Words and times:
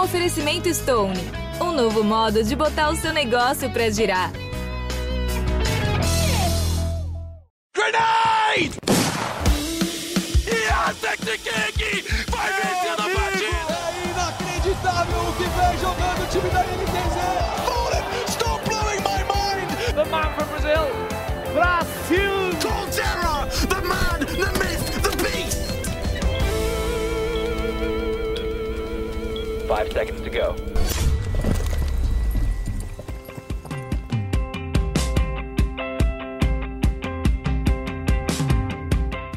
Um 0.00 0.04
oferecimento 0.04 0.72
Stone, 0.72 1.20
um 1.60 1.72
novo 1.72 2.02
modo 2.02 2.42
de 2.42 2.56
botar 2.56 2.88
o 2.88 2.96
seu 2.96 3.12
negócio 3.12 3.70
para 3.70 3.90
girar. 3.90 4.32
Grenade! 7.76 8.78
Yes, 10.46 10.96
Kiki! 11.20 12.02
Vai 12.30 12.50
vencendo 12.50 13.00
a 13.00 13.10
partida! 13.14 13.76
É 13.76 14.10
inacreditável 14.10 15.20
o 15.20 15.32
que 15.34 15.44
vem 15.44 15.78
jogando 15.78 16.22
o 16.22 16.26
time 16.28 16.48
da 16.48 16.62
NTZ! 16.62 17.18
Stop 18.30 18.64
blowing 18.64 19.02
my 19.02 19.22
mind! 19.28 19.68
The 19.94 20.04
man 20.06 20.32
from 20.34 20.48
Brazil, 20.48 20.88
Brasil! 21.52 22.39
Five 29.70 29.92
seconds 29.92 30.20
to 30.22 30.30
go. 30.30 30.56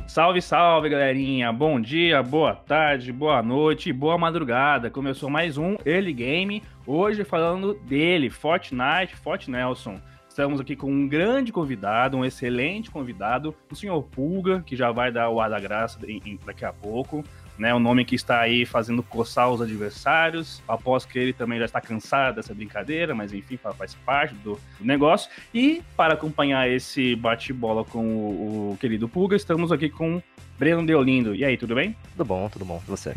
Salve, 0.07 0.41
salve, 0.41 0.89
galerinha! 0.89 1.53
Bom 1.53 1.79
dia, 1.79 2.23
boa 2.23 2.55
tarde, 2.55 3.13
boa 3.13 3.43
noite, 3.43 3.93
boa 3.93 4.17
madrugada. 4.17 4.89
Começou 4.89 5.29
mais 5.29 5.55
um 5.55 5.75
Early 5.85 6.13
Game, 6.13 6.63
hoje 6.87 7.23
falando 7.23 7.75
dele, 7.75 8.31
Fortnite, 8.31 9.15
Fort 9.15 9.47
Nelson. 9.47 10.01
Estamos 10.27 10.59
aqui 10.59 10.75
com 10.75 10.91
um 10.91 11.07
grande 11.07 11.51
convidado, 11.51 12.17
um 12.17 12.25
excelente 12.25 12.89
convidado, 12.89 13.55
o 13.71 13.75
senhor 13.75 14.01
Pulga, 14.01 14.63
que 14.65 14.75
já 14.75 14.91
vai 14.91 15.11
dar 15.11 15.29
o 15.29 15.39
ar 15.39 15.51
da 15.51 15.59
graça 15.59 15.99
daqui 16.43 16.65
a 16.65 16.73
pouco 16.73 17.23
né? 17.57 17.73
O 17.73 17.79
nome 17.79 18.05
que 18.05 18.15
está 18.15 18.39
aí 18.39 18.65
fazendo 18.65 19.03
coçar 19.03 19.49
os 19.49 19.61
adversários. 19.61 20.61
Após 20.67 21.05
que 21.05 21.17
ele 21.17 21.33
também 21.33 21.59
já 21.59 21.65
está 21.65 21.79
cansado 21.79 22.35
dessa 22.35 22.53
brincadeira, 22.53 23.13
mas 23.13 23.33
enfim, 23.33 23.57
faz 23.57 23.93
parte 24.05 24.33
do, 24.35 24.59
negócio. 24.79 25.29
E 25.53 25.81
para 25.95 26.13
acompanhar 26.13 26.69
esse 26.69 27.15
bate-bola 27.15 27.83
com 27.83 28.05
o, 28.05 28.71
o, 28.71 28.77
querido 28.77 29.07
Pulga, 29.07 29.35
estamos 29.35 29.71
aqui 29.71 29.89
com 29.89 30.21
Breno 30.57 30.85
Deolindo. 30.85 31.35
E 31.35 31.45
aí, 31.45 31.57
tudo 31.57 31.75
bem? 31.75 31.95
Tudo 32.11 32.25
bom, 32.25 32.49
tudo 32.49 32.65
bom. 32.65 32.81
E 32.85 32.89
você? 32.89 33.15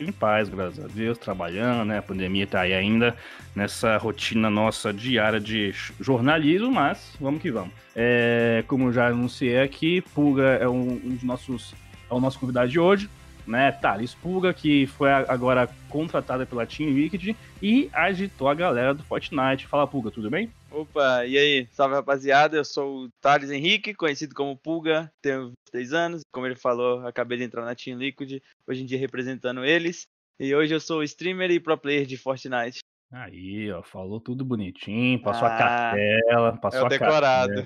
Em 0.00 0.12
paz, 0.12 0.48
graças 0.48 0.84
a 0.84 0.86
Deus, 0.86 1.18
trabalhando, 1.18 1.86
né? 1.86 1.98
A 1.98 2.02
pandemia 2.02 2.46
tá 2.46 2.60
aí 2.60 2.72
ainda 2.72 3.16
nessa 3.54 3.96
rotina 3.96 4.48
nossa 4.48 4.92
diária 4.92 5.40
de 5.40 5.74
jornalismo, 5.98 6.70
mas 6.70 7.16
vamos 7.20 7.42
que 7.42 7.50
vamos. 7.50 7.72
É, 7.96 8.62
como 8.68 8.92
já 8.92 9.08
anunciei 9.08 9.60
aqui, 9.60 10.00
Pulga 10.14 10.58
é 10.60 10.68
um, 10.68 11.00
um 11.04 11.14
dos 11.14 11.24
nossos 11.24 11.74
é 12.08 12.14
o 12.14 12.20
nosso 12.20 12.38
convidado 12.38 12.70
de 12.70 12.78
hoje 12.78 13.10
né? 13.48 13.72
Thales 13.72 14.14
Pulga, 14.14 14.52
que 14.52 14.86
foi 14.86 15.10
agora 15.10 15.68
contratada 15.88 16.46
pela 16.46 16.66
Team 16.66 16.90
Liquid 16.90 17.34
e 17.62 17.90
agitou 17.92 18.48
a 18.48 18.54
galera 18.54 18.94
do 18.94 19.02
Fortnite. 19.02 19.66
Fala, 19.66 19.86
Pulga, 19.86 20.10
tudo 20.10 20.30
bem? 20.30 20.52
Opa, 20.70 21.24
e 21.26 21.38
aí? 21.38 21.66
Salve, 21.72 21.94
rapaziada. 21.94 22.56
Eu 22.56 22.64
sou 22.64 23.04
o 23.04 23.08
Thales 23.20 23.50
Henrique, 23.50 23.94
conhecido 23.94 24.34
como 24.34 24.56
Pulga, 24.56 25.10
tenho 25.22 25.52
23 25.72 25.92
anos. 25.92 26.22
Como 26.30 26.46
ele 26.46 26.54
falou, 26.54 27.06
acabei 27.06 27.38
de 27.38 27.44
entrar 27.44 27.64
na 27.64 27.74
Team 27.74 27.98
Liquid, 27.98 28.40
hoje 28.66 28.82
em 28.82 28.86
dia 28.86 28.98
representando 28.98 29.64
eles. 29.64 30.06
E 30.38 30.54
hoje 30.54 30.74
eu 30.74 30.80
sou 30.80 31.02
streamer 31.02 31.50
e 31.50 31.58
pro 31.58 31.76
player 31.76 32.06
de 32.06 32.16
Fortnite. 32.16 32.78
Aí, 33.10 33.72
ó, 33.72 33.82
falou 33.82 34.20
tudo 34.20 34.44
bonitinho, 34.44 35.22
passou 35.22 35.48
ah, 35.48 35.54
a 35.54 35.58
cartela, 35.58 36.58
passou 36.58 36.80
é 36.80 36.84
o 36.84 36.88
decorado. 36.88 37.52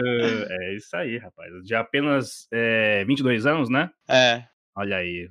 É. 0.00 0.54
é 0.54 0.74
isso 0.76 0.96
aí, 0.96 1.18
rapaz. 1.18 1.52
De 1.62 1.74
apenas 1.74 2.48
é, 2.52 3.04
22 3.04 3.46
anos, 3.46 3.68
né? 3.68 3.90
É. 4.08 4.44
Olha 4.74 4.96
aí, 4.96 5.28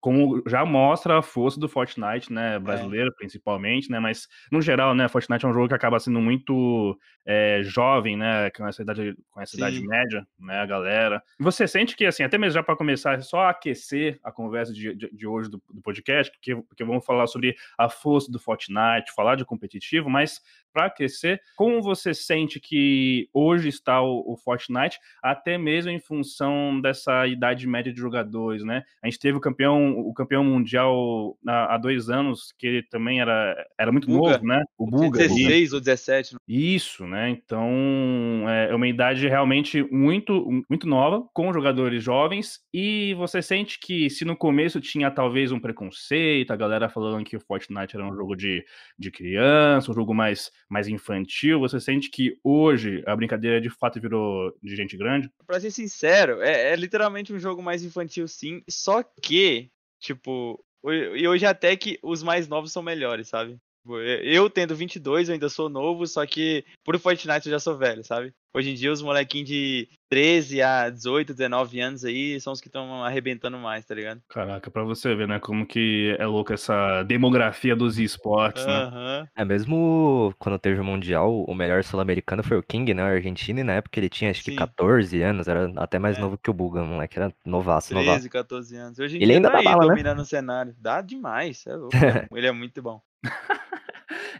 como 0.00 0.42
já 0.46 0.64
mostra 0.64 1.18
a 1.18 1.22
força 1.22 1.58
do 1.58 1.68
Fortnite, 1.68 2.32
né, 2.32 2.58
brasileiro 2.58 3.08
é. 3.08 3.14
principalmente, 3.16 3.90
né, 3.90 3.98
mas 3.98 4.28
no 4.52 4.60
geral, 4.60 4.94
né, 4.94 5.08
Fortnite 5.08 5.44
é 5.44 5.48
um 5.48 5.52
jogo 5.52 5.68
que 5.68 5.74
acaba 5.74 5.98
sendo 5.98 6.20
muito 6.20 6.98
é, 7.24 7.60
jovem, 7.64 8.16
né, 8.16 8.50
com 8.50 8.66
essa 8.66 8.82
idade, 8.82 9.16
com 9.30 9.40
essa 9.40 9.56
idade 9.56 9.84
média, 9.86 10.26
né, 10.38 10.60
a 10.60 10.66
galera. 10.66 11.22
Você 11.40 11.66
sente 11.66 11.96
que, 11.96 12.06
assim, 12.06 12.22
até 12.22 12.38
mesmo 12.38 12.54
já 12.54 12.62
para 12.62 12.76
começar, 12.76 13.14
é 13.14 13.20
só 13.20 13.48
aquecer 13.48 14.18
a 14.22 14.30
conversa 14.30 14.72
de, 14.72 14.94
de, 14.94 15.10
de 15.10 15.26
hoje 15.26 15.50
do, 15.50 15.60
do, 15.70 15.82
podcast, 15.82 16.32
porque, 16.32 16.54
porque 16.54 16.84
vamos 16.84 17.04
falar 17.04 17.26
sobre 17.26 17.56
a 17.76 17.88
força 17.88 18.30
do 18.30 18.38
Fortnite, 18.38 19.12
falar 19.14 19.34
de 19.34 19.44
competitivo, 19.44 20.08
mas 20.08 20.40
para 20.76 20.86
aquecer, 20.86 21.40
como 21.56 21.80
você 21.80 22.12
sente 22.12 22.60
que 22.60 23.30
hoje 23.32 23.70
está 23.70 24.02
o, 24.02 24.34
o 24.34 24.36
Fortnite, 24.36 24.98
até 25.22 25.56
mesmo 25.56 25.90
em 25.90 25.98
função 25.98 26.78
dessa 26.82 27.26
idade 27.26 27.66
média 27.66 27.90
de 27.90 27.98
jogadores, 27.98 28.62
né? 28.62 28.82
A 29.02 29.06
gente 29.06 29.18
teve 29.18 29.38
o 29.38 29.40
campeão 29.40 29.98
o 29.98 30.12
campeão 30.12 30.44
mundial 30.44 31.38
há, 31.48 31.78
dois 31.78 32.10
anos, 32.10 32.52
que 32.58 32.66
ele 32.66 32.82
também 32.82 33.22
era, 33.22 33.56
era 33.80 33.90
muito 33.90 34.06
Buga. 34.06 34.32
novo, 34.32 34.46
né? 34.46 34.62
O 34.76 34.84
Buga. 34.84 35.18
16 35.18 35.72
ou 35.72 35.80
17. 35.80 36.34
Né? 36.34 36.38
Isso, 36.46 37.06
né? 37.06 37.30
Então 37.30 38.44
é, 38.46 38.68
é 38.70 38.74
uma 38.74 38.86
idade 38.86 39.26
realmente 39.26 39.82
muito, 39.90 40.62
muito 40.68 40.86
nova, 40.86 41.26
com 41.32 41.54
jogadores 41.54 42.04
jovens, 42.04 42.60
e 42.70 43.14
você 43.14 43.40
sente 43.40 43.80
que 43.80 44.10
se 44.10 44.26
no 44.26 44.36
começo 44.36 44.78
tinha 44.78 45.10
talvez 45.10 45.52
um 45.52 45.58
preconceito, 45.58 46.50
a 46.50 46.56
galera 46.56 46.90
falando 46.90 47.24
que 47.24 47.36
o 47.36 47.40
Fortnite 47.40 47.96
era 47.96 48.06
um 48.06 48.14
jogo 48.14 48.36
de, 48.36 48.62
de 48.98 49.10
criança, 49.10 49.90
um 49.90 49.94
jogo 49.94 50.14
mais, 50.14 50.50
mais 50.68 50.88
infantil, 50.88 51.60
você 51.60 51.80
sente 51.80 52.10
que 52.10 52.38
hoje 52.42 53.02
a 53.06 53.14
brincadeira 53.14 53.60
de 53.60 53.70
fato 53.70 54.00
virou 54.00 54.52
de 54.62 54.74
gente 54.74 54.96
grande? 54.96 55.30
Pra 55.46 55.60
ser 55.60 55.70
sincero, 55.70 56.42
é, 56.42 56.72
é 56.72 56.76
literalmente 56.76 57.32
um 57.32 57.38
jogo 57.38 57.62
mais 57.62 57.84
infantil 57.84 58.26
sim, 58.26 58.62
só 58.68 59.02
que 59.02 59.70
Tipo, 59.98 60.62
e 60.84 61.26
hoje 61.26 61.46
até 61.46 61.76
que 61.76 61.98
os 62.02 62.22
mais 62.22 62.48
novos 62.48 62.72
são 62.72 62.82
melhores, 62.82 63.28
sabe? 63.28 63.58
Tipo, 63.86 64.00
eu 64.00 64.50
tendo 64.50 64.74
22, 64.74 65.28
eu 65.28 65.34
ainda 65.34 65.48
sou 65.48 65.68
novo, 65.68 66.08
só 66.08 66.26
que 66.26 66.64
por 66.84 66.98
Fortnite 66.98 67.46
eu 67.46 67.52
já 67.52 67.60
sou 67.60 67.78
velho, 67.78 68.02
sabe? 68.02 68.34
Hoje 68.52 68.70
em 68.70 68.74
dia 68.74 68.90
os 68.90 69.00
molequinhos 69.00 69.48
de 69.48 69.88
13 70.10 70.60
a 70.60 70.90
18, 70.90 71.32
19 71.32 71.78
anos 71.78 72.04
aí 72.04 72.40
são 72.40 72.52
os 72.52 72.60
que 72.60 72.66
estão 72.66 73.04
arrebentando 73.04 73.56
mais, 73.58 73.84
tá 73.84 73.94
ligado? 73.94 74.20
Caraca, 74.28 74.70
pra 74.72 74.82
você 74.82 75.14
ver, 75.14 75.28
né, 75.28 75.38
como 75.38 75.64
que 75.64 76.16
é 76.18 76.26
louco 76.26 76.52
essa 76.52 77.04
demografia 77.04 77.76
dos 77.76 77.96
esportes, 77.96 78.66
né? 78.66 79.28
É, 79.36 79.44
mesmo 79.44 80.34
quando 80.36 80.58
teve 80.58 80.80
o 80.80 80.84
Mundial, 80.84 81.44
o 81.44 81.54
melhor 81.54 81.84
sul-americano 81.84 82.42
foi 82.42 82.56
o 82.56 82.62
King, 82.62 82.92
né, 82.92 83.04
o 83.04 83.14
argentino, 83.14 83.60
e 83.60 83.64
na 83.64 83.74
época 83.74 84.00
ele 84.00 84.08
tinha 84.08 84.32
acho 84.32 84.42
que 84.42 84.50
Sim. 84.50 84.56
14 84.56 85.22
anos, 85.22 85.46
era 85.46 85.72
até 85.76 86.00
mais 86.00 86.16
é. 86.18 86.20
novo 86.20 86.36
que 86.36 86.50
o 86.50 86.54
Buga, 86.54 86.82
moleque, 86.82 87.18
era 87.18 87.32
novaço, 87.44 87.90
13, 87.90 88.04
novaço. 88.04 88.30
14 88.30 88.76
anos. 88.76 88.98
Hoje 88.98 89.16
em 89.16 89.22
ele 89.22 89.26
dia 89.26 89.36
ainda 89.36 89.50
tá 89.50 89.58
aí, 89.58 89.64
bala, 89.64 89.82
né? 89.82 89.88
dominando 89.90 90.16
né? 90.16 90.22
o 90.22 90.26
cenário. 90.26 90.74
Dá 90.80 91.00
demais, 91.00 91.64
é 91.68 91.76
louco. 91.76 91.92
ele 92.34 92.46
é 92.48 92.52
muito 92.52 92.82
bom. 92.82 93.00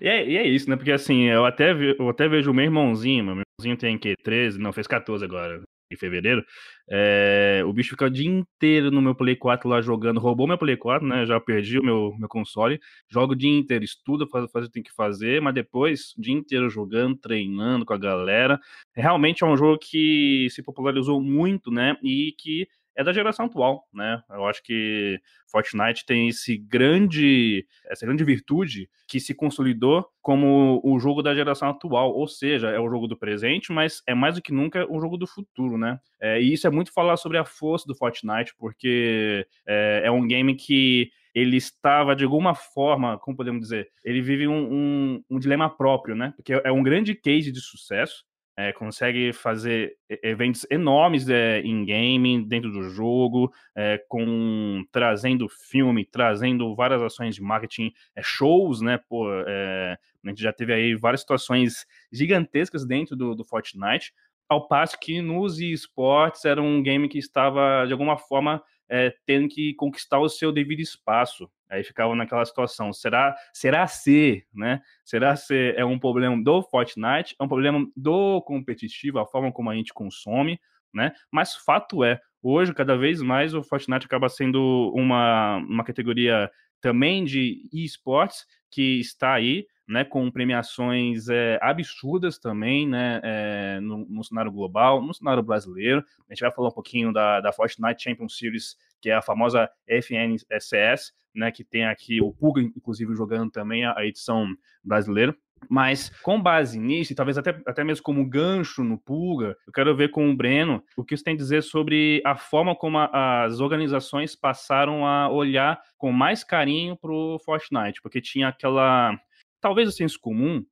e, 0.01 0.09
é, 0.09 0.29
e, 0.29 0.37
é, 0.37 0.47
isso, 0.47 0.69
né? 0.69 0.77
Porque 0.77 0.93
assim, 0.93 1.25
eu 1.25 1.45
até, 1.45 1.73
eu 1.73 2.09
até 2.09 2.29
vejo 2.29 2.51
o 2.51 2.55
meu 2.55 2.65
irmãozinho, 2.65 3.25
meu 3.25 3.43
irmãozinho 3.59 3.77
tem 3.77 3.99
que 3.99 4.15
13, 4.23 4.59
não, 4.59 4.73
fez 4.73 4.87
14 4.87 5.25
agora, 5.25 5.62
em 5.91 5.97
fevereiro. 5.97 6.45
É, 6.89 7.62
o 7.67 7.73
bicho 7.73 7.91
fica 7.91 8.07
o 8.07 8.11
dia 8.11 8.29
inteiro 8.29 8.91
no 8.91 9.03
meu 9.03 9.15
Play 9.15 9.37
4 9.37 9.69
lá 9.69 9.81
jogando, 9.81 10.21
roubou 10.21 10.47
meu 10.47 10.59
Play 10.59 10.77
4, 10.77 11.07
né? 11.07 11.27
Já 11.27 11.41
perdi 11.41 11.79
o 11.79 11.84
meu, 11.84 12.15
meu 12.19 12.29
console. 12.29 12.81
Joga 13.09 13.33
o 13.33 13.37
dia 13.37 13.51
inteiro, 13.51 13.84
estuda, 13.84 14.27
faz, 14.27 14.51
faz 14.51 14.67
o 14.67 14.69
que 14.69 14.75
tem 14.75 14.83
que 14.83 14.95
fazer, 14.95 15.41
mas 15.41 15.55
depois, 15.55 16.13
o 16.17 16.21
dia 16.21 16.34
inteiro 16.34 16.69
jogando, 16.71 17.17
treinando 17.17 17.84
com 17.84 17.95
a 17.95 17.99
galera. 17.99 18.61
Realmente 18.95 19.45
é 19.45 19.47
um 19.47 19.57
jogo 19.57 19.78
que 19.78 20.49
se 20.51 20.63
popularizou 20.63 21.21
muito, 21.21 21.71
né? 21.71 21.97
E 22.03 22.33
que 22.39 22.69
é 22.97 23.05
da 23.05 23.12
geração 23.12 23.47
atual, 23.47 23.87
né? 23.93 24.23
Eu 24.31 24.47
acho 24.47 24.62
que 24.62 25.21
Fortnite 25.51 26.07
tem 26.07 26.29
esse 26.29 26.57
grande, 26.57 27.67
essa 27.87 28.07
grande 28.07 28.25
virtude 28.25 28.89
que 29.07 29.21
se 29.21 29.34
consolidou 29.34 30.07
como 30.23 30.81
o 30.83 30.99
jogo 30.99 31.23
da 31.23 31.34
geração 31.34 31.69
atual, 31.69 32.12
ou 32.12 32.27
seja, 32.27 32.71
é 32.71 32.81
o 32.81 32.89
jogo 32.89 33.07
do 33.07 33.17
presente, 33.17 33.71
mas 33.71 34.03
é 34.07 34.15
mais 34.15 34.34
do 34.34 34.43
que 34.43 34.53
nunca 34.53 34.87
o 34.91 34.99
jogo 35.01 35.17
do 35.17 35.27
futuro, 35.27 35.77
né? 35.77 36.01
É, 36.21 36.41
e 36.41 36.53
isso 36.53 36.67
é 36.67 36.71
muito 36.71 36.93
falar 36.93 37.17
sobre 37.17 37.39
a 37.39 37.45
força 37.45 37.87
do 37.87 37.95
Fortnite, 37.95 38.55
porque 38.59 39.47
é, 39.67 40.03
é 40.05 40.11
um 40.11 40.27
game 40.27 40.54
que 40.54 41.10
ele 41.34 41.59
estava, 41.59 42.16
de 42.16 42.25
alguma 42.25 42.54
forma, 42.54 43.19
como 43.19 43.37
podemos 43.37 43.60
dizer, 43.60 43.91
ele 44.03 44.22
vive 44.22 44.49
um, 44.49 44.72
um, 44.72 45.25
um, 45.28 45.39
dilema 45.39 45.69
próprio, 45.69 46.16
né? 46.16 46.33
Porque 46.34 46.54
é 46.54 46.72
um 46.72 46.83
grande 46.83 47.15
case 47.15 47.53
de 47.53 47.60
sucesso, 47.60 48.25
é, 48.56 48.72
consegue 48.72 49.32
fazer 49.32 49.97
eventos 50.22 50.66
enormes 50.70 51.28
é, 51.28 51.60
em 51.60 51.84
game, 51.84 52.42
dentro 52.44 52.72
do 52.72 52.84
jogo, 52.84 53.53
é, 53.74 54.03
com 54.08 54.82
trazendo 54.91 55.48
filme, 55.48 56.04
trazendo 56.04 56.74
várias 56.74 57.03
ações 57.03 57.34
de 57.34 57.42
marketing, 57.42 57.92
é, 58.14 58.22
shows, 58.22 58.80
né? 58.80 58.98
Pô, 59.08 59.28
é, 59.47 59.98
a 60.24 60.28
gente 60.28 60.42
já 60.42 60.53
teve 60.53 60.72
aí 60.72 60.94
várias 60.94 61.20
situações 61.20 61.86
gigantescas 62.10 62.86
dentro 62.86 63.14
do, 63.14 63.34
do 63.34 63.44
Fortnite, 63.44 64.12
ao 64.48 64.68
passo 64.68 64.98
que 64.98 65.20
nos 65.20 65.58
esportes 65.58 66.44
era 66.44 66.62
um 66.62 66.82
game 66.82 67.08
que 67.08 67.18
estava, 67.18 67.84
de 67.84 67.92
alguma 67.92 68.16
forma, 68.16 68.62
é, 68.88 69.15
tendo 69.24 69.48
que 69.48 69.74
conquistar 69.74 70.18
o 70.18 70.28
seu 70.28 70.53
devido 70.53 70.80
espaço. 70.80 71.50
Aí 71.68 71.83
ficava 71.83 72.15
naquela 72.15 72.44
situação, 72.44 72.92
será, 72.92 73.36
será 73.53 73.86
se, 73.86 74.47
né? 74.54 74.80
Será 75.04 75.34
se 75.34 75.74
é 75.77 75.84
um 75.84 75.98
problema 75.98 76.41
do 76.42 76.62
Fortnite, 76.62 77.34
é 77.38 77.42
um 77.42 77.48
problema 77.48 77.84
do 77.97 78.41
competitivo, 78.42 79.18
a 79.18 79.27
forma 79.27 79.50
como 79.50 79.71
a 79.71 79.74
gente 79.74 79.92
consome, 79.92 80.60
né? 80.94 81.12
Mas 81.30 81.56
fato 81.56 82.04
é, 82.04 82.21
hoje, 82.41 82.72
cada 82.72 82.97
vez 82.97 83.21
mais, 83.21 83.53
o 83.53 83.62
Fortnite 83.62 84.06
acaba 84.06 84.28
sendo 84.28 84.92
uma, 84.94 85.56
uma 85.56 85.84
categoria 85.84 86.50
também 86.80 87.24
de 87.24 87.68
esportes 87.72 88.47
que 88.71 89.00
está 89.00 89.34
aí, 89.34 89.66
né, 89.88 90.04
com 90.04 90.30
premiações 90.30 91.28
é, 91.28 91.59
absurdas 91.62 92.38
também, 92.38 92.88
né, 92.88 93.21
é, 93.22 93.80
no, 93.80 93.98
no, 94.06 94.24
cenário 94.24 94.50
global, 94.50 95.00
no 95.00 95.15
cenário 95.15 95.42
brasileiro. 95.42 96.04
A 96.28 96.34
gente 96.34 96.41
vai 96.41 96.50
falar 96.50 96.68
um 96.68 96.72
pouquinho 96.72 97.12
da, 97.12 97.41
da 97.41 97.53
Fortnite 97.53 98.03
Champion 98.03 98.28
Series, 98.28 98.77
que 99.00 99.10
é 99.10 99.15
a 99.15 99.22
famosa 99.22 99.71
FNSS, 99.86 101.12
né, 101.34 101.53
que 101.53 101.62
tem 101.62 101.86
aqui 101.86 102.21
o 102.21 102.33
Puga, 102.33 102.60
inclusive, 102.60 103.15
jogando 103.15 103.50
também 103.50 103.84
a, 103.84 103.97
a 103.97 104.04
edição 104.04 104.47
brasileira. 104.83 105.36
Mas 105.68 106.10
com 106.22 106.41
base 106.41 106.78
nisso, 106.78 107.12
e 107.12 107.16
talvez 107.16 107.39
até, 107.39 107.60
até 107.66 107.82
mesmo 107.82 108.04
como 108.04 108.28
gancho 108.28 108.84
no 108.84 108.98
Pulga, 108.98 109.56
eu 109.66 109.72
quero 109.72 109.97
ver 109.97 110.10
com 110.10 110.30
o 110.30 110.36
Breno 110.36 110.82
o 110.97 111.04
que 111.04 111.16
você 111.16 111.24
tem 111.24 111.34
a 111.34 111.36
dizer 111.36 111.62
sobre 111.62 112.22
a 112.24 112.36
forma 112.36 112.74
como 112.77 112.98
a, 112.98 113.44
as 113.44 113.59
organizações 113.60 114.36
passaram 114.36 115.06
a 115.06 115.30
olhar 115.30 115.80
com 115.97 116.12
mais 116.12 116.44
carinho 116.44 116.97
pro 116.97 117.41
Fortnite, 117.44 118.00
porque 118.03 118.21
tinha 118.21 118.48
aquela 118.48 119.18
talvez 119.66 119.89
o 119.89 119.92
senso 119.92 120.21
comum 120.21 120.65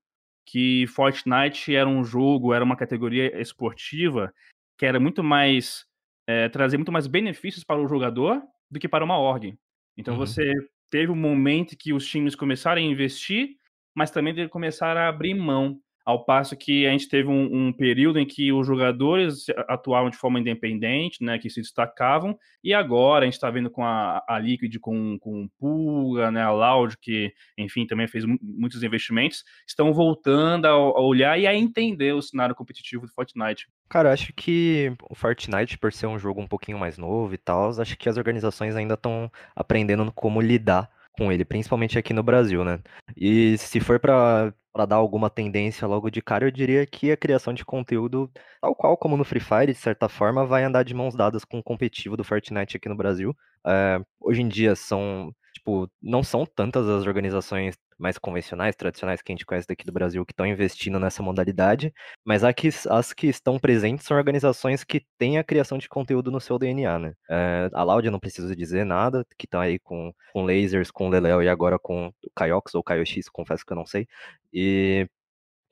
que 0.47 0.87
Fortnite 0.87 1.75
era 1.75 1.89
um 1.89 2.05
jogo, 2.05 2.55
era 2.55 2.65
uma 2.65 2.77
categoria 2.77 3.41
esportiva 3.41 4.33
que 4.79 4.87
era 4.87 5.01
muito 5.01 5.21
mais 5.21 5.85
é, 6.29 6.49
trazer 6.49 6.77
muito 6.77 6.93
mais 6.93 7.09
benefícios 7.09 7.65
para 7.65 7.81
o 7.81 7.89
jogador 7.89 8.41
do 8.71 8.79
que 8.79 8.89
para 8.89 9.05
uma 9.05 9.19
org. 9.19 9.59
Então 9.97 10.15
uhum. 10.15 10.21
você 10.21 10.53
teve 10.89 11.11
um 11.11 11.17
momento 11.17 11.77
que 11.77 11.93
os 11.93 12.07
times 12.07 12.37
começaram 12.37 12.81
a 12.81 12.85
investir, 12.85 13.57
mas 13.97 14.13
também 14.13 14.33
de 14.33 14.49
começar 14.49 14.97
a 14.97 15.09
abrir 15.09 15.35
mão 15.35 15.81
ao 16.05 16.25
passo 16.25 16.57
que 16.57 16.87
a 16.87 16.91
gente 16.91 17.09
teve 17.09 17.29
um, 17.29 17.69
um, 17.69 17.73
período 17.73 18.19
em 18.19 18.27
que 18.27 18.53
os 18.53 18.67
jogadores 18.67 19.47
atuavam 19.69 20.11
de 20.11 20.17
forma 20.17 20.39
independente, 20.39 21.25
né, 21.25 21.39
que 21.39 21.49
se 21.49 21.61
destacavam, 21.61 22.39
e 22.63 22.75
agora 22.75 23.23
a 23.23 23.27
gente 23.27 23.35
está 23.35 23.51
vendo 23.51 23.71
com 23.71 23.83
a, 23.83 24.23
a 24.29 24.39
Liquid, 24.39 24.77
com, 24.81 25.19
com 25.19 25.49
Pulga, 25.59 26.31
né, 26.31 26.43
a 26.43 26.51
Loud, 26.51 26.97
que, 27.01 27.33
enfim, 27.57 27.87
também 27.87 28.07
fez 28.07 28.25
muitos 28.41 28.83
investimentos, 28.83 29.45
estão 29.67 29.93
voltando 29.95 30.67
a, 30.67 30.71
a, 30.71 31.01
olhar 31.01 31.39
e 31.39 31.47
a 31.47 31.55
entender 31.55 32.13
o 32.15 32.23
cenário 32.23 32.55
competitivo 32.55 33.07
do 33.07 33.13
Fortnite. 33.13 33.67
Cara, 33.89 34.13
acho 34.13 34.33
que 34.35 34.93
o 35.09 35.15
Fortnite, 35.15 35.79
por 35.79 35.93
ser 35.93 36.07
um 36.07 36.19
jogo 36.19 36.41
um 36.41 36.47
pouquinho 36.47 36.79
mais 36.79 36.99
novo 36.99 37.33
e 37.33 37.39
tal, 37.39 37.71
acho 37.81 37.97
que 37.97 38.09
as 38.09 38.17
organizações 38.17 38.77
ainda 38.77 38.95
estão 38.95 39.31
aprendendo 39.57 40.11
como 40.13 40.41
lidar 40.41 40.91
com 41.17 41.31
ele, 41.33 41.45
principalmente 41.45 41.99
aqui 41.99 42.13
no 42.13 42.23
Brasil, 42.23 42.65
né? 42.65 42.81
E 43.17 43.57
se 43.59 43.81
for 43.81 43.99
para 44.01 44.53
dar 44.87 44.97
alguma 44.97 45.31
tendência 45.31 45.87
logo 45.87 46.11
de 46.11 46.21
cara, 46.23 46.47
eu 46.47 46.51
diria 46.51 46.87
que 46.87 47.11
a 47.13 47.17
criação 47.17 47.53
de 47.55 47.65
conteúdo, 47.65 48.31
tal 48.61 48.75
qual 48.75 48.97
como 48.97 49.17
no 49.17 49.25
Free 49.25 49.41
Fire, 49.41 49.73
de 49.73 49.79
certa 49.79 50.09
forma, 50.09 50.45
vai 50.47 50.65
andar 50.65 50.83
de 50.83 50.95
mãos 50.95 51.15
dadas 51.15 51.45
com 51.45 51.59
o 51.59 51.63
competitivo 51.63 52.17
do 52.17 52.25
Fortnite 52.25 52.77
aqui 52.77 52.89
no 52.89 52.97
Brasil. 52.97 53.35
É, 53.67 54.01
hoje 54.21 54.43
em 54.43 54.49
dia 54.49 54.75
são, 54.75 55.35
tipo, 55.65 55.91
não 56.03 56.23
são 56.23 56.45
tantas 56.45 56.87
as 56.89 57.07
organizações 57.07 57.75
mais 57.99 58.19
convencionais, 58.19 58.77
tradicionais 58.77 59.23
que 59.23 59.33
a 59.33 59.35
gente 59.35 59.47
conhece 59.47 59.67
daqui 59.67 59.85
do 59.85 59.93
Brasil 59.93 60.25
que 60.27 60.33
estão 60.33 60.47
investindo 60.47 61.01
nessa 61.01 61.23
modalidade, 61.23 61.93
mas 62.25 62.43
as 62.45 63.13
que 63.13 63.27
estão 63.29 63.59
presentes 63.59 64.05
são 64.05 64.17
organizações 64.17 64.85
que 64.85 65.07
têm 65.17 65.39
a 65.39 65.45
criação 65.45 65.79
de 65.79 65.89
conteúdo 65.89 66.31
no 66.31 66.41
seu 66.41 66.59
DNA, 66.59 66.99
né? 66.99 67.15
É, 67.31 67.71
a 67.73 67.83
Laudia 67.83 68.11
não 68.11 68.21
precisa 68.21 68.55
dizer 68.55 68.85
nada, 68.85 69.25
que 69.39 69.47
estão 69.47 69.61
aí 69.61 69.79
com, 69.79 70.13
com 70.33 70.45
lasers, 70.45 70.91
com 70.91 71.09
Leléo 71.09 71.43
e 71.43 71.49
agora 71.49 71.79
com 71.79 72.09
o 72.09 72.13
Kaiox 72.35 72.75
ou 72.75 72.83
Kaiox, 72.83 73.29
confesso 73.33 73.65
que 73.65 73.73
eu 73.73 73.77
não 73.77 73.87
sei. 73.87 74.07
E 74.53 75.09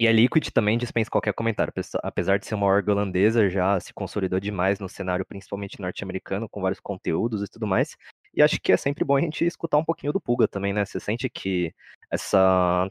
e 0.00 0.08
a 0.08 0.12
Liquid 0.12 0.48
também 0.50 0.76
dispensa 0.76 1.08
qualquer 1.08 1.32
comentário. 1.32 1.72
Apesar 2.02 2.36
de 2.36 2.44
ser 2.44 2.56
uma 2.56 2.66
org 2.66 2.90
holandesa, 2.90 3.48
já 3.48 3.78
se 3.78 3.94
consolidou 3.94 4.40
demais 4.40 4.80
no 4.80 4.88
cenário, 4.88 5.24
principalmente 5.24 5.80
norte-americano, 5.80 6.48
com 6.48 6.60
vários 6.60 6.80
conteúdos 6.80 7.40
e 7.40 7.46
tudo 7.46 7.68
mais. 7.68 7.96
E 8.34 8.42
acho 8.42 8.60
que 8.60 8.72
é 8.72 8.76
sempre 8.76 9.04
bom 9.04 9.16
a 9.16 9.20
gente 9.20 9.44
escutar 9.44 9.78
um 9.78 9.84
pouquinho 9.84 10.12
do 10.12 10.20
Pulga 10.20 10.48
também, 10.48 10.72
né? 10.72 10.84
Você 10.84 10.98
sente 10.98 11.28
que 11.28 11.74
essa 12.10 12.88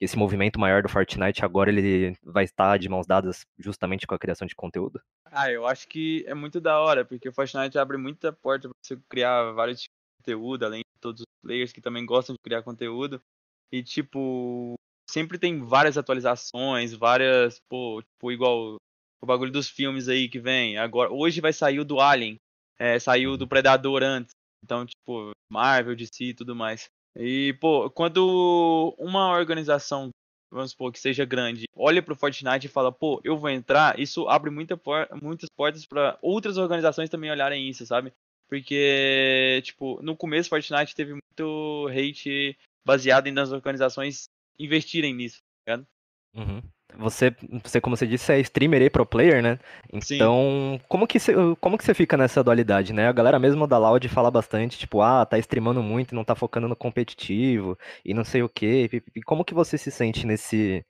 esse 0.00 0.18
movimento 0.18 0.58
maior 0.58 0.82
do 0.82 0.88
Fortnite 0.88 1.44
agora 1.44 1.70
ele 1.70 2.16
vai 2.24 2.42
estar 2.42 2.76
de 2.76 2.88
mãos 2.88 3.06
dadas 3.06 3.46
justamente 3.56 4.04
com 4.04 4.14
a 4.16 4.18
criação 4.18 4.48
de 4.48 4.54
conteúdo? 4.54 5.00
Ah, 5.26 5.48
eu 5.48 5.64
acho 5.64 5.86
que 5.86 6.24
é 6.26 6.34
muito 6.34 6.60
da 6.60 6.80
hora, 6.80 7.04
porque 7.04 7.28
o 7.28 7.32
Fortnite 7.32 7.78
abre 7.78 7.96
muita 7.96 8.32
porta 8.32 8.68
para 8.68 8.76
você 8.82 9.00
criar 9.08 9.52
vários 9.52 9.82
tipos 9.82 9.94
de 9.94 10.24
conteúdo, 10.24 10.64
além 10.64 10.80
de 10.80 11.00
todos 11.00 11.20
os 11.20 11.26
players 11.40 11.72
que 11.72 11.80
também 11.80 12.04
gostam 12.04 12.34
de 12.34 12.42
criar 12.42 12.64
conteúdo. 12.64 13.22
E 13.70 13.80
tipo, 13.80 14.74
sempre 15.08 15.38
tem 15.38 15.62
várias 15.62 15.96
atualizações, 15.96 16.92
várias, 16.92 17.60
pô, 17.68 18.02
tipo, 18.02 18.32
igual 18.32 18.76
o 19.22 19.26
bagulho 19.26 19.52
dos 19.52 19.68
filmes 19.68 20.08
aí 20.08 20.28
que 20.28 20.40
vem. 20.40 20.78
Agora, 20.78 21.12
hoje 21.12 21.40
vai 21.40 21.52
sair 21.52 21.78
o 21.78 21.84
do 21.84 22.00
Alien, 22.00 22.36
é, 22.76 22.98
saiu 22.98 23.36
do 23.36 23.46
Predador 23.46 24.02
antes. 24.02 24.32
Então, 24.62 24.86
tipo, 24.86 25.32
Marvel, 25.50 25.96
DC 25.96 26.24
e 26.24 26.34
tudo 26.34 26.54
mais. 26.54 26.88
E, 27.16 27.52
pô, 27.60 27.90
quando 27.90 28.94
uma 28.98 29.32
organização, 29.36 30.10
vamos 30.50 30.70
supor, 30.70 30.92
que 30.92 30.98
seja 30.98 31.24
grande, 31.24 31.64
olha 31.76 32.02
pro 32.02 32.16
Fortnite 32.16 32.66
e 32.66 32.70
fala, 32.70 32.90
pô, 32.90 33.20
eu 33.22 33.36
vou 33.36 33.50
entrar, 33.50 33.98
isso 33.98 34.28
abre 34.28 34.50
muita 34.50 34.76
por 34.76 35.06
muitas 35.20 35.48
portas 35.54 35.84
para 35.84 36.18
outras 36.22 36.56
organizações 36.56 37.10
também 37.10 37.30
olharem 37.30 37.68
isso, 37.68 37.84
sabe? 37.84 38.12
Porque, 38.48 39.60
tipo, 39.64 40.00
no 40.02 40.16
começo 40.16 40.48
Fortnite 40.48 40.94
teve 40.94 41.12
muito 41.12 41.88
hate 41.88 42.56
baseado 42.84 43.26
em 43.26 43.38
as 43.38 43.52
organizações 43.52 44.24
investirem 44.58 45.14
nisso, 45.14 45.38
tá 45.64 45.72
ligado? 45.72 45.86
Uhum. 46.34 46.62
Você, 46.98 47.34
você, 47.62 47.80
como 47.80 47.96
você 47.96 48.06
disse, 48.06 48.32
é 48.32 48.40
streamer 48.40 48.82
e 48.82 48.90
pro 48.90 49.06
player, 49.06 49.42
né? 49.42 49.58
Então, 49.92 50.80
como 50.88 51.06
que, 51.06 51.18
você, 51.18 51.34
como 51.60 51.78
que 51.78 51.84
você 51.84 51.94
fica 51.94 52.16
nessa 52.16 52.42
dualidade, 52.42 52.92
né? 52.92 53.08
A 53.08 53.12
galera 53.12 53.38
mesmo 53.38 53.66
da 53.66 53.78
Loud 53.78 54.08
fala 54.08 54.30
bastante, 54.30 54.78
tipo, 54.78 55.00
ah, 55.02 55.24
tá 55.26 55.38
streamando 55.38 55.82
muito, 55.82 56.14
não 56.14 56.24
tá 56.24 56.34
focando 56.34 56.68
no 56.68 56.76
competitivo 56.76 57.78
e 58.04 58.14
não 58.14 58.24
sei 58.24 58.42
o 58.42 58.48
quê. 58.48 58.88
E 59.16 59.22
como 59.22 59.44
que 59.44 59.54
você 59.54 59.78
se 59.78 59.90
sente 59.90 60.26
nesse, 60.26 60.84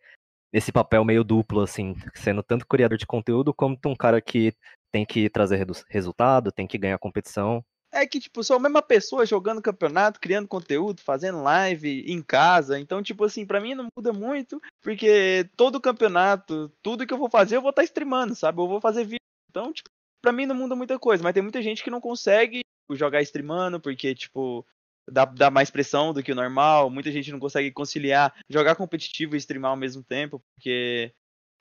nesse 0.52 0.72
papel 0.72 1.04
meio 1.04 1.24
duplo, 1.24 1.60
assim, 1.60 1.94
sendo 2.14 2.42
tanto 2.42 2.66
criador 2.66 2.98
de 2.98 3.06
conteúdo 3.06 3.54
como 3.54 3.78
um 3.86 3.96
cara 3.96 4.20
que 4.20 4.54
tem 4.92 5.06
que 5.06 5.30
trazer 5.30 5.66
resultado, 5.88 6.52
tem 6.52 6.66
que 6.66 6.78
ganhar 6.78 6.98
competição? 6.98 7.64
É 7.92 8.06
que, 8.06 8.18
tipo, 8.18 8.42
sou 8.42 8.56
a 8.56 8.60
mesma 8.60 8.80
pessoa 8.80 9.26
jogando 9.26 9.60
campeonato, 9.60 10.18
criando 10.18 10.48
conteúdo, 10.48 11.02
fazendo 11.02 11.42
live 11.42 12.04
em 12.10 12.22
casa. 12.22 12.80
Então, 12.80 13.02
tipo 13.02 13.24
assim, 13.24 13.44
para 13.46 13.60
mim 13.60 13.74
não 13.74 13.86
muda 13.94 14.12
muito, 14.12 14.60
porque 14.80 15.48
todo 15.56 15.80
campeonato, 15.80 16.72
tudo 16.82 17.06
que 17.06 17.12
eu 17.12 17.18
vou 17.18 17.28
fazer, 17.28 17.56
eu 17.56 17.60
vou 17.60 17.70
estar 17.70 17.82
tá 17.82 17.84
streamando, 17.84 18.34
sabe? 18.34 18.60
Eu 18.60 18.66
vou 18.66 18.80
fazer 18.80 19.04
vídeo. 19.04 19.18
Então, 19.50 19.72
tipo, 19.72 19.90
pra 20.22 20.32
mim 20.32 20.46
não 20.46 20.54
muda 20.54 20.74
muita 20.74 20.98
coisa. 20.98 21.22
Mas 21.22 21.34
tem 21.34 21.42
muita 21.42 21.60
gente 21.60 21.84
que 21.84 21.90
não 21.90 22.00
consegue 22.00 22.62
jogar 22.90 23.20
streamando, 23.20 23.78
porque, 23.78 24.14
tipo, 24.14 24.66
dá, 25.10 25.26
dá 25.26 25.50
mais 25.50 25.70
pressão 25.70 26.14
do 26.14 26.22
que 26.22 26.32
o 26.32 26.36
normal. 26.36 26.88
Muita 26.88 27.12
gente 27.12 27.30
não 27.30 27.38
consegue 27.38 27.70
conciliar 27.70 28.34
jogar 28.48 28.74
competitivo 28.74 29.34
e 29.34 29.38
streamar 29.38 29.72
ao 29.72 29.76
mesmo 29.76 30.02
tempo, 30.02 30.42
porque 30.56 31.12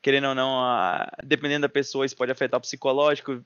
querendo 0.02 0.30
ou 0.30 0.36
não, 0.36 0.60
a, 0.60 1.12
dependendo 1.24 1.62
da 1.62 1.70
pessoa, 1.70 2.06
isso 2.06 2.18
pode 2.18 2.32
afetar 2.32 2.58
o 2.58 2.62
psicológico 2.62 3.44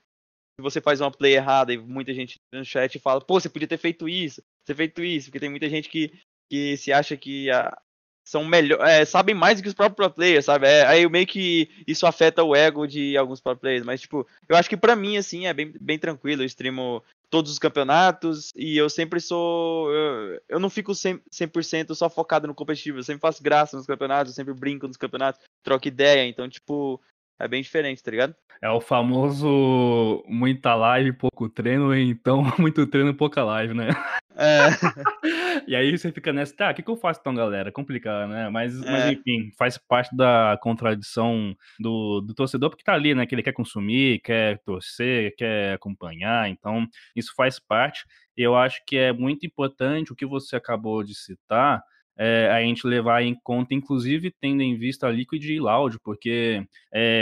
se 0.56 0.62
você 0.62 0.80
faz 0.80 1.02
uma 1.02 1.12
play 1.12 1.36
errada 1.36 1.74
e 1.74 1.78
muita 1.78 2.14
gente 2.14 2.40
no 2.52 2.64
chat 2.64 2.98
fala, 3.00 3.20
pô, 3.20 3.40
você 3.40 3.50
podia 3.50 3.68
ter 3.68 3.78
feito 3.78 4.08
isso, 4.08 4.42
ter 4.66 4.76
feito 4.76 5.04
isso, 5.04 5.28
porque 5.28 5.40
tem 5.40 5.50
muita 5.50 5.70
gente 5.70 5.90
que, 5.90 6.14
que 6.50 6.78
se 6.78 6.94
acha 6.94 7.18
que 7.18 7.52
ah, 7.52 7.78
são 8.26 8.44
melhor, 8.44 8.82
é, 8.88 9.04
sabem 9.04 9.36
mais 9.36 9.58
do 9.58 9.64
que 9.64 9.68
os 9.68 9.76
próprios 9.76 10.08
pro 10.08 10.16
players, 10.16 10.46
sabe? 10.46 10.66
É, 10.66 10.86
aí 10.88 11.08
meio 11.10 11.28
que 11.28 11.70
isso 11.86 12.08
afeta 12.08 12.44
o 12.44 12.56
ego 12.56 12.88
de 12.88 13.18
alguns 13.18 13.42
pro 13.42 13.56
players, 13.56 13.86
mas 13.86 14.02
tipo, 14.02 14.26
eu 14.48 14.56
acho 14.56 14.70
que 14.70 14.78
para 14.78 14.96
mim 14.96 15.18
assim 15.18 15.46
é 15.46 15.54
bem, 15.54 15.74
bem 15.80 16.00
tranquilo, 16.00 16.42
eu 16.42 16.46
streamo 16.48 17.04
todos 17.30 17.52
os 17.52 17.60
campeonatos 17.60 18.52
e 18.56 18.78
eu 18.78 18.90
sempre 18.90 19.20
sou 19.20 19.92
eu, 19.92 20.42
eu 20.48 20.60
não 20.60 20.70
fico 20.70 20.94
100%, 20.94 21.22
100% 21.32 21.94
só 21.94 22.10
focado 22.10 22.48
no 22.48 22.56
competitivo, 22.56 23.00
eu 23.00 23.04
sempre 23.04 23.22
faço 23.22 23.44
graça 23.44 23.76
nos 23.76 23.86
campeonatos, 23.86 24.32
eu 24.32 24.36
sempre 24.36 24.54
brinco 24.54 24.88
nos 24.88 24.98
campeonatos, 24.98 25.42
troco 25.62 25.88
ideia, 25.88 26.26
então 26.26 26.50
tipo, 26.50 27.02
é 27.40 27.48
bem 27.48 27.62
diferente, 27.62 28.02
tá 28.02 28.12
ligado? 28.12 28.36
É 28.62 28.70
o 28.70 28.80
famoso 28.80 30.24
muita 30.28 30.74
live, 30.76 31.14
pouco 31.14 31.50
treino, 31.50 31.94
então 31.94 32.42
muito 32.58 32.88
treino, 32.88 33.14
pouca 33.14 33.44
live, 33.44 33.74
né? 33.74 33.90
É. 34.36 34.68
e 35.68 35.76
aí 35.76 35.98
você 35.98 36.12
fica 36.12 36.32
nessa, 36.32 36.56
tá, 36.56 36.72
o 36.72 36.74
que, 36.74 36.82
que 36.82 36.90
eu 36.90 36.96
faço 36.96 37.20
então, 37.20 37.36
galera? 37.36 37.72
Complicado, 37.72 38.30
né? 38.30 38.50
Mas, 38.50 38.82
é. 38.82 38.92
mas 38.92 39.12
enfim, 39.12 39.52
faz 39.58 39.78
parte 39.78 40.16
da 40.16 40.58
contradição 40.62 41.56
do, 41.80 42.22
do 42.22 42.34
torcedor, 42.34 42.70
porque 42.70 42.84
tá 42.84 42.94
ali, 42.94 43.14
né? 43.14 43.26
Que 43.26 43.36
ele 43.36 43.44
quer 43.44 43.54
consumir, 43.54 44.20
quer 44.22 44.60
torcer, 44.64 45.36
quer 45.38 45.74
acompanhar, 45.74 46.50
então 46.50 46.88
isso 47.16 47.34
faz 47.36 47.60
parte. 47.60 48.06
E 48.38 48.42
eu 48.42 48.56
acho 48.56 48.82
que 48.86 48.98
é 48.98 49.14
muito 49.14 49.46
importante 49.46 50.12
o 50.12 50.16
que 50.16 50.26
você 50.26 50.56
acabou 50.56 51.04
de 51.04 51.16
citar, 51.16 51.82
é, 52.18 52.50
a 52.50 52.62
gente 52.62 52.88
levar 52.88 53.22
em 53.24 53.36
conta, 53.36 53.74
inclusive 53.74 54.32
tendo 54.32 54.62
em 54.62 54.78
vista 54.78 55.08
a 55.08 55.12
Liquid 55.12 55.44
e 55.44 55.60
Loud, 55.60 56.00
porque 56.00 56.66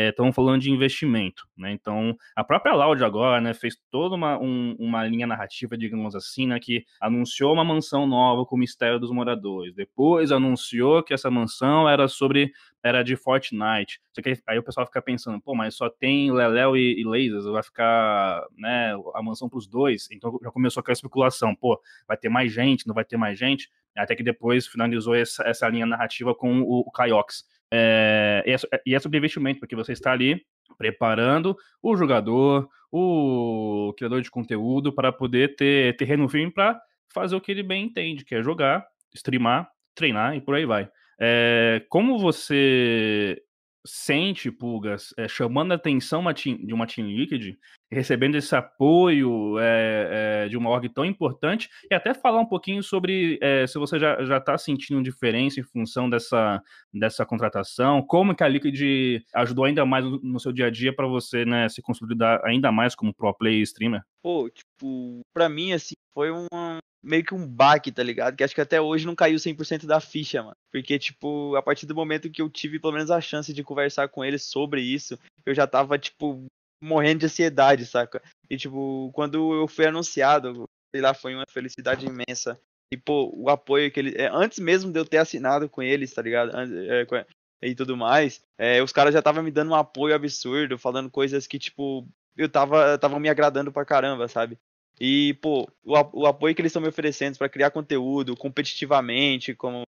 estamos 0.09 0.31
é, 0.31 0.35
falando 0.35 0.61
de 0.61 0.71
investimento, 0.71 1.47
né? 1.57 1.71
Então, 1.71 2.15
a 2.35 2.43
própria 2.43 2.75
Loud 2.75 3.03
agora, 3.03 3.41
né, 3.41 3.53
fez 3.53 3.75
toda 3.89 4.15
uma, 4.15 4.37
um, 4.37 4.75
uma 4.79 5.05
linha 5.05 5.25
narrativa, 5.25 5.77
digamos 5.77 6.15
assim, 6.15 6.47
né, 6.47 6.59
que 6.59 6.85
anunciou 7.01 7.53
uma 7.53 7.63
mansão 7.63 8.05
nova 8.05 8.45
com 8.45 8.55
o 8.55 8.59
mistério 8.59 8.99
dos 8.99 9.11
moradores. 9.11 9.73
Depois 9.73 10.31
anunciou 10.31 11.01
que 11.01 11.13
essa 11.13 11.31
mansão 11.31 11.89
era 11.89 12.07
sobre 12.07 12.51
era 12.83 13.01
de 13.01 13.15
Fortnite. 13.15 14.01
Só 14.11 14.21
que 14.21 14.37
aí 14.45 14.59
o 14.59 14.63
pessoal 14.63 14.85
fica 14.85 15.01
pensando, 15.01 15.41
pô, 15.41 15.55
mas 15.55 15.73
só 15.73 15.89
tem 15.89 16.31
Leléo 16.31 16.75
e, 16.75 16.99
e 16.99 17.03
Lasers, 17.05 17.45
vai 17.45 17.63
ficar, 17.63 18.45
né, 18.57 18.93
a 19.15 19.23
mansão 19.23 19.47
para 19.47 19.57
os 19.57 19.65
dois. 19.65 20.09
Então 20.11 20.37
já 20.43 20.51
começou 20.51 20.81
aquela 20.81 20.93
especulação, 20.93 21.55
pô, 21.55 21.81
vai 22.05 22.17
ter 22.17 22.27
mais 22.27 22.51
gente, 22.51 22.85
não 22.85 22.93
vai 22.93 23.05
ter 23.05 23.15
mais 23.15 23.39
gente. 23.39 23.69
Até 23.95 24.15
que 24.15 24.23
depois 24.23 24.67
finalizou 24.67 25.15
essa, 25.15 25.43
essa 25.43 25.67
linha 25.69 25.85
narrativa 25.85 26.33
com 26.33 26.61
o, 26.61 26.79
o 26.79 26.91
Kyox. 26.91 27.43
É, 27.71 28.43
e 28.85 28.93
é 28.93 28.99
sobre 28.99 29.17
investimento, 29.17 29.59
porque 29.59 29.75
você 29.75 29.93
está 29.93 30.11
ali 30.11 30.41
preparando 30.77 31.55
o 31.81 31.95
jogador, 31.95 32.69
o 32.91 33.93
criador 33.97 34.21
de 34.21 34.29
conteúdo 34.29 34.93
para 34.93 35.11
poder 35.11 35.55
ter 35.55 35.95
terreno 35.97 36.29
firme 36.29 36.51
para 36.51 36.79
fazer 37.13 37.35
o 37.35 37.41
que 37.41 37.51
ele 37.51 37.63
bem 37.63 37.85
entende, 37.85 38.25
que 38.25 38.35
é 38.35 38.43
jogar, 38.43 38.85
streamar, 39.13 39.69
treinar 39.95 40.35
e 40.35 40.41
por 40.41 40.55
aí 40.55 40.65
vai. 40.65 40.89
É, 41.19 41.85
como 41.89 42.17
você 42.17 43.41
sente, 43.85 44.51
Pulgas, 44.51 45.13
é, 45.17 45.27
chamando 45.27 45.71
a 45.71 45.75
atenção 45.75 46.23
de 46.33 46.73
uma 46.73 46.87
Team 46.87 47.07
Liquid, 47.07 47.55
recebendo 47.93 48.35
esse 48.35 48.55
apoio 48.55 49.57
é, 49.59 50.43
é, 50.45 50.49
de 50.49 50.57
uma 50.57 50.69
org 50.69 50.89
tão 50.89 51.05
importante, 51.05 51.69
e 51.89 51.95
até 51.95 52.13
falar 52.13 52.39
um 52.39 52.45
pouquinho 52.45 52.83
sobre 52.83 53.39
se 53.67 53.77
você 53.77 53.99
já 53.99 54.37
está 54.37 54.57
sentindo 54.57 55.01
diferença 55.01 55.59
em 55.59 55.63
função 55.63 56.09
dessa, 56.09 56.61
dessa 56.93 57.25
contratação, 57.25 58.01
como 58.01 58.35
que 58.35 58.43
a 58.43 58.47
Liquid 58.47 59.21
ajudou 59.33 59.65
ainda 59.65 59.85
mais 59.85 60.05
no, 60.05 60.39
seu 60.39 60.51
dia 60.51 60.67
a 60.67 60.69
dia 60.69 60.93
para 60.93 61.07
você 61.07 61.45
né, 61.45 61.69
se 61.69 61.81
consolidar 61.81 62.41
ainda 62.43 62.71
mais 62.71 62.95
como 62.95 63.13
pro 63.13 63.33
player 63.33 63.61
streamer? 63.61 64.01
Pô, 64.21 64.49
tipo, 64.49 65.21
pra 65.33 65.49
mim, 65.49 65.73
assim, 65.73 65.95
foi 66.13 66.31
uma, 66.31 66.79
meio 67.03 67.23
que 67.23 67.33
um 67.33 67.45
baque, 67.45 67.91
tá 67.91 68.01
ligado? 68.01 68.35
Que 68.35 68.43
acho 68.43 68.55
que 68.55 68.61
até 68.61 68.79
hoje 68.79 69.05
não 69.05 69.15
caiu 69.15 69.37
100% 69.37 69.85
da 69.85 69.99
ficha, 69.99 70.41
mano. 70.41 70.55
Porque, 70.71 70.97
tipo, 70.97 71.55
a 71.55 71.61
partir 71.61 71.85
do 71.85 71.95
momento 71.95 72.29
que 72.29 72.41
eu 72.41 72.49
tive 72.49 72.79
pelo 72.79 72.93
menos 72.93 73.11
a 73.11 73.19
chance 73.19 73.53
de 73.53 73.63
conversar 73.63 74.07
com 74.07 74.23
eles 74.23 74.43
sobre 74.43 74.81
isso, 74.81 75.19
eu 75.45 75.53
já 75.53 75.67
tava, 75.67 75.99
tipo, 75.99 76.45
morrendo 76.83 77.19
de 77.19 77.25
ansiedade, 77.27 77.85
saca? 77.85 78.21
E, 78.49 78.57
tipo, 78.57 79.11
quando 79.13 79.53
eu 79.53 79.67
fui 79.67 79.85
anunciado, 79.85 80.69
sei 80.93 81.01
lá, 81.01 81.13
foi 81.13 81.33
uma 81.33 81.45
felicidade 81.49 82.05
imensa. 82.05 82.59
E, 82.91 82.97
pô, 82.97 83.31
o 83.33 83.49
apoio 83.49 83.91
que 83.91 83.99
eles. 83.99 84.13
É, 84.15 84.27
antes 84.27 84.59
mesmo 84.59 84.91
de 84.91 84.99
eu 84.99 85.05
ter 85.05 85.17
assinado 85.17 85.69
com 85.69 85.81
eles, 85.81 86.13
tá 86.13 86.21
ligado? 86.21 86.51
É, 86.55 87.67
e 87.67 87.73
tudo 87.73 87.95
mais, 87.95 88.41
é, 88.57 88.83
os 88.83 88.91
caras 88.91 89.13
já 89.13 89.19
estavam 89.19 89.41
me 89.41 89.49
dando 89.49 89.71
um 89.71 89.75
apoio 89.75 90.13
absurdo, 90.13 90.77
falando 90.77 91.09
coisas 91.09 91.47
que, 91.47 91.57
tipo, 91.57 92.05
eu 92.35 92.49
tava, 92.49 92.97
tava 92.97 93.19
me 93.19 93.29
agradando 93.29 93.71
pra 93.71 93.85
caramba, 93.85 94.27
sabe? 94.27 94.59
E, 94.99 95.33
pô, 95.35 95.67
o, 95.83 96.21
o 96.21 96.27
apoio 96.27 96.53
que 96.53 96.61
eles 96.61 96.69
estão 96.69 96.81
me 96.81 96.89
oferecendo 96.89 97.37
para 97.37 97.49
criar 97.49 97.71
conteúdo 97.71 98.35
competitivamente, 98.35 99.55
como 99.55 99.83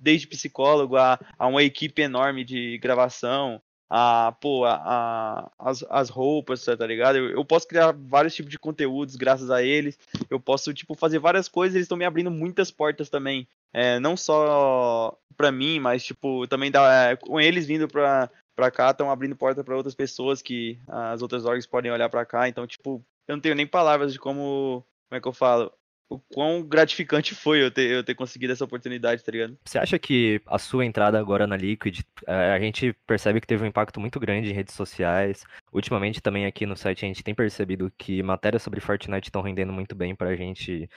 desde 0.00 0.26
psicólogo 0.26 0.96
a, 0.96 1.18
a 1.38 1.46
uma 1.46 1.62
equipe 1.62 2.02
enorme 2.02 2.44
de 2.44 2.78
gravação, 2.78 3.60
a, 3.90 4.32
pô, 4.40 4.64
a, 4.64 4.74
a, 4.74 5.50
as, 5.58 5.84
as 5.88 6.08
roupas, 6.10 6.64
tá 6.64 6.86
ligado? 6.86 7.16
Eu, 7.16 7.30
eu, 7.30 7.44
posso 7.44 7.66
criar 7.66 7.92
vários 7.92 8.34
tipos 8.34 8.50
de 8.50 8.58
conteúdos 8.58 9.16
graças 9.16 9.50
a 9.50 9.62
eles. 9.62 9.98
Eu 10.28 10.38
posso, 10.38 10.74
tipo, 10.74 10.94
fazer 10.94 11.18
várias 11.18 11.48
coisas. 11.48 11.74
Eles 11.74 11.84
estão 11.84 11.96
me 11.96 12.04
abrindo 12.04 12.30
muitas 12.30 12.70
portas 12.70 13.08
também. 13.08 13.48
É, 13.72 13.98
não 13.98 14.16
só 14.16 15.16
pra 15.36 15.50
mim, 15.50 15.78
mas, 15.80 16.04
tipo, 16.04 16.46
também 16.48 16.70
dá, 16.70 17.10
é, 17.10 17.16
com 17.16 17.40
eles 17.40 17.66
vindo 17.66 17.88
pra, 17.88 18.30
pra 18.54 18.70
cá, 18.70 18.90
estão 18.90 19.10
abrindo 19.10 19.36
porta 19.36 19.62
para 19.62 19.76
outras 19.76 19.94
pessoas 19.94 20.42
que 20.42 20.78
as 20.86 21.22
outras 21.22 21.44
orgs 21.44 21.66
podem 21.66 21.90
olhar 21.90 22.08
pra 22.08 22.26
cá. 22.26 22.48
Então, 22.48 22.66
tipo, 22.66 23.02
eu 23.26 23.36
não 23.36 23.40
tenho 23.40 23.54
nem 23.54 23.66
palavras 23.66 24.12
de 24.12 24.18
como, 24.18 24.84
como 25.08 25.18
é 25.18 25.20
que 25.20 25.28
eu 25.28 25.32
falo, 25.32 25.72
o 26.08 26.18
quão 26.18 26.62
gratificante 26.62 27.34
foi 27.34 27.62
eu 27.62 27.70
ter, 27.70 27.90
eu 27.90 28.02
ter 28.02 28.14
conseguido 28.14 28.52
essa 28.52 28.64
oportunidade, 28.64 29.22
tá 29.22 29.30
ligado? 29.30 29.58
Você 29.64 29.78
acha 29.78 29.98
que 29.98 30.40
a 30.46 30.58
sua 30.58 30.84
entrada 30.84 31.18
agora 31.18 31.46
na 31.46 31.56
Liquid, 31.56 32.00
eh, 32.26 32.52
a 32.52 32.58
gente 32.58 32.94
percebe 33.06 33.40
que 33.40 33.46
teve 33.46 33.62
um 33.62 33.66
impacto 33.66 34.00
muito 34.00 34.18
grande 34.18 34.50
em 34.50 34.54
redes 34.54 34.74
sociais. 34.74 35.44
Ultimamente 35.72 36.22
também 36.22 36.46
aqui 36.46 36.64
no 36.64 36.76
site 36.76 37.04
a 37.04 37.08
gente 37.08 37.22
tem 37.22 37.34
percebido 37.34 37.92
que 37.98 38.22
matérias 38.22 38.62
sobre 38.62 38.80
Fortnite 38.80 39.28
estão 39.28 39.42
rendendo 39.42 39.72
muito 39.72 39.94
bem 39.94 40.14
pra 40.14 40.34
gente, 40.34 40.88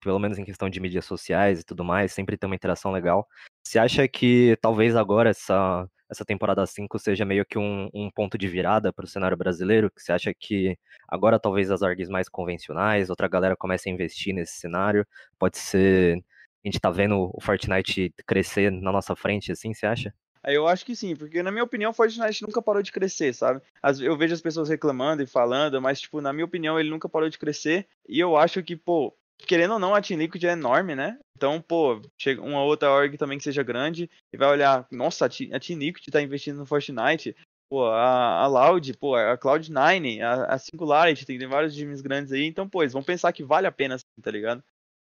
pelo 0.00 0.18
menos 0.18 0.38
em 0.38 0.44
questão 0.44 0.70
de 0.70 0.78
mídias 0.78 1.04
sociais 1.04 1.60
e 1.60 1.64
tudo 1.64 1.84
mais, 1.84 2.12
sempre 2.12 2.36
tem 2.36 2.48
uma 2.48 2.56
interação 2.56 2.92
legal. 2.92 3.26
Você 3.64 3.78
acha 3.78 4.06
que 4.06 4.56
talvez 4.60 4.94
agora 4.94 5.30
essa, 5.30 5.88
essa 6.10 6.24
temporada 6.24 6.66
5 6.66 6.98
seja 6.98 7.24
meio 7.24 7.46
que 7.46 7.58
um, 7.58 7.88
um 7.94 8.10
ponto 8.10 8.36
de 8.36 8.48
virada 8.48 8.92
para 8.92 9.04
o 9.04 9.08
cenário 9.08 9.36
brasileiro? 9.36 9.90
Que 9.90 10.02
você 10.02 10.12
acha 10.12 10.34
que 10.34 10.76
agora 11.08 11.38
talvez 11.38 11.70
as 11.70 11.82
orgs 11.82 12.08
mais 12.08 12.28
convencionais, 12.28 13.10
outra 13.10 13.28
galera 13.28 13.56
comece 13.56 13.88
a 13.88 13.92
investir 13.92 14.34
nesse 14.34 14.58
cenário? 14.58 15.06
Pode 15.38 15.58
ser. 15.58 16.18
A 16.64 16.68
gente 16.68 16.80
tá 16.80 16.90
vendo 16.90 17.30
o 17.32 17.40
Fortnite 17.40 18.12
crescer 18.26 18.70
na 18.70 18.92
nossa 18.92 19.14
frente, 19.16 19.52
assim, 19.52 19.72
você 19.72 19.86
acha? 19.86 20.14
Eu 20.44 20.66
acho 20.66 20.84
que 20.86 20.96
sim, 20.96 21.14
porque 21.14 21.42
na 21.42 21.50
minha 21.50 21.64
opinião, 21.64 21.90
o 21.90 21.94
Fortnite 21.94 22.42
nunca 22.42 22.62
parou 22.62 22.82
de 22.82 22.92
crescer, 22.92 23.34
sabe? 23.34 23.60
Eu 24.00 24.16
vejo 24.16 24.34
as 24.34 24.40
pessoas 24.40 24.68
reclamando 24.68 25.22
e 25.22 25.26
falando, 25.26 25.80
mas, 25.80 26.00
tipo, 26.00 26.20
na 26.20 26.32
minha 26.32 26.44
opinião, 26.44 26.80
ele 26.80 26.90
nunca 26.90 27.08
parou 27.08 27.28
de 27.28 27.38
crescer. 27.38 27.86
E 28.08 28.18
eu 28.18 28.36
acho 28.36 28.62
que, 28.62 28.74
pô, 28.74 29.14
querendo 29.46 29.74
ou 29.74 29.78
não, 29.78 29.94
a 29.94 30.00
Team 30.00 30.18
Liquid 30.18 30.44
é 30.44 30.52
enorme, 30.52 30.94
né? 30.94 31.18
Então, 31.36 31.60
pô, 31.60 32.00
chega 32.18 32.42
uma 32.42 32.62
outra 32.62 32.90
org 32.90 33.16
também 33.16 33.38
que 33.38 33.44
seja 33.44 33.62
grande 33.62 34.10
e 34.32 34.36
vai 34.36 34.48
olhar, 34.48 34.86
nossa, 34.90 35.26
a 35.26 35.28
Team 35.28 35.78
Liquid 35.78 36.06
tá 36.10 36.20
investindo 36.20 36.58
no 36.58 36.66
Fortnite. 36.66 37.34
Pô, 37.68 37.86
a, 37.86 38.42
a 38.42 38.46
Loud, 38.46 38.92
pô, 38.98 39.14
a 39.14 39.38
Cloud9, 39.38 40.20
a, 40.20 40.54
a 40.54 40.58
Singularity, 40.58 41.24
tem, 41.24 41.38
tem 41.38 41.46
vários 41.46 41.74
times 41.74 42.00
grandes 42.00 42.32
aí. 42.32 42.44
Então, 42.44 42.68
pô, 42.68 42.82
eles 42.82 42.92
vão 42.92 43.02
pensar 43.02 43.32
que 43.32 43.44
vale 43.44 43.66
a 43.66 43.72
pena, 43.72 43.96
tá 44.20 44.30
ligado? 44.30 44.62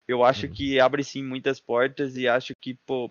Eu 0.06 0.22
acho 0.22 0.46
uhum. 0.46 0.52
que 0.52 0.78
abre 0.78 1.02
sim 1.02 1.22
muitas 1.22 1.58
portas 1.58 2.16
e 2.16 2.28
acho 2.28 2.54
que, 2.60 2.74
pô, 2.86 3.10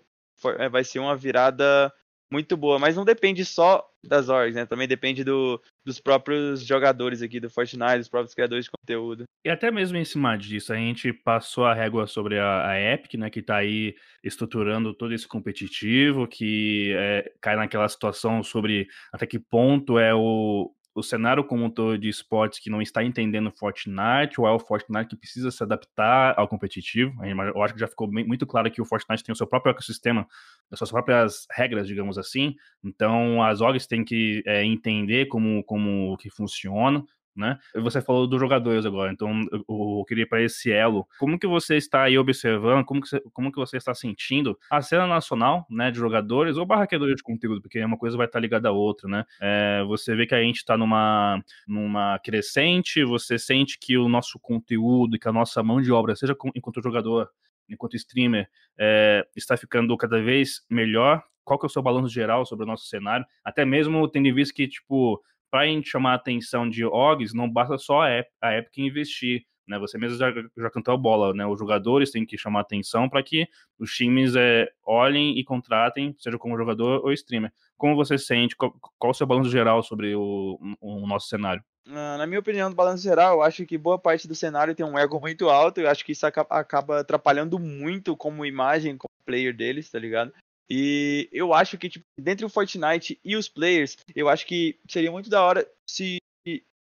é, 0.58 0.68
vai 0.68 0.84
ser 0.84 1.00
uma 1.00 1.16
virada 1.16 1.92
muito 2.32 2.56
boa, 2.56 2.78
mas 2.78 2.94
não 2.96 3.04
depende 3.04 3.44
só 3.44 3.89
das 4.04 4.28
orgs, 4.28 4.54
né? 4.54 4.66
Também 4.66 4.88
depende 4.88 5.22
do, 5.22 5.60
dos 5.84 6.00
próprios 6.00 6.64
jogadores 6.64 7.22
aqui 7.22 7.38
do 7.38 7.50
Fortnite, 7.50 7.98
dos 7.98 8.08
próprios 8.08 8.34
criadores 8.34 8.64
de 8.64 8.70
conteúdo. 8.70 9.24
E 9.44 9.50
até 9.50 9.70
mesmo 9.70 9.96
em 9.96 10.04
cima 10.04 10.36
disso, 10.36 10.72
a 10.72 10.76
gente 10.76 11.12
passou 11.12 11.64
a 11.64 11.74
régua 11.74 12.06
sobre 12.06 12.38
a, 12.38 12.68
a 12.68 12.80
Epic, 12.80 13.14
né? 13.14 13.30
Que 13.30 13.42
tá 13.42 13.56
aí 13.56 13.94
estruturando 14.22 14.94
todo 14.94 15.14
esse 15.14 15.26
competitivo, 15.26 16.26
que 16.26 16.92
é, 16.96 17.32
cai 17.40 17.56
naquela 17.56 17.88
situação 17.88 18.42
sobre 18.42 18.86
até 19.12 19.26
que 19.26 19.38
ponto 19.38 19.98
é 19.98 20.14
o, 20.14 20.72
o 20.94 21.02
cenário 21.02 21.44
como 21.44 21.64
um 21.64 21.70
todo 21.70 21.96
de 21.96 22.08
esportes 22.08 22.58
que 22.58 22.68
não 22.68 22.82
está 22.82 23.02
entendendo 23.02 23.50
Fortnite, 23.50 24.40
ou 24.40 24.46
é 24.46 24.50
o 24.50 24.58
Fortnite 24.58 25.08
que 25.08 25.16
precisa 25.16 25.50
se 25.50 25.62
adaptar 25.62 26.34
ao 26.36 26.48
competitivo. 26.48 27.14
Eu 27.24 27.62
acho 27.62 27.74
que 27.74 27.80
já 27.80 27.86
ficou 27.86 28.10
muito 28.10 28.46
claro 28.46 28.70
que 28.70 28.82
o 28.82 28.84
Fortnite 28.84 29.22
tem 29.22 29.32
o 29.32 29.36
seu 29.36 29.46
próprio 29.46 29.70
ecossistema, 29.70 30.26
as 30.70 30.78
suas 30.78 30.90
próprias 30.90 31.46
regras, 31.52 31.86
digamos 31.86 32.18
assim. 32.18 32.54
Então, 32.82 33.42
as 33.42 33.60
orgs 33.60 33.86
têm 33.86 34.04
que 34.04 34.42
é, 34.46 34.64
entender 34.64 35.26
como, 35.26 35.62
como 35.64 36.16
que 36.16 36.28
funciona 36.28 37.04
né? 37.34 37.58
Você 37.74 38.00
falou 38.00 38.26
dos 38.26 38.40
jogadores 38.40 38.84
agora, 38.84 39.12
então 39.12 39.44
eu, 39.52 40.04
queria 40.06 40.26
para 40.26 40.42
esse 40.42 40.72
elo. 40.72 41.06
Como 41.18 41.38
que 41.38 41.46
você 41.46 41.76
está 41.76 42.02
aí 42.02 42.18
observando, 42.18 42.84
como 42.84 43.00
que, 43.00 43.08
você, 43.08 43.20
como 43.32 43.52
que 43.52 43.58
você 43.58 43.76
está 43.76 43.94
sentindo 43.94 44.58
a 44.70 44.82
cena 44.82 45.06
nacional, 45.06 45.66
né, 45.70 45.90
de 45.90 45.98
jogadores 45.98 46.56
ou 46.56 46.66
barraquedores 46.66 47.16
de 47.16 47.22
conteúdo, 47.22 47.62
porque 47.62 47.82
uma 47.84 47.96
coisa 47.96 48.16
vai 48.16 48.26
estar 48.26 48.40
ligada 48.40 48.68
à 48.68 48.72
outra, 48.72 49.08
né? 49.08 49.24
É, 49.40 49.82
você 49.86 50.14
vê 50.14 50.26
que 50.26 50.34
a 50.34 50.42
gente 50.42 50.56
está 50.56 50.76
numa, 50.76 51.42
numa 51.66 52.18
crescente, 52.18 53.04
você 53.04 53.38
sente 53.38 53.78
que 53.78 53.96
o 53.96 54.08
nosso 54.08 54.38
conteúdo, 54.38 55.18
que 55.18 55.28
a 55.28 55.32
nossa 55.32 55.62
mão 55.62 55.80
de 55.80 55.92
obra, 55.92 56.16
seja 56.16 56.36
enquanto 56.54 56.82
jogador, 56.82 57.30
enquanto 57.68 57.96
streamer, 57.96 58.48
é, 58.78 59.26
está 59.36 59.56
ficando 59.56 59.96
cada 59.96 60.20
vez 60.20 60.64
melhor. 60.68 61.22
Qual 61.44 61.58
que 61.58 61.66
é 61.66 61.68
o 61.68 61.70
seu 61.70 61.82
balanço 61.82 62.08
geral 62.08 62.44
sobre 62.44 62.64
o 62.64 62.66
nosso 62.66 62.86
cenário? 62.86 63.24
Até 63.44 63.64
mesmo 63.64 64.06
tendo 64.08 64.26
em 64.26 64.34
vista 64.34 64.54
que, 64.54 64.68
tipo, 64.68 65.20
para 65.50 65.60
a 65.60 65.66
gente 65.66 65.88
chamar 65.88 66.12
a 66.12 66.16
atenção 66.16 66.68
de 66.68 66.84
OGs, 66.84 67.34
não 67.34 67.50
basta 67.50 67.76
só 67.78 68.02
a, 68.02 68.24
a 68.40 68.56
Epic 68.56 68.78
investir. 68.78 69.44
Né? 69.66 69.78
Você 69.78 69.96
mesmo 69.98 70.18
já, 70.18 70.32
já 70.56 70.70
cantou 70.70 70.94
a 70.94 70.96
bola, 70.96 71.32
né? 71.32 71.46
Os 71.46 71.58
jogadores 71.58 72.10
têm 72.10 72.26
que 72.26 72.36
chamar 72.36 72.60
atenção 72.60 73.08
para 73.08 73.22
que 73.22 73.46
os 73.78 73.92
times 73.92 74.34
é, 74.34 74.68
olhem 74.84 75.38
e 75.38 75.44
contratem, 75.44 76.14
seja 76.18 76.36
como 76.38 76.56
jogador 76.56 77.04
ou 77.04 77.12
streamer. 77.12 77.52
Como 77.76 77.94
você 77.94 78.18
sente? 78.18 78.56
Qual, 78.56 78.74
qual 78.98 79.12
o 79.12 79.14
seu 79.14 79.26
balanço 79.26 79.48
geral 79.48 79.82
sobre 79.82 80.14
o, 80.14 80.58
o 80.80 81.06
nosso 81.06 81.28
cenário? 81.28 81.62
Na 81.86 82.26
minha 82.26 82.40
opinião, 82.40 82.68
do 82.68 82.76
balanço 82.76 83.02
geral, 83.02 83.38
eu 83.38 83.42
acho 83.42 83.64
que 83.64 83.78
boa 83.78 83.98
parte 83.98 84.28
do 84.28 84.34
cenário 84.34 84.74
tem 84.74 84.84
um 84.84 84.98
ego 84.98 85.18
muito 85.18 85.48
alto. 85.48 85.80
Eu 85.80 85.88
acho 85.88 86.04
que 86.04 86.12
isso 86.12 86.26
acaba 86.26 87.00
atrapalhando 87.00 87.58
muito 87.58 88.16
como 88.16 88.46
imagem, 88.46 88.96
como 88.96 89.10
player 89.24 89.56
deles, 89.56 89.90
tá 89.90 89.98
ligado? 89.98 90.32
E 90.70 91.28
eu 91.32 91.52
acho 91.52 91.76
que, 91.76 91.88
tipo, 91.88 92.04
dentre 92.16 92.46
o 92.46 92.48
Fortnite 92.48 93.18
e 93.24 93.34
os 93.34 93.48
players, 93.48 93.96
eu 94.14 94.28
acho 94.28 94.46
que 94.46 94.78
seria 94.88 95.10
muito 95.10 95.28
da 95.28 95.42
hora 95.42 95.66
se 95.84 96.18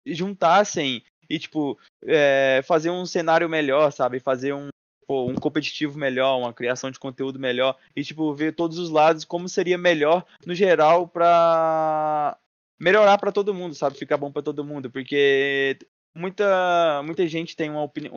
juntassem 0.07 1.03
e, 1.29 1.39
tipo, 1.39 1.79
é, 2.05 2.61
fazer 2.65 2.91
um 2.91 3.07
cenário 3.07 3.49
melhor, 3.49 3.91
sabe? 3.91 4.21
Fazer 4.21 4.53
um. 4.53 4.69
pô, 5.07 5.27
um 5.27 5.35
competitivo 5.35 5.99
melhor, 5.99 6.39
uma 6.39 6.53
criação 6.53 6.91
de 6.91 6.99
conteúdo 6.99 7.39
melhor 7.39 7.77
e 7.97 8.05
tipo 8.05 8.35
ver 8.35 8.55
todos 8.55 8.79
os 8.79 8.91
lados 8.91 9.25
como 9.25 9.49
seria 9.49 9.79
melhor 9.79 10.27
no 10.45 10.55
geral 10.55 11.09
para 11.09 12.37
melhorar 12.79 13.17
para 13.19 13.33
todo 13.33 13.55
mundo, 13.55 13.75
sabe? 13.75 13.99
Ficar 13.99 14.19
bom 14.19 14.31
para 14.31 14.43
todo 14.43 14.65
mundo, 14.65 14.91
porque 14.91 15.79
muita, 16.15 17.03
muita 17.05 17.27
gente 17.27 17.57
tem 17.57 17.71
uma 17.71 17.83
opini 17.83 18.11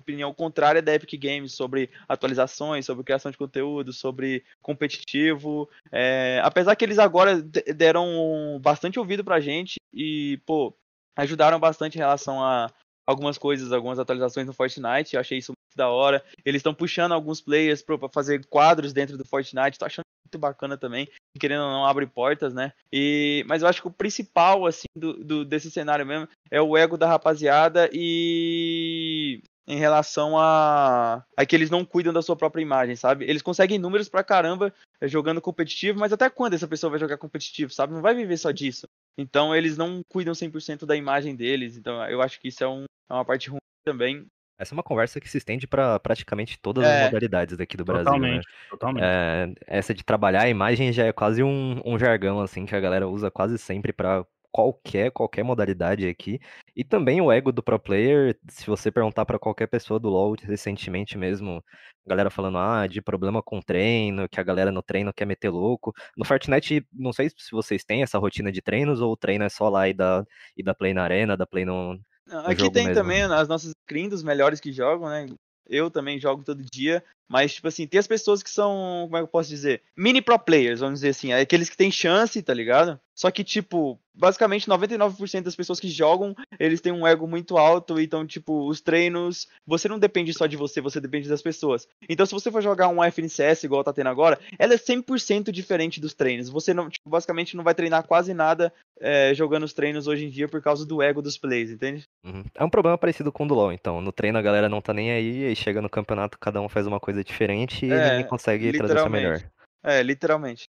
opinião 0.00 0.32
contrária 0.32 0.80
da 0.80 0.94
Epic 0.94 1.20
Games 1.20 1.52
sobre 1.52 1.90
atualizações, 2.08 2.86
sobre 2.86 3.04
criação 3.04 3.30
de 3.30 3.36
conteúdo, 3.36 3.92
sobre 3.92 4.44
competitivo. 4.62 5.68
É, 5.92 6.40
apesar 6.42 6.74
que 6.74 6.84
eles 6.84 6.98
agora 6.98 7.42
deram 7.42 8.58
bastante 8.60 8.98
ouvido 8.98 9.22
pra 9.24 9.40
gente 9.40 9.76
e, 9.92 10.40
pô, 10.46 10.74
ajudaram 11.16 11.58
bastante 11.60 11.96
em 11.96 11.98
relação 11.98 12.42
a 12.42 12.72
algumas 13.06 13.38
coisas, 13.38 13.72
algumas 13.72 13.98
atualizações 13.98 14.46
no 14.46 14.52
Fortnite. 14.52 15.14
Eu 15.14 15.20
achei 15.20 15.38
isso 15.38 15.52
muito 15.52 15.76
da 15.76 15.88
hora. 15.88 16.24
Eles 16.44 16.60
estão 16.60 16.74
puxando 16.74 17.12
alguns 17.12 17.40
players 17.40 17.82
para 17.82 18.08
fazer 18.08 18.46
quadros 18.46 18.92
dentro 18.92 19.16
do 19.16 19.24
Fortnite. 19.24 19.78
Tô 19.78 19.84
achando 19.84 20.04
muito 20.28 20.38
bacana 20.38 20.76
também. 20.76 21.08
Querendo 21.40 21.62
ou 21.62 21.70
não, 21.70 21.86
abre 21.86 22.06
portas, 22.06 22.52
né? 22.52 22.72
E, 22.92 23.44
mas 23.48 23.62
eu 23.62 23.68
acho 23.68 23.80
que 23.80 23.88
o 23.88 23.92
principal, 23.92 24.66
assim, 24.66 24.86
do, 24.94 25.24
do, 25.24 25.44
desse 25.44 25.70
cenário 25.70 26.06
mesmo 26.06 26.28
é 26.50 26.60
o 26.60 26.76
ego 26.76 26.96
da 26.96 27.08
rapaziada 27.08 27.88
e 27.92 29.40
em 29.66 29.76
relação 29.76 30.38
a, 30.38 31.22
a 31.36 31.46
que 31.46 31.54
eles 31.54 31.70
não 31.70 31.84
cuidam 31.84 32.12
da 32.12 32.22
sua 32.22 32.36
própria 32.36 32.62
imagem, 32.62 32.96
sabe? 32.96 33.26
Eles 33.26 33.42
conseguem 33.42 33.78
números 33.78 34.08
pra 34.08 34.24
caramba 34.24 34.72
jogando 35.02 35.42
competitivo, 35.42 35.98
mas 35.98 36.12
até 36.12 36.30
quando 36.30 36.54
essa 36.54 36.66
pessoa 36.66 36.90
vai 36.90 36.98
jogar 36.98 37.18
competitivo, 37.18 37.72
sabe? 37.72 37.92
Não 37.92 38.00
vai 38.00 38.14
viver 38.14 38.38
só 38.38 38.50
disso. 38.50 38.88
Então 39.16 39.54
eles 39.54 39.76
não 39.76 40.00
cuidam 40.08 40.32
100% 40.32 40.86
da 40.86 40.96
imagem 40.96 41.36
deles. 41.36 41.76
Então 41.76 42.02
eu 42.08 42.22
acho 42.22 42.40
que 42.40 42.48
isso 42.48 42.64
é, 42.64 42.68
um, 42.68 42.84
é 43.10 43.12
uma 43.12 43.24
parte 43.24 43.50
ruim 43.50 43.58
também. 43.84 44.26
Essa 44.58 44.74
é 44.74 44.76
uma 44.76 44.82
conversa 44.82 45.20
que 45.20 45.30
se 45.30 45.38
estende 45.38 45.66
para 45.66 46.00
praticamente 46.00 46.58
todas 46.58 46.84
é, 46.84 47.04
as 47.04 47.04
modalidades 47.06 47.56
daqui 47.56 47.76
do 47.76 47.84
Brasil. 47.84 48.04
Totalmente, 48.04 48.44
né? 48.46 48.52
totalmente. 48.68 49.04
É, 49.04 49.54
essa 49.66 49.94
de 49.94 50.04
trabalhar 50.04 50.42
a 50.42 50.48
imagem 50.48 50.92
já 50.92 51.06
é 51.06 51.12
quase 51.12 51.42
um, 51.42 51.80
um 51.84 51.98
jargão 51.98 52.40
assim 52.40 52.66
que 52.66 52.74
a 52.74 52.80
galera 52.80 53.08
usa 53.08 53.30
quase 53.30 53.56
sempre 53.56 53.92
para 53.92 54.26
qualquer 54.50 55.12
qualquer 55.12 55.44
modalidade 55.44 56.08
aqui. 56.08 56.40
E 56.74 56.82
também 56.82 57.20
o 57.20 57.30
ego 57.30 57.52
do 57.52 57.62
pro 57.62 57.78
player, 57.78 58.36
se 58.48 58.66
você 58.66 58.90
perguntar 58.90 59.24
para 59.24 59.38
qualquer 59.38 59.68
pessoa 59.68 60.00
do 60.00 60.08
LoL 60.08 60.34
recentemente 60.42 61.16
mesmo, 61.16 61.62
a 62.04 62.08
galera 62.08 62.30
falando 62.30 62.58
ah, 62.58 62.86
de 62.86 63.00
problema 63.00 63.40
com 63.42 63.60
treino, 63.60 64.28
que 64.28 64.40
a 64.40 64.42
galera 64.42 64.72
no 64.72 64.82
treino 64.82 65.12
quer 65.12 65.26
meter 65.26 65.50
louco. 65.50 65.92
No 66.16 66.24
Fortnite, 66.24 66.84
não 66.92 67.12
sei 67.12 67.30
se 67.30 67.52
vocês 67.52 67.84
têm 67.84 68.02
essa 68.02 68.18
rotina 68.18 68.50
de 68.50 68.60
treinos 68.60 69.00
ou 69.00 69.12
o 69.12 69.16
treino 69.16 69.44
é 69.44 69.48
só 69.48 69.68
lá 69.68 69.88
e 69.88 69.94
da 69.94 70.24
e 70.56 70.62
da 70.64 70.74
play 70.74 70.92
na 70.92 71.04
arena, 71.04 71.36
da 71.36 71.46
play 71.46 71.64
no 71.64 72.00
Aqui 72.30 72.70
tem 72.70 72.86
mesmo. 72.86 72.94
também 72.94 73.22
as 73.22 73.48
nossas 73.48 73.72
screens 73.84 74.10
dos 74.10 74.22
melhores 74.22 74.60
que 74.60 74.72
jogam, 74.72 75.08
né? 75.08 75.26
Eu 75.66 75.90
também 75.90 76.18
jogo 76.18 76.42
todo 76.42 76.64
dia, 76.72 77.04
mas, 77.28 77.54
tipo 77.54 77.68
assim, 77.68 77.86
tem 77.86 78.00
as 78.00 78.06
pessoas 78.06 78.42
que 78.42 78.50
são, 78.50 79.02
como 79.04 79.16
é 79.16 79.20
que 79.20 79.24
eu 79.24 79.28
posso 79.28 79.48
dizer? 79.48 79.82
Mini 79.96 80.22
pro 80.22 80.38
players, 80.38 80.80
vamos 80.80 81.00
dizer 81.00 81.10
assim. 81.10 81.32
É 81.32 81.40
aqueles 81.40 81.68
que 81.68 81.76
têm 81.76 81.90
chance, 81.90 82.42
tá 82.42 82.54
ligado? 82.54 82.98
Só 83.14 83.30
que, 83.32 83.42
tipo, 83.42 83.98
basicamente 84.14 84.68
99% 84.68 85.42
das 85.42 85.56
pessoas 85.56 85.80
que 85.80 85.88
jogam, 85.88 86.36
eles 86.58 86.80
têm 86.80 86.92
um 86.92 87.06
ego 87.06 87.26
muito 87.26 87.58
alto. 87.58 88.00
Então, 88.00 88.24
tipo, 88.24 88.66
os 88.68 88.80
treinos, 88.80 89.48
você 89.66 89.88
não 89.88 89.98
depende 89.98 90.32
só 90.32 90.46
de 90.46 90.56
você, 90.56 90.80
você 90.80 91.00
depende 91.00 91.28
das 91.28 91.42
pessoas. 91.42 91.86
Então, 92.08 92.24
se 92.24 92.32
você 92.32 92.50
for 92.50 92.62
jogar 92.62 92.88
um 92.88 93.02
FNCS 93.02 93.64
igual 93.64 93.82
tá 93.82 93.92
tendo 93.92 94.08
agora, 94.08 94.38
ela 94.56 94.74
é 94.74 94.78
100% 94.78 95.50
diferente 95.50 96.00
dos 96.00 96.14
treinos. 96.14 96.48
Você 96.48 96.72
não, 96.72 96.88
tipo, 96.88 97.10
basicamente 97.10 97.56
não 97.56 97.64
vai 97.64 97.74
treinar 97.74 98.06
quase 98.06 98.32
nada 98.32 98.72
é, 99.00 99.34
jogando 99.34 99.64
os 99.64 99.72
treinos 99.72 100.06
hoje 100.06 100.26
em 100.26 100.30
dia 100.30 100.48
por 100.48 100.62
causa 100.62 100.86
do 100.86 101.02
ego 101.02 101.20
dos 101.20 101.36
plays, 101.36 101.70
entende? 101.70 102.04
Uhum. 102.24 102.44
É 102.54 102.64
um 102.64 102.70
problema 102.70 102.96
parecido 102.98 103.32
com 103.32 103.44
o 103.44 103.48
do 103.48 103.54
LoL, 103.54 103.72
então. 103.72 104.00
No 104.00 104.12
treino 104.12 104.38
a 104.38 104.42
galera 104.42 104.68
não 104.68 104.80
tá 104.80 104.92
nem 104.92 105.10
aí, 105.10 105.46
aí 105.46 105.56
chega 105.56 105.82
no 105.82 105.90
campeonato, 105.90 106.38
cada 106.38 106.60
um 106.60 106.68
faz 106.68 106.86
uma 106.86 107.00
coisa 107.00 107.17
diferente 107.24 107.86
e 107.86 107.92
é, 107.92 108.10
ninguém 108.10 108.26
consegue 108.26 108.72
trazer 108.72 109.08
melhor. 109.08 109.40
É, 109.82 110.02
literalmente. 110.02 110.68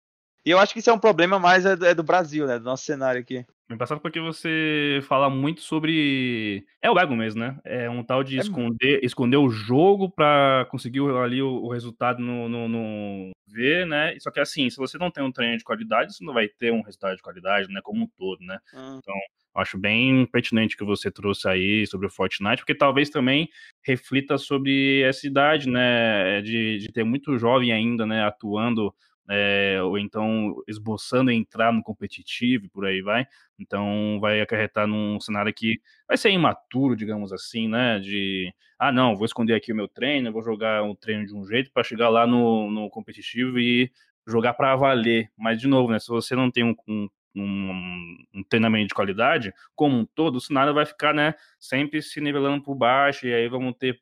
E 0.46 0.50
eu 0.50 0.60
acho 0.60 0.74
que 0.74 0.80
isso 0.80 0.90
é 0.90 0.94
um 0.94 1.00
problema 1.00 1.38
mais 1.38 1.66
é 1.66 1.76
do, 1.76 1.86
é 1.86 1.94
do 1.94 2.04
Brasil, 2.04 2.48
né? 2.48 2.58
Do 2.58 2.66
nosso 2.66 2.84
cenário 2.84 3.22
aqui. 3.22 3.46
Me 3.70 3.78
passado 3.78 4.02
porque 4.02 4.20
você 4.20 5.00
fala 5.04 5.30
muito 5.30 5.62
sobre. 5.62 6.66
É 6.82 6.92
o 6.92 7.00
ego 7.00 7.16
mesmo, 7.16 7.40
né? 7.40 7.58
É 7.64 7.90
um 7.90 8.04
tal 8.04 8.24
de 8.24 8.38
é... 8.38 8.42
esconder, 8.42 9.00
esconder 9.04 9.38
o 9.38 9.50
jogo 9.50 10.10
para 10.10 10.68
conseguir 10.70 11.00
ali 11.24 11.42
o, 11.42 11.64
o 11.64 11.72
resultado 11.72 12.20
no, 12.22 12.50
no, 12.50 12.68
no, 12.68 13.32
ver, 13.48 13.86
né? 13.86 14.18
Só 14.20 14.32
que 14.32 14.40
assim, 14.40 14.70
se 14.70 14.78
você 14.78 14.98
não 14.98 15.12
tem 15.12 15.24
um 15.24 15.32
treino 15.32 15.58
de 15.58 15.64
qualidade, 15.64 16.14
você 16.14 16.24
não 16.24 16.34
vai 16.34 16.48
ter 16.48 16.72
um 16.72 16.82
resultado 16.82 17.16
de 17.16 17.22
qualidade, 17.22 17.70
né? 17.70 17.80
Como 17.84 18.04
um 18.04 18.08
todo, 18.18 18.44
né? 18.44 18.58
Hum. 18.74 18.98
Então, 18.98 19.16
acho 19.56 19.78
bem 19.78 20.26
pertinente 20.26 20.76
que 20.76 20.84
você 20.84 21.12
trouxe 21.12 21.48
aí 21.48 21.86
sobre 21.86 22.08
o 22.08 22.12
Fortnite, 22.12 22.58
porque 22.58 22.76
talvez 22.76 23.10
também 23.10 23.48
reflita 23.86 24.38
sobre 24.38 25.02
essa 25.04 25.28
idade, 25.28 25.70
né? 25.70 26.42
De, 26.42 26.78
de 26.80 26.92
ter 26.92 27.04
muito 27.04 27.38
jovem 27.38 27.72
ainda, 27.72 28.06
né? 28.06 28.24
Atuando 28.24 28.94
é, 29.34 29.82
ou 29.82 29.98
então 29.98 30.62
esboçando 30.68 31.32
entrar 31.32 31.72
no 31.72 31.82
competitivo 31.82 32.66
e 32.66 32.70
por 32.70 32.86
aí 32.86 33.02
vai. 33.02 33.26
Então 33.58 34.20
vai 34.20 34.42
acarretar 34.42 34.86
num 34.86 35.20
cenário 35.22 35.54
que 35.54 35.80
vai 36.06 36.18
ser 36.18 36.32
imaturo, 36.32 36.98
digamos 36.98 37.32
assim, 37.32 37.70
né? 37.70 37.98
De 38.00 38.54
ah, 38.78 38.92
não, 38.92 39.16
vou 39.16 39.26
esconder 39.26 39.56
aqui 39.56 39.72
o 39.72 39.76
meu 39.76 39.88
treino, 39.88 40.34
vou 40.34 40.44
jogar 40.44 40.84
um 40.84 40.94
treino 40.94 41.26
de 41.26 41.34
um 41.34 41.46
jeito 41.46 41.72
para 41.72 41.84
chegar 41.84 42.10
lá 42.10 42.28
no, 42.28 42.70
no 42.70 42.90
competitivo 42.90 43.58
e 43.58 43.90
jogar 44.28 44.54
para 44.54 44.76
valer. 44.76 45.32
Mas, 45.38 45.62
de 45.62 45.68
novo, 45.68 45.92
né? 45.92 46.00
Se 46.00 46.10
você 46.10 46.36
não 46.36 46.52
tem 46.52 46.64
um, 46.64 46.76
um 46.88 47.08
um, 47.34 48.18
um, 48.34 48.44
treinamento 48.44 48.90
de 48.90 48.94
qualidade, 48.94 49.54
como 49.74 49.98
um 49.98 50.06
todo, 50.06 50.36
o 50.36 50.42
cenário 50.42 50.74
vai 50.74 50.86
ficar, 50.86 51.14
né, 51.14 51.34
sempre 51.58 52.02
se 52.02 52.20
nivelando 52.20 52.62
por 52.62 52.76
baixo, 52.76 53.26
e 53.26 53.34
aí 53.34 53.48
vamos 53.48 53.74
ter 53.78 53.98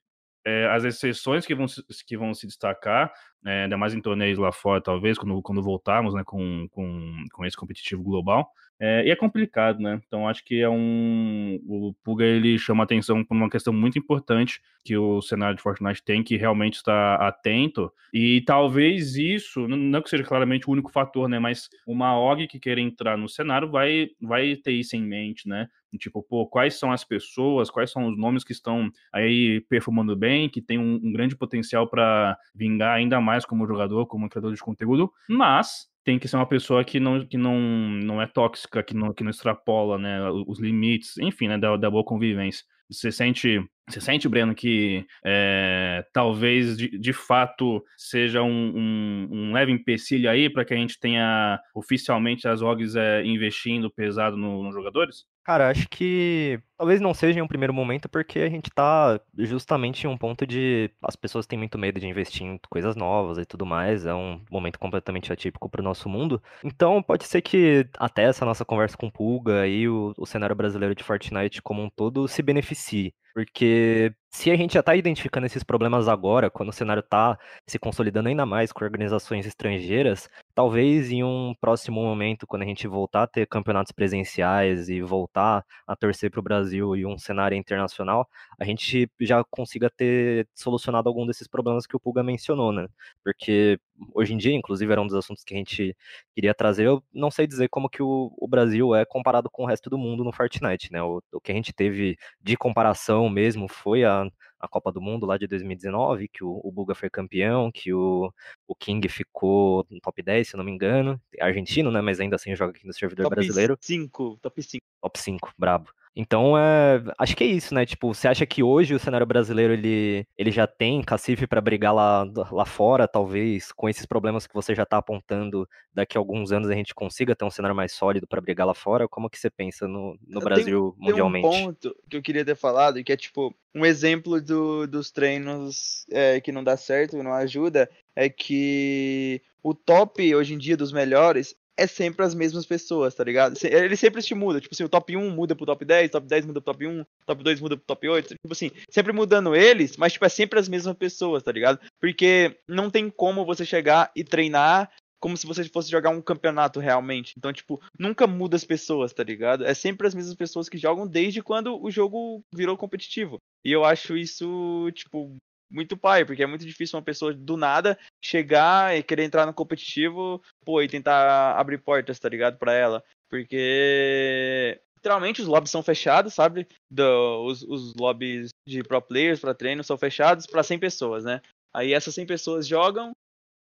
é, 0.46 0.68
as 0.68 0.84
exceções 0.84 1.46
que 1.46 1.54
vão, 1.54 1.66
que 2.08 2.18
vão 2.18 2.34
se 2.34 2.48
destacar, 2.48 3.12
né, 3.42 3.64
ainda 3.64 3.78
mais 3.78 3.94
em 3.94 4.02
torneios 4.02 4.38
lá 4.38 4.52
fora, 4.52 4.82
talvez, 4.82 5.18
quando, 5.18 5.42
quando 5.42 5.64
voltarmos 5.64 6.14
né, 6.14 6.24
com, 6.26 6.68
com, 6.72 7.26
com 7.32 7.46
esse 7.46 7.58
competitivo 7.58 8.04
global. 8.04 8.52
É, 8.82 9.06
e 9.06 9.12
é 9.12 9.16
complicado, 9.16 9.82
né? 9.82 10.00
Então 10.08 10.26
acho 10.26 10.44
que 10.46 10.62
é 10.62 10.70
um. 10.70 11.60
O 11.68 11.94
Puga 12.02 12.24
ele 12.24 12.58
chama 12.58 12.86
atenção 12.86 13.26
para 13.26 13.36
uma 13.36 13.50
questão 13.50 13.74
muito 13.74 14.00
importante 14.00 14.62
que 14.86 14.96
o 14.96 15.22
cenário 15.22 15.58
de 15.58 15.62
Fortnite 15.62 16.02
tem 16.02 16.24
que 16.24 16.38
realmente 16.38 16.76
estar 16.76 17.16
atento. 17.16 17.92
E 18.14 18.42
talvez 18.42 19.18
isso, 19.18 19.68
não 19.68 20.02
que 20.02 20.10
seja 20.10 20.24
claramente 20.24 20.70
o 20.70 20.72
único 20.72 20.92
fator, 20.92 21.28
né? 21.28 21.40
Mas 21.40 21.70
uma 21.86 22.18
OG 22.18 22.48
que 22.48 22.58
queira 22.58 22.80
entrar 22.80 23.18
no 23.18 23.28
cenário 23.28 23.70
vai, 23.70 24.12
vai 24.22 24.56
ter 24.56 24.72
isso 24.72 24.96
em 24.96 25.04
mente, 25.04 25.46
né? 25.46 25.68
Tipo, 25.98 26.24
pô, 26.24 26.48
quais 26.48 26.76
são 26.76 26.92
as 26.92 27.04
pessoas, 27.04 27.70
quais 27.70 27.92
são 27.92 28.08
os 28.08 28.18
nomes 28.18 28.44
que 28.44 28.52
estão 28.52 28.92
aí 29.12 29.60
performando 29.68 30.16
bem, 30.16 30.48
que 30.48 30.62
tem 30.62 30.78
um, 30.78 31.00
um 31.04 31.12
grande 31.12 31.36
potencial 31.36 31.88
para 31.88 32.38
vingar 32.54 32.96
ainda 32.96 33.20
mais 33.20 33.29
como 33.46 33.68
jogador, 33.68 34.06
como 34.08 34.30
criador 34.30 34.54
de 34.54 34.62
conteúdo, 34.62 35.12
mas 35.30 35.88
tem 36.04 36.18
que 36.18 36.28
ser 36.28 36.38
uma 36.38 36.48
pessoa 36.48 36.84
que 36.84 37.00
não, 37.00 37.26
que 37.26 37.38
não, 37.38 37.60
não 37.60 38.22
é 38.22 38.28
tóxica, 38.28 38.82
que 38.82 38.96
não, 38.96 39.14
que 39.14 39.24
não 39.24 39.30
extrapola 39.30 39.98
né, 39.98 40.20
os 40.48 40.60
limites, 40.60 41.18
enfim, 41.18 41.48
né, 41.48 41.58
da, 41.58 41.78
da 41.78 41.90
boa 41.90 42.04
convivência. 42.04 42.64
Você 42.90 43.12
sente, 43.12 43.62
você 43.94 44.02
sente, 44.02 44.28
Breno, 44.28 44.56
que 44.56 45.06
é, 45.26 46.06
talvez 46.14 46.78
de, 46.78 46.98
de, 46.98 47.14
fato 47.14 47.84
seja 47.98 48.42
um, 48.42 48.74
um, 48.76 49.30
um 49.32 49.54
leve 49.54 49.72
empecilho 49.72 50.30
aí 50.30 50.50
para 50.50 50.66
que 50.66 50.74
a 50.74 50.78
gente 50.78 51.00
tenha 51.00 51.60
oficialmente 51.74 52.48
as 52.48 52.62
OGs 52.62 52.96
é, 52.96 53.26
investindo 53.26 53.90
pesado 53.90 54.38
nos 54.38 54.64
no 54.64 54.72
jogadores? 54.72 55.26
Cara, 55.50 55.70
acho 55.70 55.90
que 55.90 56.62
talvez 56.78 57.02
não 57.02 57.12
seja 57.12 57.40
em 57.40 57.42
um 57.42 57.48
primeiro 57.48 57.74
momento, 57.74 58.08
porque 58.08 58.38
a 58.38 58.50
gente 58.50 58.70
tá 58.70 59.20
justamente 59.36 60.04
em 60.04 60.08
um 60.08 60.16
ponto 60.16 60.46
de 60.46 60.92
as 61.02 61.16
pessoas 61.16 61.48
têm 61.48 61.58
muito 61.58 61.76
medo 61.76 62.00
de 62.00 62.06
investir 62.06 62.46
em 62.46 62.60
coisas 62.70 62.96
novas 62.96 63.40
e 63.40 63.46
tudo 63.46 63.66
mais. 63.66 64.06
É 64.06 64.14
um 64.14 64.40
momento 64.52 64.78
completamente 64.78 65.34
atípico 65.34 65.68
para 65.68 65.82
o 65.82 65.84
nosso 65.84 66.08
mundo. 66.08 66.40
Então 66.64 67.02
pode 67.02 67.26
ser 67.26 67.42
que 67.42 67.88
até 67.98 68.26
essa 68.26 68.46
nossa 68.46 68.64
conversa 68.64 68.96
com 68.96 69.10
Pulga 69.10 69.66
e 69.66 69.90
o, 69.90 70.14
o 70.18 70.26
cenário 70.28 70.56
brasileiro 70.56 70.94
de 70.94 71.04
Fortnite 71.04 71.64
como 71.64 71.82
um 71.82 71.90
todo 71.90 72.28
se 72.28 72.44
beneficie. 72.44 73.16
Porque 73.40 74.14
se 74.32 74.52
a 74.52 74.56
gente 74.56 74.74
já 74.74 74.80
está 74.82 74.96
identificando 74.96 75.46
esses 75.48 75.64
problemas 75.64 76.08
agora, 76.08 76.50
quando 76.50 76.70
o 76.70 76.74
cenário 76.74 77.02
está 77.02 77.38
se 77.68 77.80
consolidando 77.80 78.30
ainda 78.30 78.46
mais 78.46 78.72
com 78.72 78.84
organizações 78.86 79.46
estrangeiras, 79.46 80.30
talvez 80.54 81.12
em 81.12 81.24
um 81.24 81.54
próximo 81.60 82.02
momento, 82.02 82.46
quando 82.46 82.62
a 82.62 82.66
gente 82.66 82.88
voltar 82.88 83.24
a 83.24 83.28
ter 83.28 83.48
campeonatos 83.48 83.92
presenciais 83.92 84.88
e 84.88 85.02
voltar 85.02 85.66
a 85.88 85.96
torcer 85.96 86.30
para 86.30 86.40
o 86.40 86.44
Brasil 86.44 86.96
e 86.96 87.06
um 87.06 87.18
cenário 87.18 87.58
internacional, 87.58 88.28
a 88.60 88.64
gente 88.66 89.10
já 89.20 89.44
consiga 89.44 89.90
ter 89.90 90.48
solucionado 90.54 91.10
algum 91.10 91.26
desses 91.26 91.48
problemas 91.48 91.88
que 91.88 91.96
o 91.96 92.00
Pulga 92.00 92.24
mencionou, 92.24 92.72
né? 92.72 92.88
Porque 93.24 93.80
hoje 94.14 94.34
em 94.34 94.38
dia, 94.38 94.54
inclusive, 94.54 94.92
era 94.92 95.02
um 95.02 95.08
dos 95.08 95.16
assuntos 95.16 95.44
que 95.44 95.54
a 95.54 95.58
gente 95.58 95.96
queria 96.36 96.54
trazer. 96.54 96.86
Eu 96.86 97.04
não 97.14 97.32
sei 97.32 97.48
dizer 97.48 97.70
como 97.70 97.90
que 97.90 98.02
o, 98.02 98.32
o 98.38 98.48
Brasil 98.48 98.96
é 98.96 99.06
comparado 99.06 99.50
com 99.50 99.64
o 99.64 99.66
resto 99.66 99.90
do 99.90 99.98
mundo 99.98 100.24
no 100.24 100.32
Fortnite, 100.32 100.92
né? 100.92 101.02
O, 101.02 101.22
o 101.34 101.42
que 101.42 101.52
a 101.52 101.56
gente 101.56 101.74
teve 101.74 102.18
de 102.42 102.56
comparação 102.58 103.30
mesmo 103.30 103.68
foi 103.68 104.04
a 104.20 104.32
a 104.60 104.68
Copa 104.68 104.92
do 104.92 105.02
Mundo 105.02 105.26
lá 105.26 105.38
de 105.38 105.48
2019, 105.48 106.28
que 106.28 106.44
o, 106.44 106.60
o 106.62 106.72
Buga 106.72 106.94
foi 106.94 107.10
campeão, 107.10 107.72
que 107.72 107.94
o, 107.94 108.32
o 108.68 108.76
King 108.76 109.08
ficou 109.08 109.86
no 109.90 110.02
top 110.02 110.22
10, 110.22 110.50
se 110.50 110.58
não 110.58 110.64
me 110.66 110.72
engano. 110.72 111.20
Argentino, 111.40 111.90
né? 111.90 112.02
Mas 112.02 112.20
ainda 112.20 112.36
assim 112.36 112.54
joga 112.56 112.72
aqui 112.76 112.86
no 112.86 112.94
servidor 112.94 113.24
top 113.24 113.36
brasileiro. 113.36 113.78
Top 113.78 113.86
5, 113.86 114.40
top 114.42 114.62
5. 114.62 114.86
Top 115.02 115.20
5, 115.20 115.54
brabo. 115.58 115.90
Então, 116.16 116.58
é, 116.58 117.02
acho 117.18 117.36
que 117.36 117.44
é 117.44 117.48
isso, 117.48 117.74
né? 117.74 117.86
Tipo, 117.86 118.14
você 118.14 118.28
acha 118.28 118.46
que 118.46 118.62
hoje 118.62 118.94
o 118.94 119.00
cenário 119.00 119.26
brasileiro 119.26 119.74
ele, 119.74 120.26
ele 120.38 120.52
já 120.52 120.68
tem 120.68 121.02
cacife 121.02 121.48
para 121.48 121.62
brigar 121.62 121.94
lá, 121.94 122.26
lá 122.52 122.66
fora, 122.66 123.08
talvez, 123.08 123.72
com 123.72 123.88
esses 123.88 124.06
problemas 124.06 124.46
que 124.46 124.54
você 124.54 124.74
já 124.76 124.84
está 124.84 124.98
apontando, 124.98 125.68
daqui 125.94 126.18
a 126.18 126.20
alguns 126.20 126.52
anos 126.52 126.70
a 126.70 126.74
gente 126.74 126.94
consiga 126.94 127.36
ter 127.36 127.46
um 127.46 127.52
cenário 127.52 127.76
mais 127.76 127.94
sólido 127.94 128.28
para 128.28 128.42
brigar 128.42 128.68
lá 128.68 128.74
fora? 128.74 129.08
Como 129.08 129.30
que 129.30 129.40
você 129.40 129.50
pensa 129.50 129.88
no, 129.88 130.18
no 130.28 130.42
Brasil 130.42 130.96
tem, 131.00 131.10
mundialmente? 131.10 131.50
Tem 131.50 131.62
um 131.62 131.66
ponto 131.66 131.96
que 132.10 132.18
eu 132.18 132.22
queria 132.22 132.44
ter 132.44 132.56
falado, 132.56 133.04
que 133.04 133.14
é 133.14 133.18
tipo, 133.18 133.56
um 133.74 133.86
exemplo 133.86 134.42
do, 134.42 134.88
dos 134.88 135.12
treinos 135.12 136.06
é, 136.12 136.42
que 136.42 136.52
não 136.52 136.64
dá 136.64 136.76
certo, 136.76 137.22
não 137.22 137.34
ajuda, 137.34 137.90
é 138.16 138.28
que 138.30 139.42
o 139.62 139.74
top 139.74 140.36
hoje 140.36 140.54
em 140.54 140.58
dia 140.58 140.76
dos 140.76 140.92
melhores 140.92 141.56
é 141.80 141.88
sempre 141.88 142.26
as 142.26 142.36
mesmas 142.36 142.66
pessoas, 142.66 143.16
tá 143.16 143.24
ligado? 143.24 143.58
Ele 143.64 143.96
sempre 143.96 144.22
se 144.22 144.36
muda. 144.36 144.60
Tipo 144.60 144.74
assim, 144.74 144.84
o 144.84 144.90
top 144.90 145.16
1 145.16 145.30
muda 145.32 145.56
pro 145.56 145.66
top 145.66 145.86
10, 145.86 146.12
top 146.12 146.28
10 146.28 146.46
muda 146.46 146.62
pro 146.62 146.74
top 146.74 146.88
1, 146.88 147.06
top 147.26 147.44
2 147.44 147.62
muda 147.62 147.78
pro 147.78 147.86
top 147.86 148.10
8. 148.10 148.28
Tipo 148.30 148.52
assim, 148.52 148.72
sempre 148.90 149.14
mudando 149.14 149.56
eles, 149.56 149.98
mas 149.98 150.14
tipo, 150.14 150.26
é 150.26 150.30
sempre 150.30 150.60
as 150.60 150.68
mesmas 150.68 150.96
pessoas, 150.96 151.42
tá 151.42 151.52
ligado? 151.52 151.80
Porque 152.00 152.58
não 152.68 152.90
tem 152.90 153.10
como 153.10 153.46
você 153.46 153.66
chegar 153.66 154.12
e 154.16 154.24
treinar 154.24 154.92
como 155.20 155.36
se 155.36 155.46
você 155.46 155.66
fosse 155.66 155.92
jogar 155.92 156.10
um 156.12 156.22
campeonato 156.22 156.80
realmente. 156.80 157.34
Então, 157.38 157.52
tipo, 157.52 157.82
nunca 157.98 158.26
muda 158.26 158.56
as 158.56 158.64
pessoas, 158.64 159.12
tá 159.14 159.24
ligado? 159.24 159.66
É 159.66 159.74
sempre 159.74 160.08
as 160.08 160.16
mesmas 160.16 160.36
pessoas 160.36 160.70
que 160.70 160.78
jogam 160.78 161.06
desde 161.06 161.42
quando 161.42 161.82
o 161.82 161.92
jogo 161.92 162.42
virou 162.54 162.78
competitivo. 162.78 163.38
E 163.64 163.72
eu 163.72 163.84
acho 163.84 164.16
isso, 164.16 164.90
tipo, 164.94 165.36
muito 165.70 165.98
pai, 165.98 166.26
porque 166.26 166.44
é 166.44 166.48
muito 166.48 166.66
difícil 166.66 166.98
uma 166.98 167.06
pessoa 167.06 167.34
do 167.34 167.56
nada 167.56 167.98
chegar 168.24 168.98
e 168.98 169.04
querer 169.04 169.24
entrar 169.24 169.46
no 169.46 169.54
competitivo, 169.54 170.42
pô, 170.66 170.82
e 170.82 170.88
tentar 170.88 171.58
abrir 171.58 171.78
portas, 171.78 172.20
tá 172.20 172.28
ligado, 172.30 172.58
pra 172.58 172.74
ela. 172.74 173.04
Porque 173.30 174.80
literalmente 174.98 175.42
os 175.42 175.48
lobbies 175.48 175.72
são 175.72 175.84
fechados, 175.84 176.34
sabe? 176.34 176.68
Do, 176.90 177.46
os, 177.46 177.62
os 177.64 177.94
lobbies 177.96 178.50
de 178.68 178.84
pro 178.84 179.02
players 179.02 179.40
para 179.40 179.54
treino 179.54 179.84
são 179.84 179.98
fechados 179.98 180.46
para 180.46 180.64
100 180.64 180.80
pessoas, 180.80 181.24
né? 181.24 181.42
Aí 181.74 181.94
essas 181.94 182.16
100 182.16 182.26
pessoas 182.26 182.68
jogam 182.68 183.12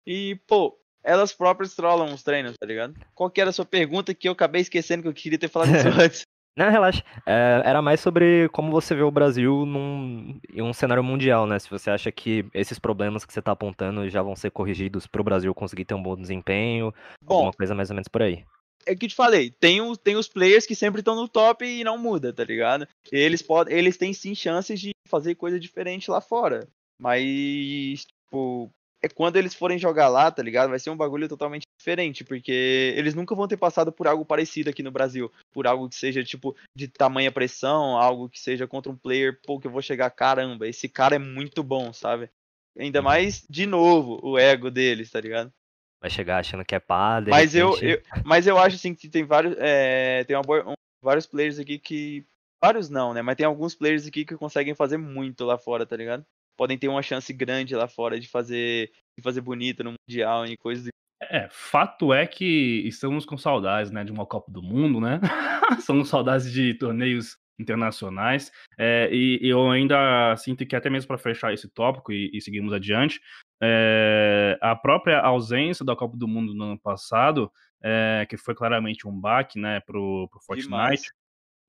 e, 0.06 0.36
pô, 0.46 0.78
elas 1.04 1.32
próprias 1.32 1.74
trollam 1.74 2.12
os 2.12 2.22
treinos, 2.22 2.54
tá 2.58 2.66
ligado? 2.66 2.94
Qual 3.14 3.30
que 3.30 3.40
era 3.40 3.50
a 3.50 3.52
sua 3.52 3.64
pergunta 3.64 4.14
que 4.14 4.28
eu 4.28 4.32
acabei 4.32 4.62
esquecendo 4.62 5.02
que 5.02 5.08
eu 5.08 5.14
queria 5.14 5.38
ter 5.38 5.48
falado 5.48 5.68
isso 5.76 6.00
antes? 6.00 6.22
Não, 6.58 6.70
relaxa. 6.72 7.04
É, 7.24 7.62
era 7.64 7.80
mais 7.80 8.00
sobre 8.00 8.48
como 8.48 8.72
você 8.72 8.92
vê 8.92 9.02
o 9.02 9.12
Brasil 9.12 9.64
num, 9.64 10.40
em 10.52 10.60
um 10.60 10.72
cenário 10.72 11.04
mundial, 11.04 11.46
né? 11.46 11.56
Se 11.56 11.70
você 11.70 11.88
acha 11.88 12.10
que 12.10 12.44
esses 12.52 12.80
problemas 12.80 13.24
que 13.24 13.32
você 13.32 13.38
está 13.38 13.52
apontando 13.52 14.08
já 14.10 14.22
vão 14.22 14.34
ser 14.34 14.50
corrigidos 14.50 15.06
para 15.06 15.20
o 15.20 15.24
Brasil 15.24 15.54
conseguir 15.54 15.84
ter 15.84 15.94
um 15.94 16.02
bom 16.02 16.16
desempenho, 16.16 16.92
bom, 17.22 17.34
alguma 17.36 17.52
coisa 17.52 17.76
mais 17.76 17.90
ou 17.90 17.94
menos 17.94 18.08
por 18.08 18.22
aí. 18.22 18.44
É 18.84 18.96
que 18.96 19.04
eu 19.04 19.08
te 19.08 19.14
falei, 19.14 19.50
tem, 19.50 19.80
o, 19.80 19.96
tem 19.96 20.16
os 20.16 20.26
players 20.26 20.66
que 20.66 20.74
sempre 20.74 21.00
estão 21.00 21.14
no 21.14 21.28
top 21.28 21.64
e 21.64 21.84
não 21.84 21.96
muda, 21.96 22.32
tá 22.32 22.42
ligado? 22.42 22.88
Eles, 23.12 23.40
podem, 23.40 23.76
eles 23.76 23.96
têm 23.96 24.12
sim 24.12 24.34
chances 24.34 24.80
de 24.80 24.90
fazer 25.06 25.36
coisa 25.36 25.60
diferente 25.60 26.10
lá 26.10 26.20
fora. 26.20 26.66
Mas, 27.00 28.04
tipo, 28.04 28.68
é 29.02 29.08
quando 29.08 29.36
eles 29.36 29.54
forem 29.54 29.78
jogar 29.78 30.08
lá, 30.08 30.30
tá 30.30 30.42
ligado? 30.42 30.70
Vai 30.70 30.78
ser 30.78 30.90
um 30.90 30.96
bagulho 30.96 31.28
totalmente 31.28 31.66
diferente, 31.78 32.24
porque 32.24 32.94
eles 32.96 33.14
nunca 33.14 33.34
vão 33.34 33.46
ter 33.46 33.56
passado 33.56 33.92
por 33.92 34.06
algo 34.06 34.24
parecido 34.24 34.70
aqui 34.70 34.82
no 34.82 34.90
Brasil, 34.90 35.32
por 35.52 35.66
algo 35.66 35.88
que 35.88 35.94
seja 35.94 36.24
tipo 36.24 36.56
de 36.74 36.88
tamanha 36.88 37.30
pressão, 37.30 37.96
algo 37.96 38.28
que 38.28 38.40
seja 38.40 38.66
contra 38.66 38.90
um 38.90 38.96
player, 38.96 39.40
pô, 39.44 39.60
que 39.60 39.66
eu 39.66 39.70
vou 39.70 39.82
chegar, 39.82 40.10
caramba, 40.10 40.66
esse 40.66 40.88
cara 40.88 41.16
é 41.16 41.18
muito 41.18 41.62
bom, 41.62 41.92
sabe? 41.92 42.28
Ainda 42.76 42.98
uhum. 42.98 43.04
mais, 43.04 43.44
de 43.48 43.66
novo, 43.66 44.20
o 44.22 44.38
ego 44.38 44.70
deles, 44.70 45.10
tá 45.10 45.20
ligado? 45.20 45.52
Vai 46.00 46.10
chegar 46.10 46.38
achando 46.38 46.64
que 46.64 46.74
é 46.74 46.80
pá, 46.80 47.20
mas 47.26 47.54
repente... 47.54 47.84
eu, 47.84 47.90
eu, 47.90 48.02
Mas 48.24 48.46
eu 48.46 48.56
acho 48.56 48.76
assim 48.76 48.94
que 48.94 49.08
tem 49.08 49.24
vários. 49.24 49.56
É, 49.58 50.22
tem 50.24 50.36
uma, 50.36 50.70
um, 50.70 50.74
vários 51.02 51.26
players 51.26 51.58
aqui 51.58 51.78
que. 51.78 52.24
Vários 52.62 52.88
não, 52.88 53.12
né? 53.12 53.22
Mas 53.22 53.36
tem 53.36 53.46
alguns 53.46 53.74
players 53.74 54.06
aqui 54.06 54.24
que 54.24 54.36
conseguem 54.36 54.74
fazer 54.74 54.96
muito 54.96 55.44
lá 55.44 55.58
fora, 55.58 55.84
tá 55.84 55.96
ligado? 55.96 56.24
Podem 56.58 56.76
ter 56.76 56.88
uma 56.88 57.02
chance 57.02 57.32
grande 57.32 57.76
lá 57.76 57.86
fora 57.86 58.18
de 58.18 58.28
fazer, 58.28 58.90
de 59.16 59.22
fazer 59.22 59.40
bonito 59.40 59.84
no 59.84 59.94
Mundial 59.94 60.44
e 60.44 60.56
coisas. 60.56 60.88
É, 61.22 61.48
fato 61.50 62.12
é 62.12 62.26
que 62.26 62.82
estamos 62.86 63.24
com 63.24 63.38
saudades, 63.38 63.92
né, 63.92 64.04
de 64.04 64.10
uma 64.10 64.26
Copa 64.26 64.50
do 64.50 64.62
Mundo, 64.62 65.00
né? 65.00 65.20
Estamos 65.78 66.08
saudades 66.08 66.50
de 66.50 66.74
torneios 66.74 67.36
internacionais. 67.60 68.50
É, 68.78 69.08
e, 69.12 69.38
eu 69.42 69.70
ainda 69.70 70.36
sinto 70.36 70.64
que 70.66 70.74
até 70.74 70.90
mesmo 70.90 71.08
para 71.08 71.18
fechar 71.18 71.52
esse 71.52 71.68
tópico 71.68 72.12
e, 72.12 72.30
e 72.32 72.40
seguirmos 72.40 72.72
adiante, 72.72 73.20
é, 73.62 74.58
a 74.60 74.74
própria 74.74 75.20
ausência 75.20 75.84
da 75.84 75.94
Copa 75.94 76.16
do 76.16 76.26
Mundo 76.26 76.54
no 76.54 76.64
ano 76.64 76.78
passado, 76.78 77.52
é, 77.82 78.26
que 78.28 78.36
foi 78.36 78.54
claramente 78.54 79.06
um 79.06 79.20
baque, 79.20 79.58
né, 79.58 79.80
pro, 79.80 80.28
pro 80.30 80.40
Fortnite. 80.40 80.68
Demais 80.68 81.02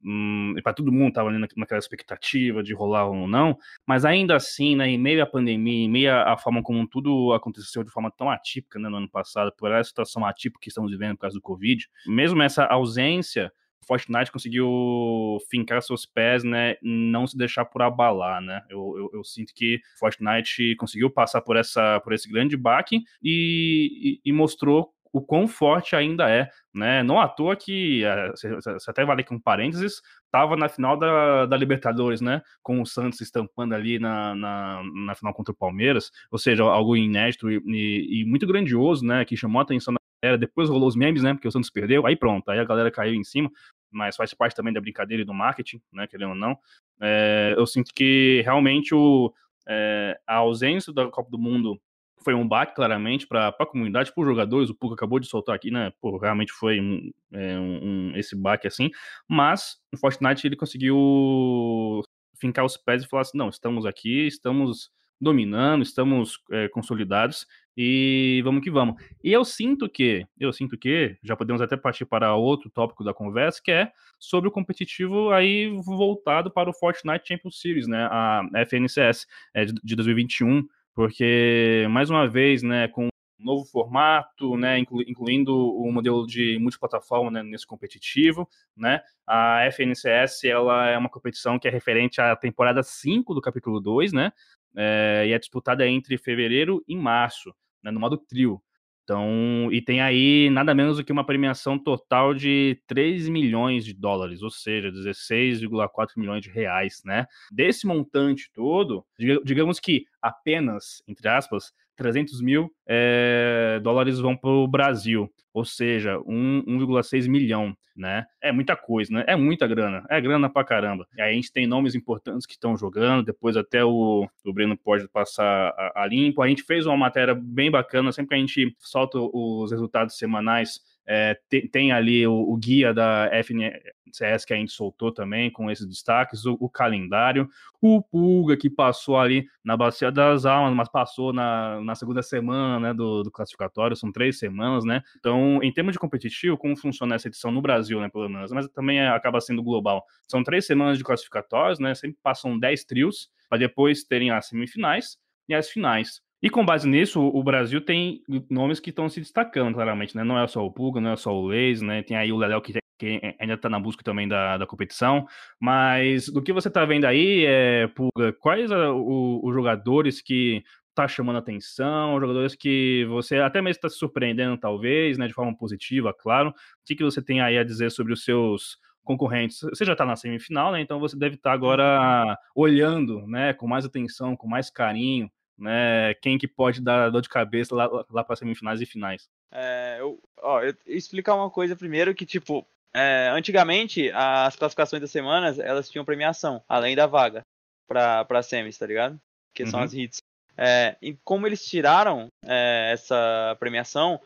hum, 0.04 0.56
para 0.64 0.74
todo 0.74 0.92
mundo 0.92 1.10
estava 1.10 1.30
ali 1.30 1.40
naquela 1.56 1.80
expectativa 1.80 2.64
de 2.64 2.74
rolar 2.74 3.08
ou 3.08 3.28
não, 3.28 3.58
mas 3.86 4.06
ainda 4.06 4.36
assim, 4.36 4.76
né, 4.76 4.88
em 4.88 4.98
meio 4.98 5.22
à 5.22 5.26
pandemia, 5.26 5.86
em 5.86 5.90
meio 5.90 6.14
à 6.14 6.38
forma 6.38 6.62
como 6.62 6.88
tudo 6.88 7.34
aconteceu 7.34 7.84
de 7.84 7.92
forma 7.92 8.12
tão 8.12 8.30
atípica 8.30 8.80
né, 8.80 8.90
no 8.90 8.98
ano 8.98 9.10
passado, 9.10 9.52
por 9.58 9.72
essa 9.72 9.90
situação 9.90 10.26
atípica 10.26 10.62
que 10.62 10.70
estamos 10.70 10.92
vivendo 10.92 11.16
por 11.16 11.22
causa 11.22 11.36
do 11.36 11.42
Covid, 11.42 11.88
mesmo 12.08 12.42
essa 12.42 12.66
ausência, 12.66 13.52
Fortnite 13.90 14.32
conseguiu 14.32 15.40
fincar 15.50 15.82
seus 15.82 16.06
pés, 16.06 16.44
né, 16.44 16.76
não 16.84 17.26
se 17.26 17.36
deixar 17.36 17.66
por 17.66 17.82
abalar, 17.82 18.40
né? 18.40 18.62
Eu, 18.70 18.94
eu, 18.96 19.10
eu, 19.16 19.24
sinto 19.24 19.52
que 19.52 19.82
Fortnite 19.98 20.76
conseguiu 20.76 21.10
passar 21.10 21.42
por 21.42 21.58
essa 21.58 22.00
por 22.02 22.14
esse 22.14 22.30
grande 22.30 22.56
baque 22.56 23.02
e, 23.24 24.20
e, 24.24 24.30
e 24.30 24.32
mostrou 24.32 24.94
o 25.12 25.22
quão 25.22 25.48
forte 25.48 25.96
ainda 25.96 26.30
é, 26.30 26.50
né? 26.74 27.02
Não 27.04 27.20
à 27.20 27.28
toa 27.28 27.56
que, 27.56 28.04
você 28.32 28.90
até 28.90 29.04
vale 29.04 29.22
aqui 29.22 29.34
um 29.34 29.40
parênteses, 29.40 30.02
estava 30.26 30.56
na 30.56 30.70
final 30.70 30.98
da, 30.98 31.46
da 31.46 31.58
Libertadores, 31.58 32.22
né? 32.22 32.42
Com 32.62 32.82
o 32.82 32.86
Santos 32.86 33.22
estampando 33.22 33.74
ali 33.74 34.00
na, 34.00 34.36
na, 34.36 34.82
na 35.06 35.16
final 35.16 35.34
contra 35.34 35.52
o 35.52 35.58
Palmeiras, 35.58 36.12
ou 36.32 36.38
seja, 36.38 36.64
algo 36.64 36.96
inédito 36.96 37.50
e, 37.50 37.62
e, 37.66 38.22
e 38.22 38.26
muito 38.26 38.46
grandioso, 38.46 39.06
né? 39.06 39.26
Que 39.26 39.36
chamou 39.36 39.60
a 39.60 39.64
atenção 39.64 39.94
da 39.94 40.00
galera. 40.22 40.38
Depois 40.38 40.70
rolou 40.70 40.88
os 40.88 40.96
memes, 40.96 41.24
né? 41.24 41.34
Porque 41.34 41.48
o 41.48 41.52
Santos 41.52 41.70
perdeu, 41.70 42.06
aí 42.06 42.16
pronto, 42.16 42.50
aí 42.50 42.60
a 42.60 42.66
galera 42.66 42.92
caiu 42.92 43.16
em 43.16 43.24
cima, 43.24 43.50
mas 43.92 44.16
faz 44.16 44.34
parte 44.34 44.56
também 44.56 44.74
da 44.74 44.82
brincadeira 44.82 45.24
e 45.24 45.26
do 45.26 45.34
marketing, 45.34 45.82
né? 45.92 46.08
Querendo 46.08 46.30
ou 46.30 46.36
não. 46.36 46.58
É, 47.02 47.56
eu 47.58 47.66
sinto 47.66 47.92
que 47.96 48.42
realmente 48.46 48.94
o, 48.94 49.34
é, 49.68 50.20
a 50.28 50.36
ausência 50.36 50.94
da 50.94 51.08
Copa 51.08 51.32
do 51.32 51.40
Mundo 51.40 51.80
foi 52.24 52.34
um 52.34 52.48
baque, 52.48 52.76
claramente, 52.76 53.28
para 53.28 53.48
a 53.48 53.66
comunidade, 53.66 54.14
para 54.14 54.22
os 54.22 54.28
jogadores. 54.28 54.70
O 54.70 54.76
Puka 54.76 54.96
acabou 54.96 55.20
de 55.20 55.28
soltar 55.28 55.56
aqui, 55.56 55.72
né? 55.72 55.92
Pô, 56.02 56.18
realmente 56.18 56.52
foi 56.52 56.80
um, 56.80 57.12
é, 57.32 57.60
um, 57.60 58.12
esse 58.16 58.36
baque 58.36 58.68
assim. 58.68 58.90
Mas 59.28 59.78
no 59.92 60.00
Fortnite 60.00 60.48
ele 60.48 60.56
conseguiu 60.56 62.02
fincar 62.40 62.66
os 62.66 62.78
pés 62.78 63.04
e 63.04 63.08
falar 63.08 63.22
assim: 63.22 63.38
não, 63.38 63.50
estamos 63.50 63.86
aqui, 63.86 64.28
estamos 64.28 64.92
dominando, 65.22 65.84
estamos 65.84 66.40
é, 66.52 66.70
consolidados 66.70 67.46
e 67.76 68.42
vamos 68.44 68.64
que 68.64 68.72
vamos. 68.72 69.02
E 69.24 69.32
eu 69.32 69.44
sinto 69.44 69.90
que, 69.90 70.26
eu 70.40 70.52
sinto 70.52 70.78
que, 70.78 71.18
já 71.24 71.36
podemos 71.36 71.62
até 71.62 71.76
partir 71.78 72.06
para 72.06 72.36
outro 72.36 72.70
tópico 72.70 73.04
da 73.04 73.14
conversa, 73.14 73.62
que 73.64 73.72
é 73.72 73.92
sobre 74.18 74.50
o 74.50 74.52
competitivo 74.52 75.32
aí 75.32 75.70
voltado 75.84 76.52
para 76.52 76.70
o 76.70 76.74
Fortnite 76.74 77.28
Champions 77.28 77.60
Series, 77.60 77.88
né? 77.88 78.08
A 78.12 78.44
FNCS 78.66 79.28
é, 79.54 79.66
de 79.66 79.96
2021 79.96 80.68
porque, 81.00 81.88
mais 81.90 82.10
uma 82.10 82.28
vez, 82.28 82.62
né, 82.62 82.90
com 82.90 83.06
um 83.06 83.10
novo 83.40 83.64
formato, 83.64 84.58
né, 84.58 84.78
inclu 84.80 85.02
incluindo 85.04 85.56
o 85.56 85.90
modelo 85.94 86.28
de 86.28 86.60
multiplataforma 86.60 87.32
né, 87.32 87.42
nesse 87.42 87.66
competitivo, 87.66 88.46
né, 88.76 89.00
a 89.26 89.66
FNCS 89.68 90.44
ela 90.44 90.90
é 90.90 90.98
uma 90.98 91.08
competição 91.08 91.58
que 91.58 91.70
é 91.70 91.72
referente 91.72 92.20
à 92.20 92.36
temporada 92.36 92.84
5 92.84 93.34
do 93.34 93.40
capítulo 93.40 93.80
2, 93.80 94.12
né, 94.12 94.34
é, 94.76 95.24
e 95.26 95.32
é 95.32 95.40
disputada 95.40 95.88
entre 95.88 96.18
fevereiro 96.18 96.84
e 96.86 96.98
março, 96.98 97.56
né, 97.82 97.92
no 97.92 98.00
modo 98.02 98.18
trio. 98.18 98.62
Então, 99.10 99.70
e 99.72 99.82
tem 99.82 100.02
aí 100.02 100.52
nada 100.52 100.76
menos 100.76 100.98
do 100.98 101.04
que 101.04 101.12
uma 101.12 101.26
premiação 101.26 101.80
total 101.80 102.32
de 102.32 102.80
3 102.86 103.28
milhões 103.28 103.84
de 103.84 103.92
dólares, 103.92 104.44
ou 104.44 104.52
seja, 104.52 104.92
16,4 104.92 106.12
milhões 106.16 106.44
de 106.44 106.52
reais, 106.52 107.02
né? 107.04 107.26
Desse 107.52 107.88
montante 107.88 108.52
todo, 108.54 109.04
digamos 109.44 109.80
que 109.80 110.06
apenas, 110.22 111.02
entre 111.08 111.28
aspas, 111.28 111.74
300 112.00 112.42
mil 112.42 112.72
é, 112.88 113.78
dólares 113.84 114.20
vão 114.20 114.36
para 114.36 114.50
o 114.50 114.66
Brasil, 114.66 115.30
ou 115.54 115.66
seja, 115.66 116.18
1,6 116.20 117.28
milhão, 117.28 117.76
né? 117.94 118.26
É 118.42 118.54
muita 118.54 118.74
coisa, 118.78 119.14
né? 119.14 119.26
É 119.28 119.36
muita 119.36 119.68
grana, 119.68 120.06
é 120.10 120.22
grana 120.22 120.50
pra 120.50 120.64
caramba. 120.64 121.06
E 121.18 121.22
aí 121.22 121.32
a 121.32 121.34
gente 121.34 121.52
tem 121.52 121.68
nomes 121.68 121.96
importantes 121.96 122.46
que 122.46 122.54
estão 122.54 122.78
jogando, 122.78 123.26
depois 123.26 123.58
até 123.58 123.84
o, 123.84 124.26
o 124.46 124.54
Breno 124.54 124.78
pode 124.78 125.10
passar 125.10 125.74
a, 125.78 126.04
a, 126.04 126.08
limpo. 126.08 126.42
A 126.42 126.48
gente 126.48 126.64
fez 126.64 126.86
uma 126.86 126.96
matéria 126.96 127.36
bem 127.36 127.70
bacana, 127.70 128.14
sempre 128.14 128.30
que 128.30 128.36
a 128.36 128.40
gente 128.40 128.76
solta 128.80 129.20
os 129.20 129.70
resultados 129.70 130.18
semanais 130.18 130.80
É, 131.12 131.36
tem, 131.50 131.68
tem, 131.68 131.92
ali 131.92 132.28
o, 132.28 132.34
o, 132.34 132.56
guia 132.56 132.94
da 132.94 133.32
FNCS 133.34 134.46
que 134.46 134.54
a 134.54 134.58
gente 134.58 134.72
soltou 134.72 135.12
também, 135.12 135.50
com 135.50 135.72
esses 135.72 135.88
destaques, 135.88 136.46
o, 136.46 136.56
o, 136.60 136.70
calendário, 136.70 137.50
o 137.82 138.00
Pulga 138.00 138.56
que 138.56 138.70
passou 138.70 139.18
ali 139.18 139.48
na 139.64 139.76
Bacia 139.76 140.12
das 140.12 140.46
Almas, 140.46 140.72
mas 140.76 140.88
passou 140.88 141.34
na, 141.34 141.82
na 141.82 141.96
segunda 141.96 142.22
semana 142.22 142.80
né, 142.80 142.94
do, 142.94 143.24
do, 143.24 143.32
classificatório, 143.32 143.98
são 143.98 144.12
três 144.12 144.38
semanas, 144.38 144.86
né? 144.86 145.02
Então, 145.18 145.60
em 145.64 145.74
termos 145.74 145.94
de 145.94 146.00
competitivo, 146.00 146.56
como 146.56 146.78
funciona 146.78 147.16
essa 147.16 147.28
edição 147.28 147.50
no 147.50 147.60
Brasil, 147.60 148.00
né, 148.00 148.08
pelo 148.08 148.30
menos, 148.30 148.52
mas 148.52 148.68
também 148.68 149.02
acaba 149.08 149.42
sendo 149.42 149.64
global. 149.64 150.06
São 150.28 150.44
três 150.44 150.68
semanas 150.68 150.96
de 150.96 151.04
classificatórios, 151.04 151.80
né? 151.80 151.96
Sempre 151.96 152.20
passam 152.22 152.60
dez 152.60 152.86
trios, 152.86 153.32
para 153.50 153.58
depois 153.58 154.04
terem 154.04 154.30
as 154.30 154.46
semifinais 154.46 155.18
e 155.48 155.56
as 155.56 155.70
finais. 155.70 156.22
E 156.42 156.50
com 156.50 156.66
base 156.66 156.88
nisso, 156.88 157.22
o 157.22 157.44
Brasil 157.44 157.82
tem 157.82 158.24
nomes 158.50 158.80
que 158.80 158.92
estão 158.92 159.10
se 159.10 159.20
destacando, 159.20 159.74
claramente, 159.74 160.16
né? 160.16 160.24
Não 160.24 160.40
é 160.40 160.48
só 160.48 160.66
o 160.66 160.72
Pulga, 160.72 161.02
não 161.02 161.12
é 161.12 161.16
só 161.18 161.34
o 161.34 161.46
Leis, 161.48 161.82
né? 161.82 162.02
Tem 162.02 162.16
aí 162.16 162.32
o 162.32 162.38
Leléo 162.38 162.62
que, 162.62 162.74
que 162.98 163.36
ainda 163.38 163.56
está 163.56 163.70
na 163.70 163.80
busca 163.80 164.04
também 164.04 164.26
da, 164.26 164.58
da 164.58 164.66
competição. 164.66 165.28
Mas 165.60 166.30
do 166.30 166.42
que 166.42 166.54
você 166.54 166.70
está 166.70 166.86
vendo 166.86 167.04
aí, 167.06 167.46
é, 167.46 167.88
Pulga, 167.88 168.32
quais 168.40 168.72
os 168.72 169.54
jogadores 169.54 170.22
que 170.22 170.64
tá 170.96 171.10
chamando 171.10 171.40
atenção, 171.40 172.20
jogadores 172.22 172.56
que 172.56 173.06
você 173.10 173.38
até 173.40 173.62
mesmo 173.62 173.78
está 173.78 173.90
se 173.90 173.98
surpreendendo, 173.98 174.58
talvez, 174.58 175.18
né? 175.18 175.28
De 175.28 175.34
forma 175.34 175.56
positiva, 175.58 176.14
claro. 176.14 176.52
O 176.52 176.54
que, 176.86 176.96
que 176.96 177.04
você 177.04 177.22
tem 177.22 177.42
aí 177.42 177.58
a 177.58 177.66
dizer 177.66 177.92
sobre 177.92 178.14
os 178.14 178.24
seus 178.24 178.78
concorrentes. 179.04 179.60
Você 179.62 179.84
já 179.84 179.94
está 179.94 180.06
na 180.06 180.16
semifinal, 180.16 180.72
né? 180.72 180.80
Então 180.82 181.00
você 181.00 181.18
deve 181.18 181.36
estar 181.36 181.50
tá 181.50 181.54
agora 181.54 182.38
olhando, 182.56 183.26
né, 183.28 183.54
com 183.54 183.68
mais 183.68 183.84
atenção, 183.84 184.38
com 184.38 184.48
mais 184.48 184.70
carinho 184.70 185.30
né? 185.60 186.14
Quem 186.16 186.38
que 186.38 186.48
pode 186.48 186.82
dar 186.82 187.10
dor 187.10 187.22
de 187.22 187.30
cabeça 187.30 187.76
lá, 187.76 188.06
lá 188.10 188.24
para 188.24 188.36
semifinais 188.36 188.82
e 188.82 188.86
finais? 188.86 189.30
É, 189.52 189.98
eu, 190.00 190.20
ó, 190.38 190.62
eu 190.62 190.74
explicar 190.86 191.36
uma 191.36 191.50
coisa 191.50 191.76
primeiro 191.76 192.14
que 192.14 192.26
tipo 192.26 192.66
é, 192.94 193.30
antigamente 193.32 194.12
as 194.14 194.56
classificações 194.56 195.02
das 195.02 195.12
semanas 195.12 195.60
elas 195.60 195.90
tinham 195.90 196.06
premiação 196.06 196.64
além 196.68 196.96
da 196.96 197.06
vaga 197.06 197.44
para 197.88 198.26
para 198.26 198.44
semis, 198.44 198.78
tá 198.78 198.86
ligado? 198.86 199.20
Que 199.54 199.66
são 199.66 199.80
uhum. 199.80 199.86
as 199.86 199.94
hits. 199.94 200.18
É, 200.58 200.98
e 201.02 201.18
como 201.24 201.48
eles 201.48 201.66
tiraram 201.66 202.28
é, 202.46 202.92
essa 202.94 203.56
premiação, 203.60 204.20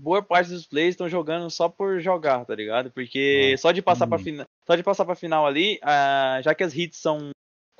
boa 0.00 0.22
parte 0.22 0.50
dos 0.50 0.66
players 0.66 0.94
estão 0.94 1.08
jogando 1.08 1.48
só 1.50 1.68
por 1.68 2.00
jogar, 2.00 2.44
tá 2.44 2.54
ligado? 2.54 2.90
Porque 2.90 3.54
só 3.58 3.70
de 3.70 3.82
passar 3.82 4.04
uhum. 4.04 4.10
para 4.10 4.18
final, 4.18 4.46
só 4.66 4.74
de 4.74 4.82
passar 4.82 5.04
para 5.04 5.14
final 5.14 5.46
ali, 5.46 5.78
uh, 5.82 6.42
já 6.42 6.54
que 6.54 6.64
as 6.64 6.74
hits 6.74 6.98
são 6.98 7.30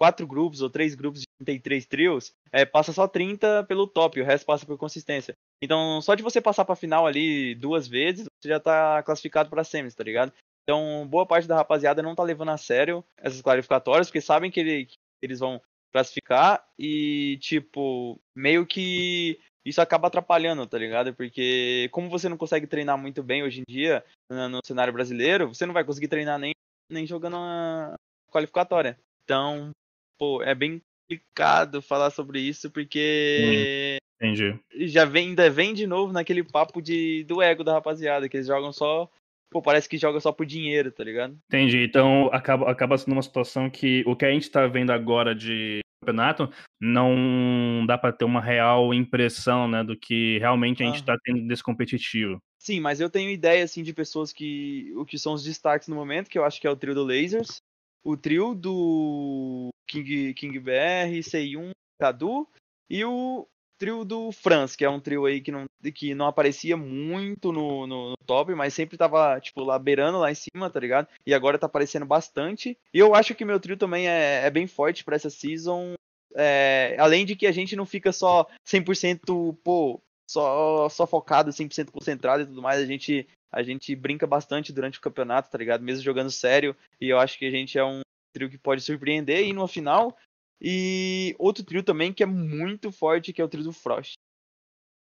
quatro 0.01 0.27
grupos 0.27 0.63
ou 0.63 0.71
três 0.71 0.95
grupos 0.95 1.21
de 1.21 1.27
33 1.45 1.85
trios, 1.85 2.33
é, 2.51 2.65
passa 2.65 2.91
só 2.91 3.07
30 3.07 3.65
pelo 3.65 3.87
top, 3.87 4.19
o 4.19 4.25
resto 4.25 4.47
passa 4.47 4.65
por 4.65 4.79
consistência. 4.79 5.35
Então, 5.63 6.01
só 6.01 6.15
de 6.15 6.23
você 6.23 6.41
passar 6.41 6.65
pra 6.65 6.75
final 6.75 7.07
ali 7.07 7.55
duas 7.55 7.87
vezes, 7.87 8.25
você 8.41 8.49
já 8.49 8.59
tá 8.59 9.03
classificado 9.03 9.51
pra 9.51 9.63
semis, 9.63 9.95
tá 9.95 10.03
ligado? 10.03 10.33
Então, 10.63 11.07
boa 11.07 11.27
parte 11.27 11.47
da 11.47 11.57
rapaziada 11.57 12.03
não 12.03 12.15
tá 12.15 12.23
levando 12.23 12.49
a 12.49 12.57
sério 12.57 13.05
essas 13.19 13.43
classificatórias, 13.43 14.07
porque 14.07 14.23
sabem 14.23 14.51
que, 14.51 14.61
ele, 14.61 14.87
que 14.87 14.97
eles 15.21 15.39
vão 15.39 15.61
classificar 15.93 16.67
e, 16.79 17.37
tipo, 17.43 18.19
meio 18.35 18.65
que 18.65 19.39
isso 19.67 19.83
acaba 19.83 20.09
atrapalhando, 20.09 20.67
tá 20.67 20.79
ligado? 20.79 21.13
Porque 21.13 21.91
como 21.93 22.09
você 22.09 22.27
não 22.27 22.39
consegue 22.39 22.67
treinar 22.67 22.97
muito 22.97 23.23
bem 23.23 23.43
hoje 23.43 23.61
em 23.61 23.71
dia 23.71 24.03
no 24.31 24.61
cenário 24.65 24.95
brasileiro, 24.95 25.49
você 25.49 25.67
não 25.67 25.75
vai 25.75 25.85
conseguir 25.85 26.09
treinar 26.09 26.39
nem, 26.39 26.55
nem 26.91 27.07
jogando 27.07 27.37
a 27.37 27.97
qualificatória. 28.33 28.99
Então, 29.25 29.73
pô, 30.21 30.43
é 30.43 30.55
bem 30.55 30.83
complicado 31.09 31.81
falar 31.81 32.11
sobre 32.11 32.39
isso, 32.39 32.71
porque. 32.71 33.97
Entendi. 34.21 34.61
Já 34.87 35.07
vem, 35.07 35.31
ainda 35.31 35.49
vem 35.49 35.73
de 35.73 35.87
novo 35.87 36.13
naquele 36.13 36.45
papo 36.45 36.83
de, 36.83 37.25
do 37.25 37.41
ego 37.41 37.65
da 37.65 37.73
rapaziada, 37.73 38.29
que 38.29 38.37
eles 38.37 38.47
jogam 38.47 38.71
só. 38.71 39.11
Pô, 39.51 39.63
parece 39.63 39.89
que 39.89 39.97
joga 39.97 40.21
só 40.21 40.31
por 40.31 40.45
dinheiro, 40.45 40.93
tá 40.93 41.03
ligado? 41.03 41.37
Entendi. 41.47 41.79
Então 41.79 42.29
acaba, 42.33 42.71
acaba 42.71 42.99
sendo 42.99 43.15
uma 43.15 43.23
situação 43.23 43.71
que 43.71 44.05
o 44.07 44.15
que 44.15 44.27
a 44.27 44.31
gente 44.31 44.51
tá 44.51 44.67
vendo 44.67 44.91
agora 44.91 45.35
de 45.35 45.81
campeonato 46.01 46.51
não 46.81 47.85
dá 47.87 47.99
para 47.99 48.13
ter 48.13 48.25
uma 48.25 48.41
real 48.41 48.93
impressão, 48.95 49.67
né, 49.67 49.83
do 49.83 49.97
que 49.97 50.39
realmente 50.39 50.83
a 50.83 50.87
gente 50.87 51.03
ah. 51.03 51.07
tá 51.07 51.19
tendo 51.25 51.47
desse 51.49 51.63
competitivo. 51.63 52.39
Sim, 52.59 52.79
mas 52.79 53.01
eu 53.01 53.11
tenho 53.11 53.31
ideia 53.31 53.65
assim 53.65 53.83
de 53.83 53.93
pessoas 53.93 54.33
que 54.33 54.93
o 54.97 55.05
que 55.05 55.19
são 55.19 55.33
os 55.33 55.43
destaques 55.43 55.89
no 55.89 55.97
momento, 55.97 56.29
que 56.29 56.39
eu 56.39 56.45
acho 56.45 56.61
que 56.61 56.67
é 56.67 56.71
o 56.71 56.77
trio 56.77 56.95
do 56.95 57.05
Lasers, 57.05 57.61
o 58.05 58.17
trio 58.17 58.55
do 58.55 59.71
King, 59.91 60.35
King 60.35 60.59
BR, 60.61 61.19
C1, 61.21 61.73
Cadu 61.99 62.49
e 62.89 63.05
o 63.05 63.47
trio 63.77 64.05
do 64.05 64.31
Franz, 64.31 64.77
que 64.77 64.85
é 64.85 64.91
um 64.91 65.01
trio 65.01 65.25
aí 65.25 65.41
que 65.41 65.51
não, 65.51 65.65
que 65.95 66.15
não 66.15 66.27
aparecia 66.27 66.77
muito 66.77 67.51
no, 67.51 67.87
no, 67.87 68.11
no, 68.11 68.17
top, 68.27 68.55
mas 68.55 68.75
sempre 68.75 68.97
tava, 68.97 69.41
tipo, 69.41 69.65
lá 69.65 69.79
beirando 69.79 70.19
lá 70.19 70.31
em 70.31 70.35
cima, 70.35 70.69
tá 70.71 70.79
ligado? 70.79 71.09
E 71.27 71.33
agora 71.33 71.59
tá 71.59 71.67
aparecendo 71.67 72.05
bastante. 72.05 72.79
E 72.93 72.99
eu 72.99 73.15
acho 73.15 73.35
que 73.35 73.45
meu 73.45 73.59
trio 73.59 73.79
também 73.79 74.07
é, 74.07 74.45
é 74.45 74.51
bem 74.51 74.67
forte 74.67 75.03
para 75.03 75.17
essa 75.17 75.31
season. 75.31 75.95
É, 76.37 76.95
além 76.99 77.25
de 77.25 77.35
que 77.35 77.47
a 77.47 77.53
gente 77.53 77.75
não 77.75 77.87
fica 77.87 78.13
só 78.13 78.47
100%, 78.67 79.57
pô, 79.65 80.01
só, 80.31 80.89
só 80.91 81.07
focado, 81.07 81.51
100% 81.51 81.91
concentrado 81.91 82.43
e 82.43 82.47
tudo 82.47 82.63
mais, 82.63 82.81
a 82.81 82.87
gente 82.87 83.27
a 83.53 83.65
gente 83.65 83.97
brinca 83.97 84.27
bastante 84.27 84.73
durante 84.73 84.99
o 84.99 85.03
campeonato, 85.03 85.51
tá 85.51 85.59
ligado? 85.59 85.83
Mesmo 85.83 86.05
jogando 86.05 86.31
sério. 86.31 86.77
E 87.01 87.09
eu 87.09 87.19
acho 87.19 87.37
que 87.37 87.47
a 87.47 87.51
gente 87.51 87.77
é 87.77 87.85
um 87.85 88.01
trio 88.33 88.51
que 88.51 88.59
pode 88.59 88.81
surpreender 88.81 89.47
e 89.47 89.53
no 89.53 89.67
final. 89.67 90.17
E 90.61 91.35
outro 91.39 91.65
trio 91.65 91.83
também 91.83 92.13
que 92.13 92.23
é 92.23 92.27
muito 92.27 92.93
forte, 92.93 93.33
que 93.33 93.41
é 93.41 93.45
o 93.45 93.49
trio 93.49 93.65
do 93.65 93.73
Frost. 93.73 94.15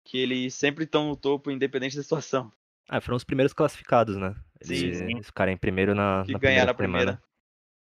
Que 0.05 0.19
eles 0.19 0.53
sempre 0.53 0.83
estão 0.83 1.07
no 1.07 1.15
topo, 1.15 1.51
independente 1.51 1.95
da 1.95 2.03
situação. 2.03 2.51
Ah, 2.87 3.01
foram 3.01 3.17
os 3.17 3.23
primeiros 3.23 3.53
classificados, 3.53 4.15
né? 4.15 4.35
Eles, 4.61 4.97
sim, 4.97 5.07
sim. 5.07 5.23
ficaram 5.23 5.51
em 5.51 5.57
primeiro 5.57 5.93
na, 5.93 6.23
que 6.25 6.31
na 6.31 6.39
primeira, 6.39 6.71
a 6.71 6.73
primeira. 6.73 7.23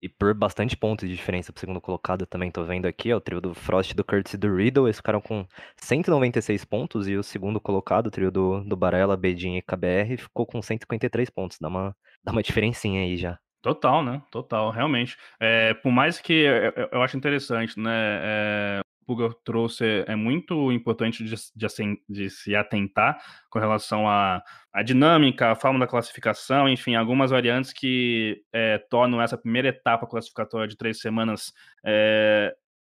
E 0.02 0.08
por 0.08 0.34
bastante 0.34 0.78
pontos 0.78 1.10
de 1.10 1.16
diferença 1.16 1.52
pro 1.52 1.60
segundo 1.60 1.82
colocado 1.82 2.26
também 2.28 2.52
tô 2.52 2.64
vendo 2.64 2.86
aqui, 2.86 3.12
ó, 3.12 3.18
o 3.18 3.22
trio 3.22 3.42
do 3.42 3.56
Frost, 3.56 3.96
do 3.96 4.04
Curtis 4.04 4.36
e 4.36 4.38
do 4.38 4.56
Riddle, 4.56 4.86
eles 4.86 4.98
ficaram 4.98 5.20
com 5.20 5.46
196 5.78 6.64
pontos 6.66 7.08
e 7.08 7.18
o 7.18 7.24
segundo 7.24 7.60
colocado, 7.60 8.08
o 8.08 8.12
trio 8.12 8.30
do, 8.30 8.64
do 8.64 8.78
Barella, 8.78 9.18
Bedin 9.18 9.58
e 9.58 9.62
KBR, 9.62 10.18
ficou 10.18 10.46
com 10.46 10.62
153 10.62 11.32
pontos, 11.32 11.58
dá 11.60 11.68
uma, 11.68 11.98
dá 12.24 12.32
uma 12.32 12.44
diferencinha 12.44 13.02
aí 13.02 13.18
já. 13.18 13.40
Total, 13.62 14.04
né? 14.04 14.22
Total, 14.32 14.70
realmente. 14.72 15.18
É, 15.40 15.74
por 15.76 15.92
mais 15.92 16.20
que 16.20 16.34
eu, 16.34 16.90
eu 16.92 17.02
acho 17.02 17.18
interessante, 17.18 17.80
né? 17.80 17.92
É, 18.22 18.82
Puga 19.06 19.34
trouxe 19.46 20.04
é 20.06 20.18
muito 20.18 20.70
importante 20.70 21.24
de, 21.24 21.34
de, 21.34 21.68
de, 22.10 22.30
se 22.30 22.54
atentar 22.54 23.18
com 23.50 23.58
relação 23.58 24.08
à, 24.08 24.44
à 24.74 24.84
dinâmica, 24.84 25.50
a 25.52 25.56
forma 25.56 25.80
da 25.80 25.88
classificação, 25.88 26.68
enfim, 26.68 26.94
algumas 26.94 27.32
variantes 27.32 27.72
que 27.72 28.44
é, 28.52 28.78
tornam 28.78 29.22
essa 29.22 29.38
primeira 29.38 29.70
etapa 29.70 30.06
classificatória 30.06 30.68
de 30.68 30.76
três 30.76 31.00
semanas 31.00 31.54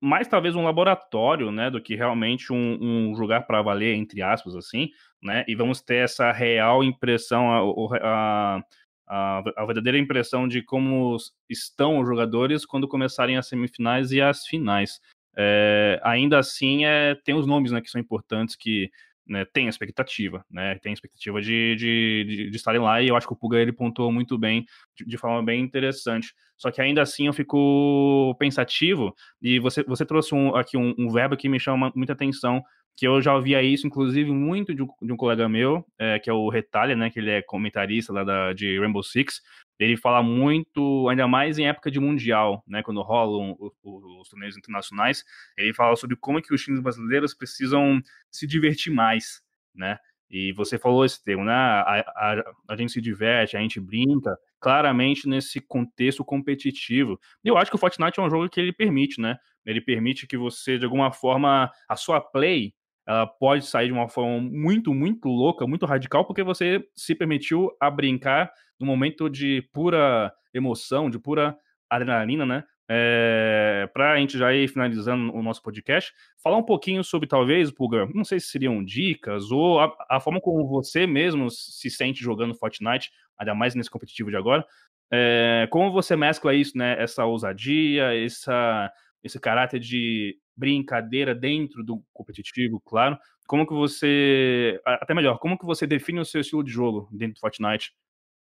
mais 0.00 0.28
talvez 0.28 0.54
um 0.54 0.64
laboratório, 0.64 1.50
né, 1.50 1.70
do 1.70 1.80
que 1.80 1.94
realmente 1.94 2.52
um, 2.52 2.78
um 3.10 3.14
jogar 3.16 3.42
para 3.42 3.62
valer, 3.62 3.94
entre 3.96 4.22
aspas, 4.22 4.54
assim, 4.54 4.90
né, 5.22 5.44
e 5.48 5.54
vamos 5.54 5.82
ter 5.82 5.96
essa 5.96 6.30
real 6.32 6.84
impressão, 6.84 7.50
a, 7.50 7.98
a, 8.02 8.62
a, 9.08 9.42
a 9.56 9.64
verdadeira 9.64 9.98
impressão 9.98 10.46
de 10.46 10.62
como 10.62 11.16
estão 11.48 11.98
os 11.98 12.06
jogadores 12.06 12.66
quando 12.66 12.86
começarem 12.86 13.36
as 13.36 13.48
semifinais 13.48 14.12
e 14.12 14.20
as 14.20 14.46
finais. 14.46 15.00
É, 15.36 16.00
ainda 16.02 16.38
assim, 16.38 16.84
é, 16.84 17.14
tem 17.14 17.34
os 17.34 17.46
nomes 17.46 17.72
né, 17.72 17.80
que 17.80 17.90
são 17.90 18.00
importantes, 18.00 18.56
que 18.56 18.90
né, 19.28 19.44
tem 19.44 19.68
expectativa, 19.68 20.44
né? 20.50 20.76
Tem 20.78 20.92
expectativa 20.92 21.40
de, 21.40 21.76
de, 21.76 22.24
de, 22.24 22.50
de, 22.50 22.56
estarem 22.56 22.80
lá, 22.80 23.02
e 23.02 23.08
eu 23.08 23.16
acho 23.16 23.26
que 23.26 23.32
o 23.32 23.36
Puga 23.36 23.58
ele 23.58 23.72
pontuou 23.72 24.10
muito 24.10 24.38
bem, 24.38 24.64
de, 24.96 25.04
de, 25.04 25.18
forma 25.18 25.42
bem 25.44 25.60
interessante. 25.62 26.34
Só 26.56 26.70
que 26.70 26.80
ainda 26.80 27.02
assim 27.02 27.26
eu 27.26 27.32
fico 27.32 28.34
pensativo, 28.38 29.14
e 29.40 29.58
você, 29.58 29.82
você 29.84 30.04
trouxe 30.06 30.34
um, 30.34 30.56
aqui 30.56 30.76
um, 30.76 30.94
um, 30.98 31.10
verbo 31.10 31.36
que 31.36 31.48
me 31.48 31.60
chama 31.60 31.92
muita 31.94 32.14
atenção, 32.14 32.62
que 32.98 33.06
eu 33.06 33.22
já 33.22 33.32
ouvia 33.32 33.62
isso, 33.62 33.86
inclusive, 33.86 34.28
muito 34.32 34.74
de 34.74 34.82
um, 34.82 34.88
de 35.00 35.12
um 35.12 35.16
colega 35.16 35.48
meu, 35.48 35.86
é, 35.96 36.18
que 36.18 36.28
é 36.28 36.32
o 36.32 36.48
Retalha, 36.48 36.96
né? 36.96 37.08
Que 37.10 37.20
ele 37.20 37.30
é 37.30 37.40
comentarista 37.40 38.12
lá 38.12 38.24
da, 38.24 38.52
de 38.52 38.76
Rainbow 38.76 39.04
Six, 39.04 39.40
ele 39.78 39.96
fala 39.96 40.20
muito, 40.20 41.08
ainda 41.08 41.28
mais 41.28 41.56
em 41.60 41.68
época 41.68 41.92
de 41.92 42.00
mundial, 42.00 42.64
né, 42.66 42.82
quando 42.82 43.00
rolam 43.00 43.56
os, 43.60 43.72
os 43.84 44.28
torneios 44.28 44.56
internacionais, 44.56 45.24
ele 45.56 45.72
fala 45.72 45.94
sobre 45.94 46.16
como 46.16 46.42
que 46.42 46.52
os 46.52 46.60
times 46.60 46.80
brasileiros 46.80 47.32
precisam 47.32 48.00
se 48.28 48.44
divertir 48.44 48.92
mais, 48.92 49.40
né? 49.72 49.96
E 50.28 50.52
você 50.52 50.76
falou 50.76 51.04
esse 51.04 51.22
termo, 51.22 51.44
né? 51.44 51.52
A, 51.52 52.00
a, 52.16 52.54
a, 52.70 52.76
gente 52.76 52.92
se 52.92 53.00
diverte, 53.00 53.56
a 53.56 53.60
gente 53.60 53.80
brinca, 53.80 54.36
claramente 54.60 55.28
nesse 55.28 55.60
contexto 55.60 56.24
competitivo. 56.24 57.18
Eu 57.44 57.56
acho 57.56 57.70
que 57.70 57.76
o 57.76 57.78
Fortnite 57.78 58.18
é 58.18 58.22
um 58.22 58.28
jogo 58.28 58.48
que 58.50 58.60
ele 58.60 58.72
permite, 58.72 59.20
né? 59.20 59.38
Ele 59.64 59.80
permite 59.80 60.26
que 60.26 60.36
você, 60.36 60.76
de 60.76 60.84
alguma 60.84 61.12
forma, 61.12 61.70
a 61.88 61.96
sua 61.96 62.20
play 62.20 62.74
ela 63.08 63.26
pode 63.26 63.64
sair 63.64 63.86
de 63.86 63.92
uma 63.92 64.08
forma 64.08 64.38
muito, 64.40 64.92
muito 64.92 65.28
louca, 65.28 65.66
muito 65.66 65.86
radical, 65.86 66.26
porque 66.26 66.42
você 66.42 66.86
se 66.94 67.14
permitiu 67.14 67.70
a 67.80 67.90
brincar 67.90 68.52
num 68.78 68.86
momento 68.86 69.30
de 69.30 69.62
pura 69.72 70.32
emoção, 70.52 71.08
de 71.08 71.18
pura 71.18 71.56
adrenalina, 71.90 72.44
né? 72.44 72.64
é, 72.90 73.88
para 73.92 74.12
a 74.12 74.16
gente 74.16 74.38
já 74.38 74.52
ir 74.54 74.66
finalizando 74.66 75.34
o 75.34 75.42
nosso 75.42 75.62
podcast, 75.62 76.12
falar 76.42 76.56
um 76.56 76.62
pouquinho 76.62 77.04
sobre, 77.04 77.28
talvez, 77.28 77.70
Pulga, 77.70 78.08
não 78.14 78.24
sei 78.24 78.40
se 78.40 78.46
seriam 78.48 78.82
dicas, 78.82 79.50
ou 79.50 79.78
a, 79.78 79.94
a 80.08 80.18
forma 80.18 80.40
como 80.40 80.66
você 80.66 81.06
mesmo 81.06 81.50
se 81.50 81.90
sente 81.90 82.22
jogando 82.22 82.54
Fortnite, 82.54 83.10
ainda 83.38 83.54
mais 83.54 83.74
nesse 83.74 83.90
competitivo 83.90 84.30
de 84.30 84.36
agora, 84.36 84.64
é, 85.12 85.68
como 85.70 85.92
você 85.92 86.16
mescla 86.16 86.54
isso, 86.54 86.76
né? 86.76 86.96
Essa 86.98 87.24
ousadia, 87.24 88.14
essa, 88.14 88.90
esse 89.28 89.40
caráter 89.40 89.78
de 89.78 90.36
brincadeira 90.56 91.34
dentro 91.34 91.84
do 91.84 92.02
competitivo, 92.12 92.80
claro. 92.84 93.16
Como 93.46 93.66
que 93.66 93.72
você, 93.72 94.80
até 94.84 95.14
melhor, 95.14 95.38
como 95.38 95.58
que 95.58 95.64
você 95.64 95.86
define 95.86 96.20
o 96.20 96.24
seu 96.24 96.40
estilo 96.40 96.64
de 96.64 96.70
jogo 96.70 97.08
dentro 97.10 97.34
do 97.34 97.40
Fortnite? 97.40 97.92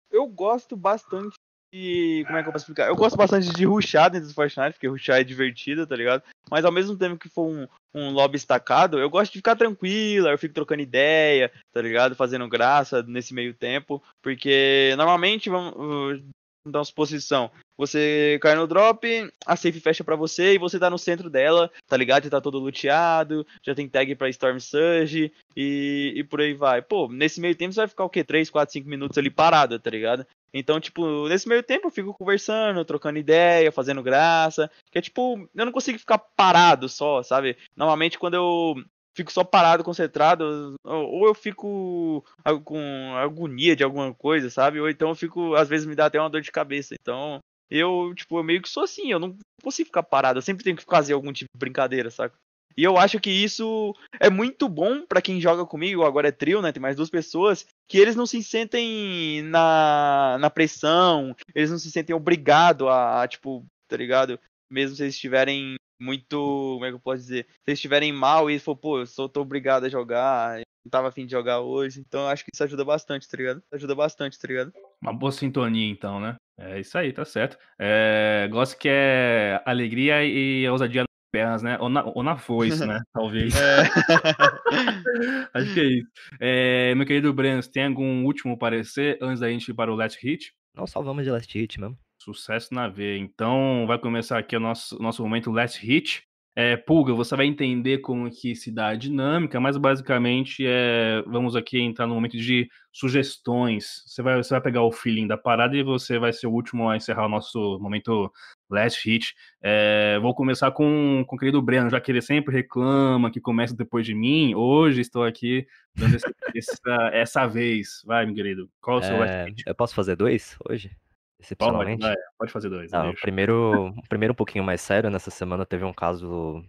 Eu 0.09 0.27
gosto 0.27 0.75
bastante 0.75 1.35
de. 1.71 2.23
Como 2.25 2.37
é 2.37 2.41
que 2.41 2.49
eu 2.49 2.53
posso 2.53 2.63
explicar? 2.63 2.87
Eu 2.87 2.95
gosto 2.95 3.17
bastante 3.17 3.51
de 3.51 3.65
rushar 3.65 4.09
dentro 4.09 4.29
do 4.29 4.33
Fortnite, 4.33 4.73
porque 4.73 4.87
rushar 4.87 5.19
é 5.19 5.23
divertido, 5.23 5.85
tá 5.85 5.95
ligado? 5.95 6.23
Mas 6.49 6.63
ao 6.63 6.71
mesmo 6.71 6.97
tempo 6.97 7.19
que 7.19 7.29
for 7.29 7.45
um, 7.45 7.67
um 7.93 8.11
lobby 8.11 8.37
estacado, 8.37 8.97
eu 8.97 9.09
gosto 9.09 9.33
de 9.33 9.39
ficar 9.39 9.55
tranquilo, 9.55 10.27
eu 10.27 10.37
fico 10.37 10.53
trocando 10.53 10.81
ideia, 10.81 11.51
tá 11.73 11.81
ligado? 11.81 12.15
Fazendo 12.15 12.47
graça 12.47 13.03
nesse 13.03 13.33
meio 13.33 13.53
tempo. 13.53 14.01
Porque 14.23 14.93
normalmente, 14.97 15.49
vamos, 15.49 16.23
dar 16.71 16.79
uma 16.79 16.85
suposição. 16.85 17.51
Você 17.77 18.39
cai 18.41 18.55
no 18.55 18.67
drop, 18.67 19.05
a 19.45 19.55
safe 19.55 19.79
fecha 19.79 20.03
para 20.03 20.15
você 20.15 20.53
e 20.53 20.57
você 20.57 20.79
tá 20.79 20.89
no 20.89 20.97
centro 20.97 21.29
dela, 21.29 21.69
tá 21.87 21.97
ligado? 21.97 22.23
Já 22.23 22.29
tá 22.29 22.41
todo 22.41 22.57
luteado, 22.57 23.45
já 23.61 23.75
tem 23.75 23.89
tag 23.89 24.15
pra 24.15 24.29
Storm 24.29 24.59
Surge 24.59 25.31
e, 25.55 26.13
e 26.15 26.23
por 26.23 26.39
aí 26.39 26.53
vai. 26.53 26.81
Pô, 26.81 27.09
nesse 27.09 27.41
meio 27.41 27.55
tempo 27.55 27.73
você 27.73 27.81
vai 27.81 27.87
ficar 27.87 28.05
o 28.05 28.09
quê? 28.09 28.23
3, 28.23 28.49
4, 28.49 28.71
5 28.71 28.87
minutos 28.87 29.17
ali 29.17 29.29
parado, 29.29 29.77
tá 29.77 29.89
ligado? 29.89 30.25
Então, 30.53 30.79
tipo, 30.79 31.27
nesse 31.27 31.49
meio 31.49 31.61
tempo 31.61 31.87
eu 31.87 31.91
fico 31.91 32.13
conversando, 32.13 32.85
trocando 32.85 33.19
ideia, 33.19 33.73
fazendo 33.73 34.01
graça. 34.01 34.71
Que 34.89 34.99
é 34.99 35.01
tipo, 35.01 35.49
eu 35.53 35.65
não 35.65 35.71
consigo 35.73 35.99
ficar 35.99 36.17
parado 36.17 36.87
só, 36.87 37.21
sabe? 37.21 37.57
Normalmente 37.75 38.17
quando 38.17 38.35
eu 38.35 38.75
fico 39.15 39.31
só 39.31 39.43
parado, 39.43 39.83
concentrado, 39.83 40.75
ou 40.83 41.27
eu 41.27 41.33
fico 41.33 42.23
com 42.63 43.13
agonia 43.15 43.75
de 43.75 43.83
alguma 43.83 44.13
coisa, 44.13 44.49
sabe? 44.49 44.79
Ou 44.79 44.89
então 44.89 45.09
eu 45.09 45.15
fico, 45.15 45.55
às 45.55 45.69
vezes 45.69 45.87
me 45.87 45.95
dá 45.95 46.07
até 46.07 46.19
uma 46.19 46.29
dor 46.29 46.41
de 46.41 46.51
cabeça. 46.51 46.93
Então, 46.99 47.39
eu, 47.69 48.13
tipo, 48.15 48.37
eu 48.37 48.43
meio 48.43 48.61
que 48.61 48.69
sou 48.69 48.83
assim, 48.83 49.11
eu 49.11 49.19
não 49.19 49.37
consigo 49.63 49.87
ficar 49.87 50.03
parado, 50.03 50.37
eu 50.37 50.43
sempre 50.43 50.63
tenho 50.63 50.77
que 50.77 50.83
fazer 50.83 51.13
algum 51.13 51.31
tipo 51.31 51.49
de 51.55 51.59
brincadeira, 51.59 52.11
saca? 52.11 52.35
E 52.77 52.83
eu 52.83 52.97
acho 52.97 53.21
que 53.21 53.29
isso 53.29 53.95
é 54.19 54.29
muito 54.29 54.67
bom 54.67 55.05
para 55.05 55.21
quem 55.21 55.39
joga 55.39 55.65
comigo, 55.65 56.03
agora 56.03 56.27
é 56.27 56.31
trio, 56.31 56.61
né? 56.61 56.73
Tem 56.73 56.81
mais 56.81 56.97
duas 56.97 57.09
pessoas, 57.09 57.65
que 57.87 57.97
eles 57.97 58.17
não 58.17 58.25
se 58.25 58.43
sentem 58.43 59.41
na, 59.43 60.37
na 60.39 60.49
pressão, 60.49 61.33
eles 61.53 61.71
não 61.71 61.79
se 61.79 61.89
sentem 61.89 62.13
obrigados 62.13 62.87
a, 62.87 63.23
a, 63.23 63.27
tipo, 63.29 63.65
tá 63.87 63.95
ligado? 63.95 64.37
Mesmo 64.69 64.95
se 64.95 65.03
eles 65.03 65.15
estiverem 65.15 65.77
muito. 65.99 66.37
Como 66.37 66.85
é 66.85 66.89
que 66.89 66.95
eu 66.95 66.99
posso 66.99 67.21
dizer? 67.21 67.45
Se 67.49 67.61
eles 67.67 67.79
estiverem 67.79 68.11
mal 68.11 68.49
e 68.49 68.59
for, 68.59 68.75
pô, 68.75 68.99
eu 68.99 69.05
só 69.05 69.27
tô 69.27 69.41
obrigado 69.41 69.85
a 69.85 69.89
jogar, 69.89 70.57
não 70.57 70.89
tava 70.89 71.07
afim 71.07 71.25
de 71.25 71.31
jogar 71.31 71.61
hoje. 71.61 71.99
Então 71.99 72.27
acho 72.27 72.43
que 72.43 72.51
isso 72.53 72.63
ajuda 72.63 72.85
bastante, 72.85 73.27
tá 73.27 73.37
ligado? 73.37 73.63
Ajuda 73.71 73.95
bastante, 73.95 74.39
tá 74.39 74.47
ligado? 74.47 74.71
Uma 75.01 75.13
boa 75.13 75.31
sintonia, 75.31 75.89
então, 75.89 76.19
né? 76.19 76.35
É 76.57 76.79
isso 76.79 76.97
aí, 76.97 77.11
tá 77.11 77.25
certo. 77.25 77.57
É, 77.79 78.47
gosto 78.49 78.77
que 78.77 78.87
é 78.89 79.61
alegria 79.65 80.23
e 80.23 80.67
ousadia 80.69 81.01
nas 81.01 81.07
pernas, 81.31 81.63
né? 81.63 81.77
Ou 81.79 81.89
na, 81.89 82.03
ou 82.05 82.23
na 82.23 82.37
foice, 82.37 82.85
né? 82.85 83.01
Talvez. 83.13 83.53
É. 83.55 83.81
Acho 85.53 85.73
que 85.73 85.79
é 85.79 85.83
isso. 85.83 86.07
É, 86.39 86.95
meu 86.95 87.05
querido 87.05 87.33
Breno, 87.33 87.61
tem 87.63 87.85
algum 87.85 88.23
último 88.23 88.57
parecer 88.57 89.17
antes 89.21 89.39
da 89.41 89.49
gente 89.49 89.69
ir 89.69 89.73
para 89.73 89.91
o 89.91 89.95
Last 89.95 90.19
Hit? 90.25 90.53
Nós 90.73 90.91
salvamos 90.91 91.23
de 91.23 91.31
Last 91.31 91.57
Hit 91.57 91.79
mesmo. 91.79 91.97
Sucesso 92.25 92.73
na 92.73 92.87
veia. 92.87 93.19
Então, 93.19 93.85
vai 93.87 93.99
começar 93.99 94.39
aqui 94.39 94.55
o 94.57 94.59
nosso, 94.59 94.99
nosso 94.99 95.21
momento 95.21 95.51
Last 95.51 95.79
Hit. 95.85 96.23
É, 96.57 96.75
Pulga, 96.77 97.13
você 97.13 97.35
vai 97.35 97.45
entender 97.45 97.97
como 97.99 98.31
que 98.31 98.55
se 98.55 98.71
dá 98.71 98.87
a 98.87 98.95
dinâmica, 98.95 99.59
mas 99.59 99.75
basicamente 99.77 100.63
é, 100.65 101.21
vamos 101.27 101.55
aqui 101.55 101.79
entrar 101.79 102.07
no 102.07 102.15
momento 102.15 102.37
de 102.37 102.67
sugestões. 102.91 104.01
Você 104.07 104.23
vai, 104.23 104.37
você 104.37 104.53
vai 104.55 104.61
pegar 104.61 104.81
o 104.81 104.91
feeling 104.91 105.27
da 105.27 105.37
parada 105.37 105.75
e 105.75 105.83
você 105.83 106.17
vai 106.17 106.33
ser 106.33 106.47
o 106.47 106.51
último 106.51 106.89
a 106.89 106.95
encerrar 106.95 107.25
o 107.25 107.29
nosso 107.29 107.77
momento 107.79 108.31
last 108.69 109.07
hit. 109.07 109.35
É, 109.61 110.17
vou 110.19 110.33
começar 110.33 110.71
com, 110.71 111.23
com 111.27 111.35
o 111.35 111.39
querido 111.39 111.61
Breno, 111.61 111.89
já 111.91 111.99
que 111.99 112.11
ele 112.11 112.21
sempre 112.21 112.55
reclama 112.55 113.29
que 113.29 113.41
começa 113.41 113.75
depois 113.75 114.05
de 114.05 114.15
mim. 114.15 114.55
Hoje 114.55 115.01
estou 115.01 115.23
aqui 115.25 115.67
dando 115.93 116.15
essa, 116.55 117.09
essa 117.11 117.45
vez. 117.45 118.01
Vai, 118.05 118.25
meu 118.25 118.33
querido. 118.33 118.69
Qual 118.81 118.97
é 118.97 119.01
o 119.01 119.03
seu 119.03 119.17
last 119.19 119.35
É, 119.35 119.45
hit? 119.45 119.63
eu 119.67 119.75
posso 119.75 119.93
fazer 119.93 120.15
dois 120.15 120.57
hoje? 120.67 120.89
Pode, 121.37 121.45
Excepcionalmente? 121.45 122.15
pode 122.37 122.51
fazer 122.51 122.69
dois. 122.69 122.91
Tá, 122.91 123.03
o 123.03 123.07
deixa. 123.07 123.21
primeiro, 123.21 123.93
o 123.95 124.07
primeiro 124.07 124.31
um 124.31 124.35
pouquinho 124.35 124.63
mais 124.63 124.81
sério, 124.81 125.09
nessa 125.09 125.29
semana 125.29 125.65
teve 125.65 125.83
um 125.83 125.93
caso 125.93 126.63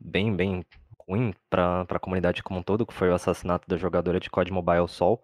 bem, 0.00 0.34
bem 0.34 0.64
ruim 1.08 1.34
para 1.48 1.82
a 1.88 1.98
comunidade 1.98 2.42
como 2.42 2.60
um 2.60 2.62
todo, 2.62 2.86
que 2.86 2.94
foi 2.94 3.10
o 3.10 3.14
assassinato 3.14 3.66
da 3.68 3.76
jogadora 3.76 4.20
de 4.20 4.30
COD 4.30 4.52
Mobile 4.52 4.88
Sol. 4.88 5.22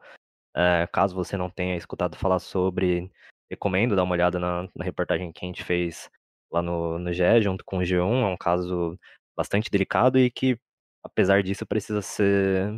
É, 0.57 0.89
caso 0.91 1.15
você 1.15 1.37
não 1.37 1.51
tenha 1.51 1.77
escutado 1.77 2.17
falar 2.17 2.39
sobre, 2.39 3.11
recomendo 3.51 3.95
dar 3.95 4.03
uma 4.03 4.15
olhada 4.15 4.39
na, 4.39 4.69
na 4.75 4.85
reportagem 4.85 5.31
que 5.31 5.45
a 5.45 5.49
gente 5.49 5.63
fez 5.63 6.11
lá 6.51 6.63
no, 6.63 6.99
no 6.99 7.13
GE, 7.13 7.43
junto 7.43 7.65
com 7.65 7.79
o 7.79 7.83
G1. 7.83 8.23
É 8.23 8.27
um 8.27 8.37
caso 8.37 8.99
bastante 9.37 9.71
delicado 9.71 10.19
e 10.19 10.31
que, 10.31 10.59
apesar 11.05 11.43
disso, 11.43 11.67
precisa 11.67 12.01
ser 12.03 12.73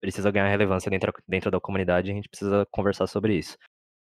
precisa 0.00 0.30
ganhar 0.30 0.48
relevância 0.48 0.90
dentro, 0.90 1.10
dentro 1.26 1.50
da 1.50 1.58
comunidade 1.58 2.08
e 2.08 2.12
a 2.12 2.14
gente 2.14 2.28
precisa 2.28 2.66
conversar 2.70 3.06
sobre 3.06 3.38
isso. 3.38 3.56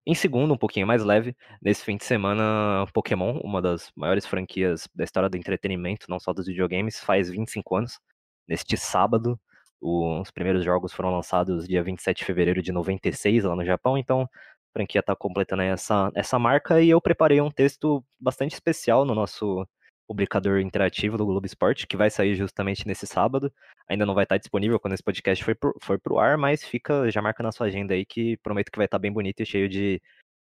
Em 0.08 0.14
segundo, 0.14 0.54
um 0.54 0.58
pouquinho 0.58 0.86
mais 0.86 1.04
leve, 1.04 1.36
nesse 1.60 1.84
fim 1.84 1.98
de 1.98 2.06
semana, 2.06 2.86
Pokémon, 2.94 3.40
uma 3.44 3.60
das 3.60 3.92
maiores 3.96 4.26
franquias 4.26 4.88
da 4.94 5.04
história 5.04 5.28
do 5.30 5.36
entretenimento, 5.36 6.06
não 6.10 6.20
só 6.20 6.32
dos 6.32 6.46
videogames, 6.46 7.00
faz 7.00 7.30
25 7.30 7.76
anos. 7.76 8.00
Neste 8.48 8.78
sábado, 8.78 9.40
os 9.82 10.30
primeiros 10.32 10.64
jogos 10.64 10.94
foram 10.94 11.12
lançados 11.12 11.68
dia 11.68 11.84
27 11.84 12.20
de 12.20 12.26
fevereiro 12.26 12.62
de 12.62 12.72
96 12.72 13.46
lá 13.46 13.56
no 13.56 13.66
Japão, 13.66 13.98
então 13.98 14.22
a 14.24 14.28
franquia 14.74 15.00
está 15.00 15.16
completando 15.16 15.64
essa, 15.64 16.12
essa 16.16 16.38
marca 16.38 16.82
e 16.82 16.90
eu 16.90 17.02
preparei 17.02 17.42
um 17.42 17.50
texto 17.50 18.06
bastante 18.20 18.54
especial 18.54 19.06
no 19.06 19.16
nosso 19.16 19.68
publicador 20.08 20.60
interativo 20.60 21.18
do 21.18 21.26
Globo 21.26 21.46
Esporte, 21.46 21.88
que 21.88 21.98
vai 21.98 22.10
sair 22.10 22.36
justamente 22.36 22.88
nesse 22.88 23.08
sábado. 23.08 23.52
Ainda 23.90 24.06
não 24.06 24.14
vai 24.14 24.24
estar 24.24 24.38
disponível 24.38 24.80
quando 24.80 24.94
esse 24.94 25.04
podcast 25.04 25.44
for 25.44 25.56
pro, 25.56 25.74
for 25.82 26.00
pro 26.00 26.20
ar, 26.20 26.38
mas 26.38 26.64
fica, 26.64 27.10
já 27.10 27.22
marca 27.22 27.42
na 27.44 27.52
sua 27.52 27.68
agenda 27.68 27.94
aí 27.94 28.06
que 28.06 28.38
prometo 28.38 28.72
que 28.72 28.78
vai 28.78 28.86
estar 28.86 29.00
bem 29.00 29.12
bonito 29.12 29.42
e 29.42 29.46
cheio 29.46 29.68
de, 29.70 30.02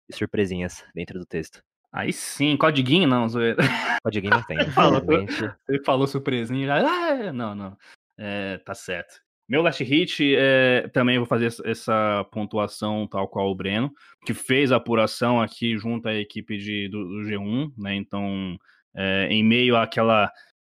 de 0.10 0.16
surpresinhas 0.18 0.84
dentro 0.94 1.20
do 1.20 1.26
texto. 1.26 1.62
Aí 1.92 2.12
sim, 2.12 2.58
codiguinho 2.58 3.08
não, 3.08 3.30
zoeira. 3.30 3.58
Codiguinho 4.04 4.34
não 4.34 4.44
tem, 4.44 4.58
Falou. 4.72 4.98
infelizmente. 4.98 5.56
Você 5.66 5.84
falou 5.84 6.08
surpresinha, 6.08 6.68
já. 6.68 6.78
Ah, 6.80 7.32
não, 7.32 7.54
não. 7.56 7.78
É, 8.18 8.58
tá 8.58 8.74
certo. 8.74 9.22
Meu 9.48 9.62
last 9.62 9.84
hit, 9.84 10.36
é, 10.36 10.88
também 10.94 11.18
vou 11.18 11.28
fazer 11.28 11.46
essa- 11.48 11.68
essa 11.70 12.28
pontuação 12.32 13.06
tal 13.08 13.28
qual 13.28 13.50
o 13.52 13.56
Breno, 13.56 13.92
que 14.26 14.34
fez 14.34 14.72
a 14.72 14.78
apuração 14.78 15.40
aqui 15.40 15.78
junto 15.78 16.08
à 16.08 16.16
equipe 16.16 16.58
de, 16.58 16.88
do, 16.90 17.04
do 17.04 17.30
G1, 17.30 17.72
né? 17.78 17.94
Então, 17.94 18.58
é, 18.96 19.28
em 19.30 19.44
meio 19.44 19.76
àquela. 19.76 20.32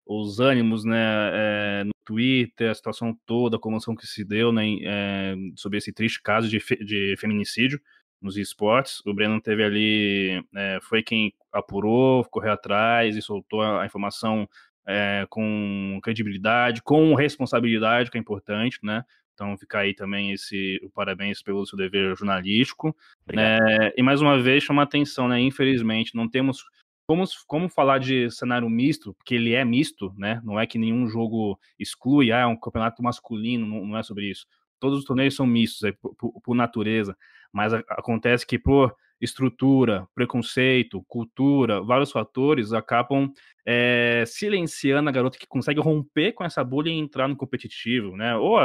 os 0.06 0.38
ânimos, 0.40 0.84
né? 0.84 1.30
é, 1.32 1.84
no 1.84 1.92
Twitter, 2.04 2.70
a 2.70 2.74
situação 2.74 3.16
toda, 3.26 3.56
a 3.56 3.60
comoção 3.60 3.96
que 3.96 4.06
se 4.06 4.24
deu, 4.24 4.52
né? 4.52 4.64
é, 4.82 5.34
sobre 5.56 5.78
esse 5.78 5.92
triste 5.92 6.20
caso 6.22 6.48
de, 6.48 6.60
fe- 6.60 6.84
de 6.84 7.14
feminicídio 7.18 7.80
nos 8.20 8.36
esportes. 8.36 9.00
O 9.06 9.14
Breno 9.14 9.40
teve 9.40 9.64
ali, 9.64 10.44
é, 10.54 10.78
foi 10.82 11.02
quem 11.02 11.32
apurou, 11.52 12.24
correu 12.26 12.52
atrás 12.52 13.16
e 13.16 13.22
soltou 13.22 13.62
a, 13.62 13.86
informação 13.86 14.46
é, 14.86 15.26
com 15.30 15.98
credibilidade, 16.02 16.82
com 16.82 17.14
responsabilidade, 17.14 18.10
que 18.10 18.18
é 18.18 18.20
importante, 18.20 18.78
né? 18.82 19.02
Então 19.32 19.56
fica 19.58 19.80
aí 19.80 19.94
também 19.94 20.30
esse 20.30 20.78
o 20.82 20.90
parabéns 20.90 21.42
pelo 21.42 21.66
seu 21.66 21.76
dever 21.76 22.14
jornalístico. 22.16 22.94
Obrigado. 23.24 23.68
É, 23.68 23.94
e 23.96 24.02
mais 24.02 24.20
uma 24.20 24.40
vez 24.40 24.62
chama 24.62 24.82
atenção, 24.82 25.26
né? 25.26 25.40
Infelizmente, 25.40 26.14
não 26.14 26.28
temos 26.28 26.64
como, 27.06 27.24
como 27.46 27.68
falar 27.68 27.98
de 27.98 28.30
cenário 28.30 28.68
misto, 28.68 29.14
porque 29.14 29.34
ele 29.34 29.54
é 29.54 29.64
misto, 29.64 30.12
né? 30.16 30.40
Não 30.44 30.58
é 30.58 30.66
que 30.66 30.78
nenhum 30.78 31.06
jogo 31.08 31.58
exclui, 31.78 32.32
ah, 32.32 32.40
é 32.40 32.46
um 32.46 32.56
campeonato 32.56 33.02
masculino, 33.02 33.66
não, 33.66 33.86
não 33.86 33.98
é 33.98 34.02
sobre 34.02 34.30
isso. 34.30 34.46
Todos 34.80 34.98
os 35.00 35.04
torneios 35.04 35.34
são 35.36 35.46
mistos, 35.46 35.90
por, 36.00 36.14
por- 36.42 36.54
natureza, 36.54 37.16
mas 37.52 37.72
a- 37.74 37.82
acontece 37.90 38.46
que 38.46 38.58
por 38.58 38.94
estrutura, 39.20 40.06
preconceito, 40.14 41.02
cultura, 41.08 41.80
vários 41.82 42.10
fatores 42.12 42.72
acabam 42.72 43.32
é, 43.66 44.24
silenciando 44.26 45.08
a 45.08 45.12
garota 45.12 45.38
que 45.38 45.46
consegue 45.46 45.80
romper 45.80 46.32
com 46.32 46.44
essa 46.44 46.62
bolha 46.64 46.90
e 46.90 46.92
entrar 46.98 47.28
no 47.28 47.36
competitivo, 47.36 48.16
né? 48.16 48.36
Ou 48.36 48.58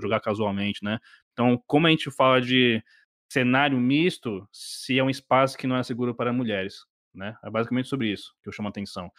jogar 0.00 0.20
casualmente, 0.20 0.84
né? 0.84 0.98
Então, 1.32 1.60
como 1.66 1.86
a 1.86 1.90
gente 1.90 2.10
fala 2.10 2.40
de 2.40 2.82
cenário 3.28 3.78
misto, 3.78 4.46
se 4.52 4.98
é 4.98 5.02
um 5.02 5.10
espaço 5.10 5.58
que 5.58 5.66
não 5.66 5.76
é 5.76 5.82
seguro 5.82 6.14
para 6.14 6.32
mulheres, 6.32 6.84
né? 7.14 7.36
É 7.44 7.50
basicamente 7.50 7.88
sobre 7.88 8.12
isso 8.12 8.34
que 8.42 8.48
eu 8.48 8.52
chamo 8.52 8.68
a 8.68 8.70
atenção. 8.70 9.10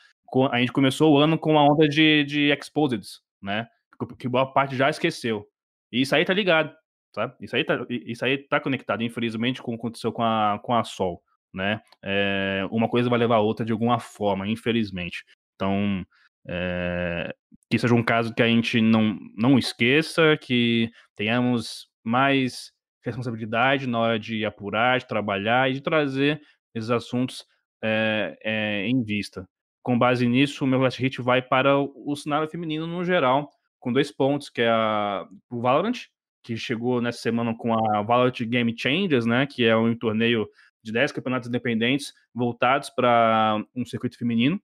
A 0.51 0.60
gente 0.60 0.71
começou 0.71 1.13
o 1.13 1.17
ano 1.17 1.38
com 1.38 1.51
uma 1.51 1.63
onda 1.63 1.88
de, 1.88 2.23
de 2.25 2.51
exposed, 2.51 3.03
né? 3.41 3.67
Que- 3.99 4.15
Que 4.17 4.27
boa 4.29 4.51
parte 4.51 4.75
já 4.75 4.89
esqueceu. 4.89 5.47
E 5.91 6.01
isso 6.01 6.15
aí 6.15 6.25
tá 6.25 6.34
ligado, 6.34 6.75
sabe? 7.13 7.34
Isso 7.41 7.55
aí 7.55 7.63
tá, 7.63 7.86
isso 7.89 8.25
aí 8.25 8.38
tá 8.38 8.60
conectado, 8.60 9.03
infelizmente, 9.03 9.62
com 9.62 9.71
o 9.73 9.75
que 9.75 9.81
aconteceu 9.81 10.12
com 10.12 10.23
a, 10.23 10.60
com 10.63 10.73
a 10.73 10.84
Sol, 10.84 11.21
né? 11.53 11.81
É, 12.03 12.67
uma 12.71 12.89
coisa 12.89 13.10
vai 13.10 13.19
levar 13.19 13.36
a 13.38 13.39
outra 13.39 13.65
de 13.65 13.71
alguma 13.71 13.99
forma, 13.99 14.47
infelizmente. 14.47 15.23
Então, 15.55 16.05
é, 16.47 17.34
que 17.69 17.77
seja 17.79 17.93
um 17.95 18.03
caso 18.03 18.34
que 18.34 18.43
a 18.43 18.47
gente 18.47 18.81
não, 18.81 19.17
não 19.38 19.58
esqueça, 19.58 20.38
que 20.41 20.91
tenhamos 21.15 21.88
mais 22.03 22.71
responsabilidade 23.03 23.88
na 23.88 23.99
hora 23.99 24.19
de 24.19 24.43
apurar, 24.45 24.99
de 24.99 25.08
trabalhar 25.08 25.69
e 25.69 25.73
de 25.75 25.81
trazer 25.81 26.41
esses 26.73 26.89
assuntos 26.89 27.46
é, 27.84 28.38
é, 28.44 28.88
em 28.88 29.04
vista. 29.04 29.48
Com 29.84 29.98
base 29.98 30.28
nisso, 30.28 30.63
o 30.63 30.67
meu 30.67 30.80
last 30.80 31.02
hit 31.02 31.21
vai 31.21 31.42
para 31.42 31.78
o 31.78 32.15
cenário 32.15 32.50
feminino 32.50 32.88
no 32.88 33.04
geral, 33.06 33.50
com 33.80 33.94
dois 33.94 34.12
pontos, 34.12 34.50
que 34.50 34.62
é 34.62 34.69
a, 34.69 35.28
o 35.50 35.62
Valorant, 35.62 36.08
que 36.44 36.58
chegou 36.58 37.02
nessa 37.02 37.19
semana 37.19 37.56
com 37.56 37.73
a 37.73 38.02
Valorant 38.02 38.40
Game 38.42 38.73
Changers, 38.78 39.26
né, 39.26 39.46
que 39.46 39.65
é 39.65 39.76
um 39.76 39.96
torneio 39.96 40.48
de 40.84 40.92
10 40.92 41.12
campeonatos 41.12 41.50
independentes 41.50 42.13
voltados 42.34 42.90
para 42.92 43.63
um 43.76 43.84
circuito 43.84 44.17
feminino, 44.17 44.62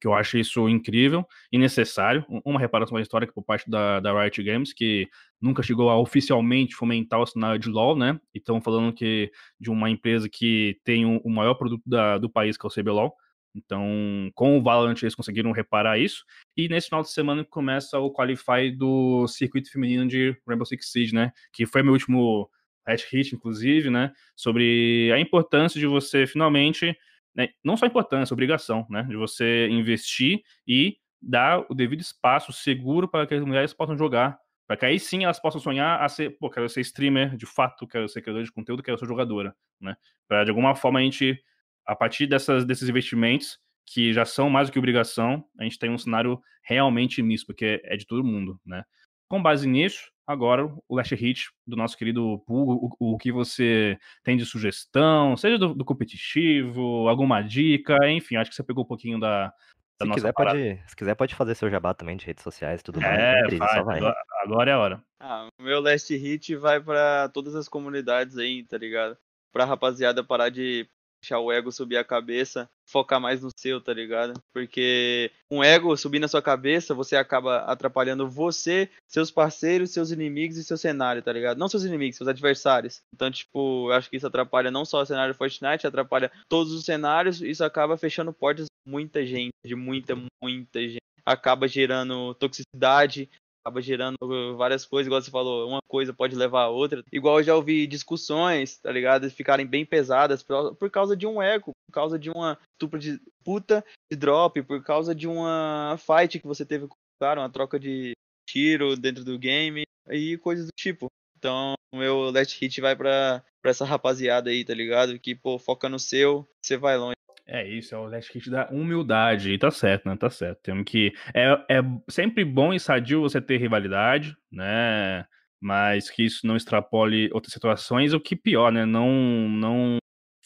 que 0.00 0.06
eu 0.06 0.14
acho 0.14 0.38
isso 0.38 0.68
incrível 0.68 1.26
e 1.52 1.58
necessário. 1.58 2.24
Uma 2.44 2.58
reparação 2.58 2.98
histórica 2.98 3.32
por 3.32 3.44
parte 3.44 3.68
da, 3.70 4.00
da 4.00 4.18
Riot 4.18 4.42
Games, 4.42 4.72
que 4.72 5.08
nunca 5.40 5.62
chegou 5.62 5.90
a 5.90 5.98
oficialmente 5.98 6.74
fomentar 6.74 7.20
o 7.20 7.26
cenário 7.26 7.60
de 7.60 7.68
LoL, 7.68 7.94
né? 7.94 8.18
E 8.34 8.38
estão 8.38 8.60
falando 8.60 8.92
que 8.92 9.30
de 9.60 9.70
uma 9.70 9.90
empresa 9.90 10.28
que 10.28 10.78
tem 10.84 11.04
o, 11.04 11.18
o 11.18 11.30
maior 11.30 11.54
produto 11.54 11.82
da, 11.84 12.16
do 12.16 12.30
país, 12.30 12.56
que 12.56 12.66
é 12.66 12.68
o 12.68 12.72
CBLOL. 12.72 13.14
Então, 13.54 14.30
com 14.34 14.56
o 14.56 14.62
Valorant 14.62 14.96
eles 15.02 15.14
conseguiram 15.14 15.50
reparar 15.52 15.98
isso. 15.98 16.24
E 16.56 16.68
nesse 16.68 16.86
final 16.86 17.02
de 17.02 17.10
semana 17.10 17.44
começa 17.44 17.98
o 17.98 18.12
Qualify 18.12 18.70
do 18.70 19.26
circuito 19.26 19.70
feminino 19.70 20.06
de 20.06 20.36
Rainbow 20.46 20.64
Six 20.64 20.90
Siege, 20.90 21.14
né? 21.14 21.32
Que 21.52 21.66
foi 21.66 21.82
meu 21.82 21.92
último 21.92 22.48
hat 22.86 23.04
hit, 23.10 23.34
inclusive, 23.34 23.90
né? 23.90 24.12
Sobre 24.36 25.10
a 25.12 25.20
importância 25.20 25.78
de 25.78 25.86
você 25.86 26.26
finalmente 26.26 26.96
né, 27.34 27.48
não 27.64 27.76
só 27.76 27.86
importância, 27.86 28.34
obrigação, 28.34 28.86
né, 28.90 29.02
de 29.04 29.16
você 29.16 29.68
investir 29.68 30.42
e 30.66 30.96
dar 31.20 31.64
o 31.68 31.74
devido 31.74 32.00
espaço 32.00 32.52
seguro 32.52 33.08
para 33.08 33.26
que 33.26 33.34
as 33.34 33.44
mulheres 33.44 33.72
possam 33.74 33.96
jogar, 33.96 34.38
para 34.66 34.76
que 34.76 34.86
aí 34.86 34.98
sim 34.98 35.24
elas 35.24 35.40
possam 35.40 35.60
sonhar 35.60 36.00
a 36.02 36.08
ser, 36.08 36.30
pô, 36.38 36.48
quero 36.48 36.68
ser 36.68 36.80
streamer 36.80 37.36
de 37.36 37.46
fato, 37.46 37.86
quero 37.86 38.08
ser 38.08 38.22
criador 38.22 38.42
de 38.44 38.52
conteúdo, 38.52 38.82
quero 38.82 38.98
ser 38.98 39.06
jogadora, 39.06 39.54
né, 39.80 39.96
para 40.28 40.44
de 40.44 40.50
alguma 40.50 40.74
forma 40.74 40.98
a 40.98 41.02
gente, 41.02 41.42
a 41.86 41.94
partir 41.94 42.26
dessas, 42.26 42.64
desses 42.64 42.88
investimentos, 42.88 43.58
que 43.86 44.12
já 44.12 44.24
são 44.24 44.48
mais 44.48 44.68
do 44.68 44.72
que 44.72 44.78
obrigação, 44.78 45.44
a 45.58 45.64
gente 45.64 45.78
tem 45.78 45.90
um 45.90 45.98
cenário 45.98 46.40
realmente 46.62 47.20
misto, 47.22 47.46
porque 47.46 47.80
é 47.84 47.96
de 47.96 48.06
todo 48.06 48.22
mundo, 48.24 48.60
né. 48.64 48.84
Com 49.30 49.40
base 49.40 49.66
nisso, 49.68 50.10
agora 50.26 50.66
o 50.88 50.96
last 50.96 51.14
hit 51.14 51.50
do 51.64 51.76
nosso 51.76 51.96
querido 51.96 52.42
Pugo, 52.46 52.96
o, 52.98 53.14
o, 53.14 53.16
que 53.16 53.30
você 53.30 53.96
tem 54.24 54.36
de 54.36 54.44
sugestão, 54.44 55.36
seja 55.36 55.56
do, 55.56 55.72
do, 55.72 55.84
competitivo, 55.84 57.08
alguma 57.08 57.40
dica, 57.40 57.96
enfim, 58.10 58.34
acho 58.34 58.50
que 58.50 58.56
você 58.56 58.64
pegou 58.64 58.82
um 58.82 58.88
pouquinho 58.88 59.20
da, 59.20 59.46
da 59.46 59.52
se 60.00 60.04
nossa 60.06 60.14
quiser 60.14 60.32
pode, 60.32 60.82
Se 60.88 60.96
quiser 60.96 61.14
pode 61.14 61.34
fazer 61.36 61.54
seu 61.54 61.70
jabá 61.70 61.94
também 61.94 62.16
de 62.16 62.26
redes 62.26 62.42
sociais 62.42 62.80
e 62.80 62.84
tudo 62.84 63.00
mais. 63.00 63.18
É, 63.18 63.56
vai, 63.56 63.84
vai. 63.84 63.98
Agora, 63.98 64.16
agora 64.42 64.70
é 64.70 64.74
a 64.74 64.78
hora. 64.78 65.04
Ah, 65.20 65.48
o 65.60 65.62
meu 65.62 65.80
last 65.80 66.12
hit 66.16 66.56
vai 66.56 66.80
para 66.80 67.28
todas 67.28 67.54
as 67.54 67.68
comunidades 67.68 68.36
aí, 68.36 68.64
tá 68.64 68.76
ligado? 68.76 69.16
Pra 69.52 69.64
rapaziada 69.64 70.24
parar 70.24 70.48
de 70.48 70.88
deixar 71.22 71.38
o 71.38 71.52
ego 71.52 71.70
subir 71.70 71.96
a 71.96 72.04
cabeça, 72.04 72.68
focar 72.86 73.20
mais 73.20 73.42
no 73.42 73.50
seu, 73.56 73.80
tá 73.80 73.92
ligado? 73.92 74.40
Porque 74.52 75.30
um 75.50 75.62
ego 75.62 75.96
subir 75.96 76.18
na 76.18 76.28
sua 76.28 76.42
cabeça, 76.42 76.94
você 76.94 77.16
acaba 77.16 77.58
atrapalhando 77.58 78.28
você, 78.28 78.88
seus 79.06 79.30
parceiros, 79.30 79.90
seus 79.90 80.10
inimigos 80.10 80.56
e 80.56 80.64
seu 80.64 80.76
cenário, 80.76 81.22
tá 81.22 81.32
ligado? 81.32 81.58
Não 81.58 81.68
seus 81.68 81.84
inimigos, 81.84 82.16
seus 82.16 82.28
adversários. 82.28 83.02
Então, 83.14 83.30
tipo, 83.30 83.90
eu 83.90 83.92
acho 83.92 84.08
que 84.08 84.16
isso 84.16 84.26
atrapalha 84.26 84.70
não 84.70 84.84
só 84.84 85.02
o 85.02 85.06
cenário 85.06 85.34
Fortnite, 85.34 85.86
atrapalha 85.86 86.32
todos 86.48 86.72
os 86.72 86.84
cenários, 86.84 87.40
isso 87.42 87.62
acaba 87.62 87.96
fechando 87.96 88.32
portas 88.32 88.66
de 88.66 88.90
muita 88.90 89.24
gente, 89.24 89.52
de 89.64 89.74
muita, 89.74 90.16
muita 90.42 90.80
gente. 90.80 91.00
Acaba 91.24 91.68
gerando 91.68 92.34
toxicidade, 92.34 93.28
acaba 93.60 93.80
gerando 93.80 94.16
várias 94.56 94.84
coisas, 94.84 95.06
igual 95.06 95.20
você 95.20 95.30
falou, 95.30 95.68
uma 95.68 95.80
coisa 95.86 96.12
pode 96.12 96.34
levar 96.34 96.62
a 96.62 96.68
outra. 96.68 97.02
Igual 97.12 97.38
eu 97.38 97.44
já 97.44 97.54
ouvi 97.54 97.86
discussões, 97.86 98.78
tá 98.78 98.90
ligado? 98.90 99.30
Ficarem 99.30 99.66
bem 99.66 99.84
pesadas 99.84 100.42
por, 100.42 100.74
por 100.74 100.90
causa 100.90 101.16
de 101.16 101.26
um 101.26 101.40
eco, 101.40 101.72
por 101.86 101.92
causa 101.92 102.18
de 102.18 102.30
uma 102.30 102.58
de 102.98 103.20
puta 103.44 103.84
de 104.10 104.16
drop, 104.16 104.62
por 104.62 104.82
causa 104.82 105.14
de 105.14 105.28
uma 105.28 105.96
fight 105.98 106.38
que 106.38 106.46
você 106.46 106.64
teve 106.64 106.86
com 106.86 106.94
o 106.94 107.20
cara, 107.20 107.40
uma 107.40 107.50
troca 107.50 107.78
de 107.78 108.12
tiro 108.48 108.96
dentro 108.96 109.24
do 109.24 109.38
game 109.38 109.84
e 110.08 110.36
coisas 110.38 110.66
do 110.66 110.72
tipo. 110.76 111.06
Então, 111.38 111.74
o 111.92 111.96
meu 111.96 112.30
last 112.30 112.58
hit 112.58 112.80
vai 112.80 112.94
pra, 112.94 113.42
pra 113.62 113.70
essa 113.70 113.84
rapaziada 113.84 114.50
aí, 114.50 114.64
tá 114.64 114.74
ligado? 114.74 115.18
Que, 115.18 115.34
pô, 115.34 115.58
foca 115.58 115.88
no 115.88 115.98
seu, 115.98 116.46
você 116.62 116.76
vai 116.76 116.96
longe. 116.96 117.14
É 117.52 117.66
isso, 117.66 117.96
é 117.96 117.98
o 117.98 118.06
last 118.06 118.32
hit 118.32 118.48
da 118.48 118.68
humildade. 118.70 119.50
E 119.50 119.58
tá 119.58 119.72
certo, 119.72 120.08
né? 120.08 120.16
Tá 120.16 120.30
certo. 120.30 120.60
Temos 120.62 120.84
que. 120.84 121.12
É, 121.34 121.48
é 121.68 121.80
sempre 122.08 122.44
bom 122.44 122.72
e 122.72 122.78
sadio 122.78 123.22
você 123.22 123.40
ter 123.40 123.56
rivalidade, 123.56 124.36
né? 124.52 125.26
Mas 125.60 126.08
que 126.08 126.24
isso 126.24 126.46
não 126.46 126.56
extrapole 126.56 127.28
outras 127.32 127.52
situações, 127.52 128.14
o 128.14 128.20
que 128.20 128.36
pior, 128.36 128.70
né? 128.70 128.86
Não, 128.86 129.10
não 129.48 129.98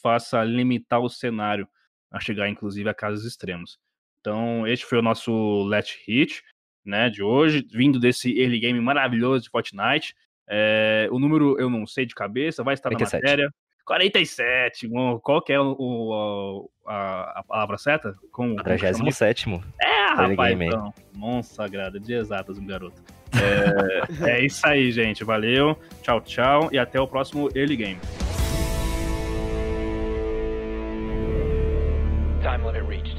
faça 0.03 0.43
limitar 0.43 0.99
o 1.01 1.11
cenário 1.11 1.69
a 2.11 2.19
chegar, 2.19 2.49
inclusive, 2.49 2.89
a 2.89 2.95
casos 2.95 3.27
extremos. 3.27 3.79
Então, 4.21 4.67
este 4.67 4.87
foi 4.87 4.99
o 4.99 5.03
nosso 5.03 5.31
last 5.65 6.03
hit, 6.07 6.43
né? 6.83 7.11
De 7.11 7.23
hoje, 7.23 7.67
vindo 7.71 8.01
desse 8.01 8.33
early 8.41 8.59
game 8.59 8.81
maravilhoso 8.81 9.45
de 9.45 9.51
Fortnite. 9.51 10.15
É, 10.49 11.07
o 11.11 11.19
número 11.19 11.61
eu 11.61 11.69
não 11.69 11.87
sei 11.87 12.07
de 12.07 12.15
cabeça, 12.15 12.65
vai 12.65 12.73
estar 12.73 12.89
47. 12.89 13.13
na 13.13 13.19
matéria. 13.19 13.55
47. 13.85 14.89
Qual 15.23 15.43
que 15.43 15.53
é 15.53 15.61
o, 15.61 15.77
o 15.79 16.71
a, 16.87 17.41
a, 17.41 17.43
palavra 17.43 17.79
certa? 17.79 18.15
Com, 18.33 18.57
47. 18.57 19.03
É, 19.83 20.07
rapaz. 20.15 20.61
Então, 20.61 20.95
Nossa 21.15 21.55
sagrada, 21.55 22.01
de 22.01 22.15
exatas, 22.15 22.59
um 22.59 22.67
garoto. 22.67 23.03
É, 24.23 24.31
é 24.31 24.45
isso 24.45 24.67
aí, 24.67 24.91
gente. 24.91 25.25
Valeu. 25.25 25.79
Tchau, 26.03 26.21
tchau. 26.21 26.69
E 26.73 26.79
até 26.79 27.01
o 27.01 27.07
próximo 27.07 27.49
Early 27.55 27.77
Game. 27.77 28.01
Time 32.41 32.63
limit 32.63 32.87
reached. 32.87 33.14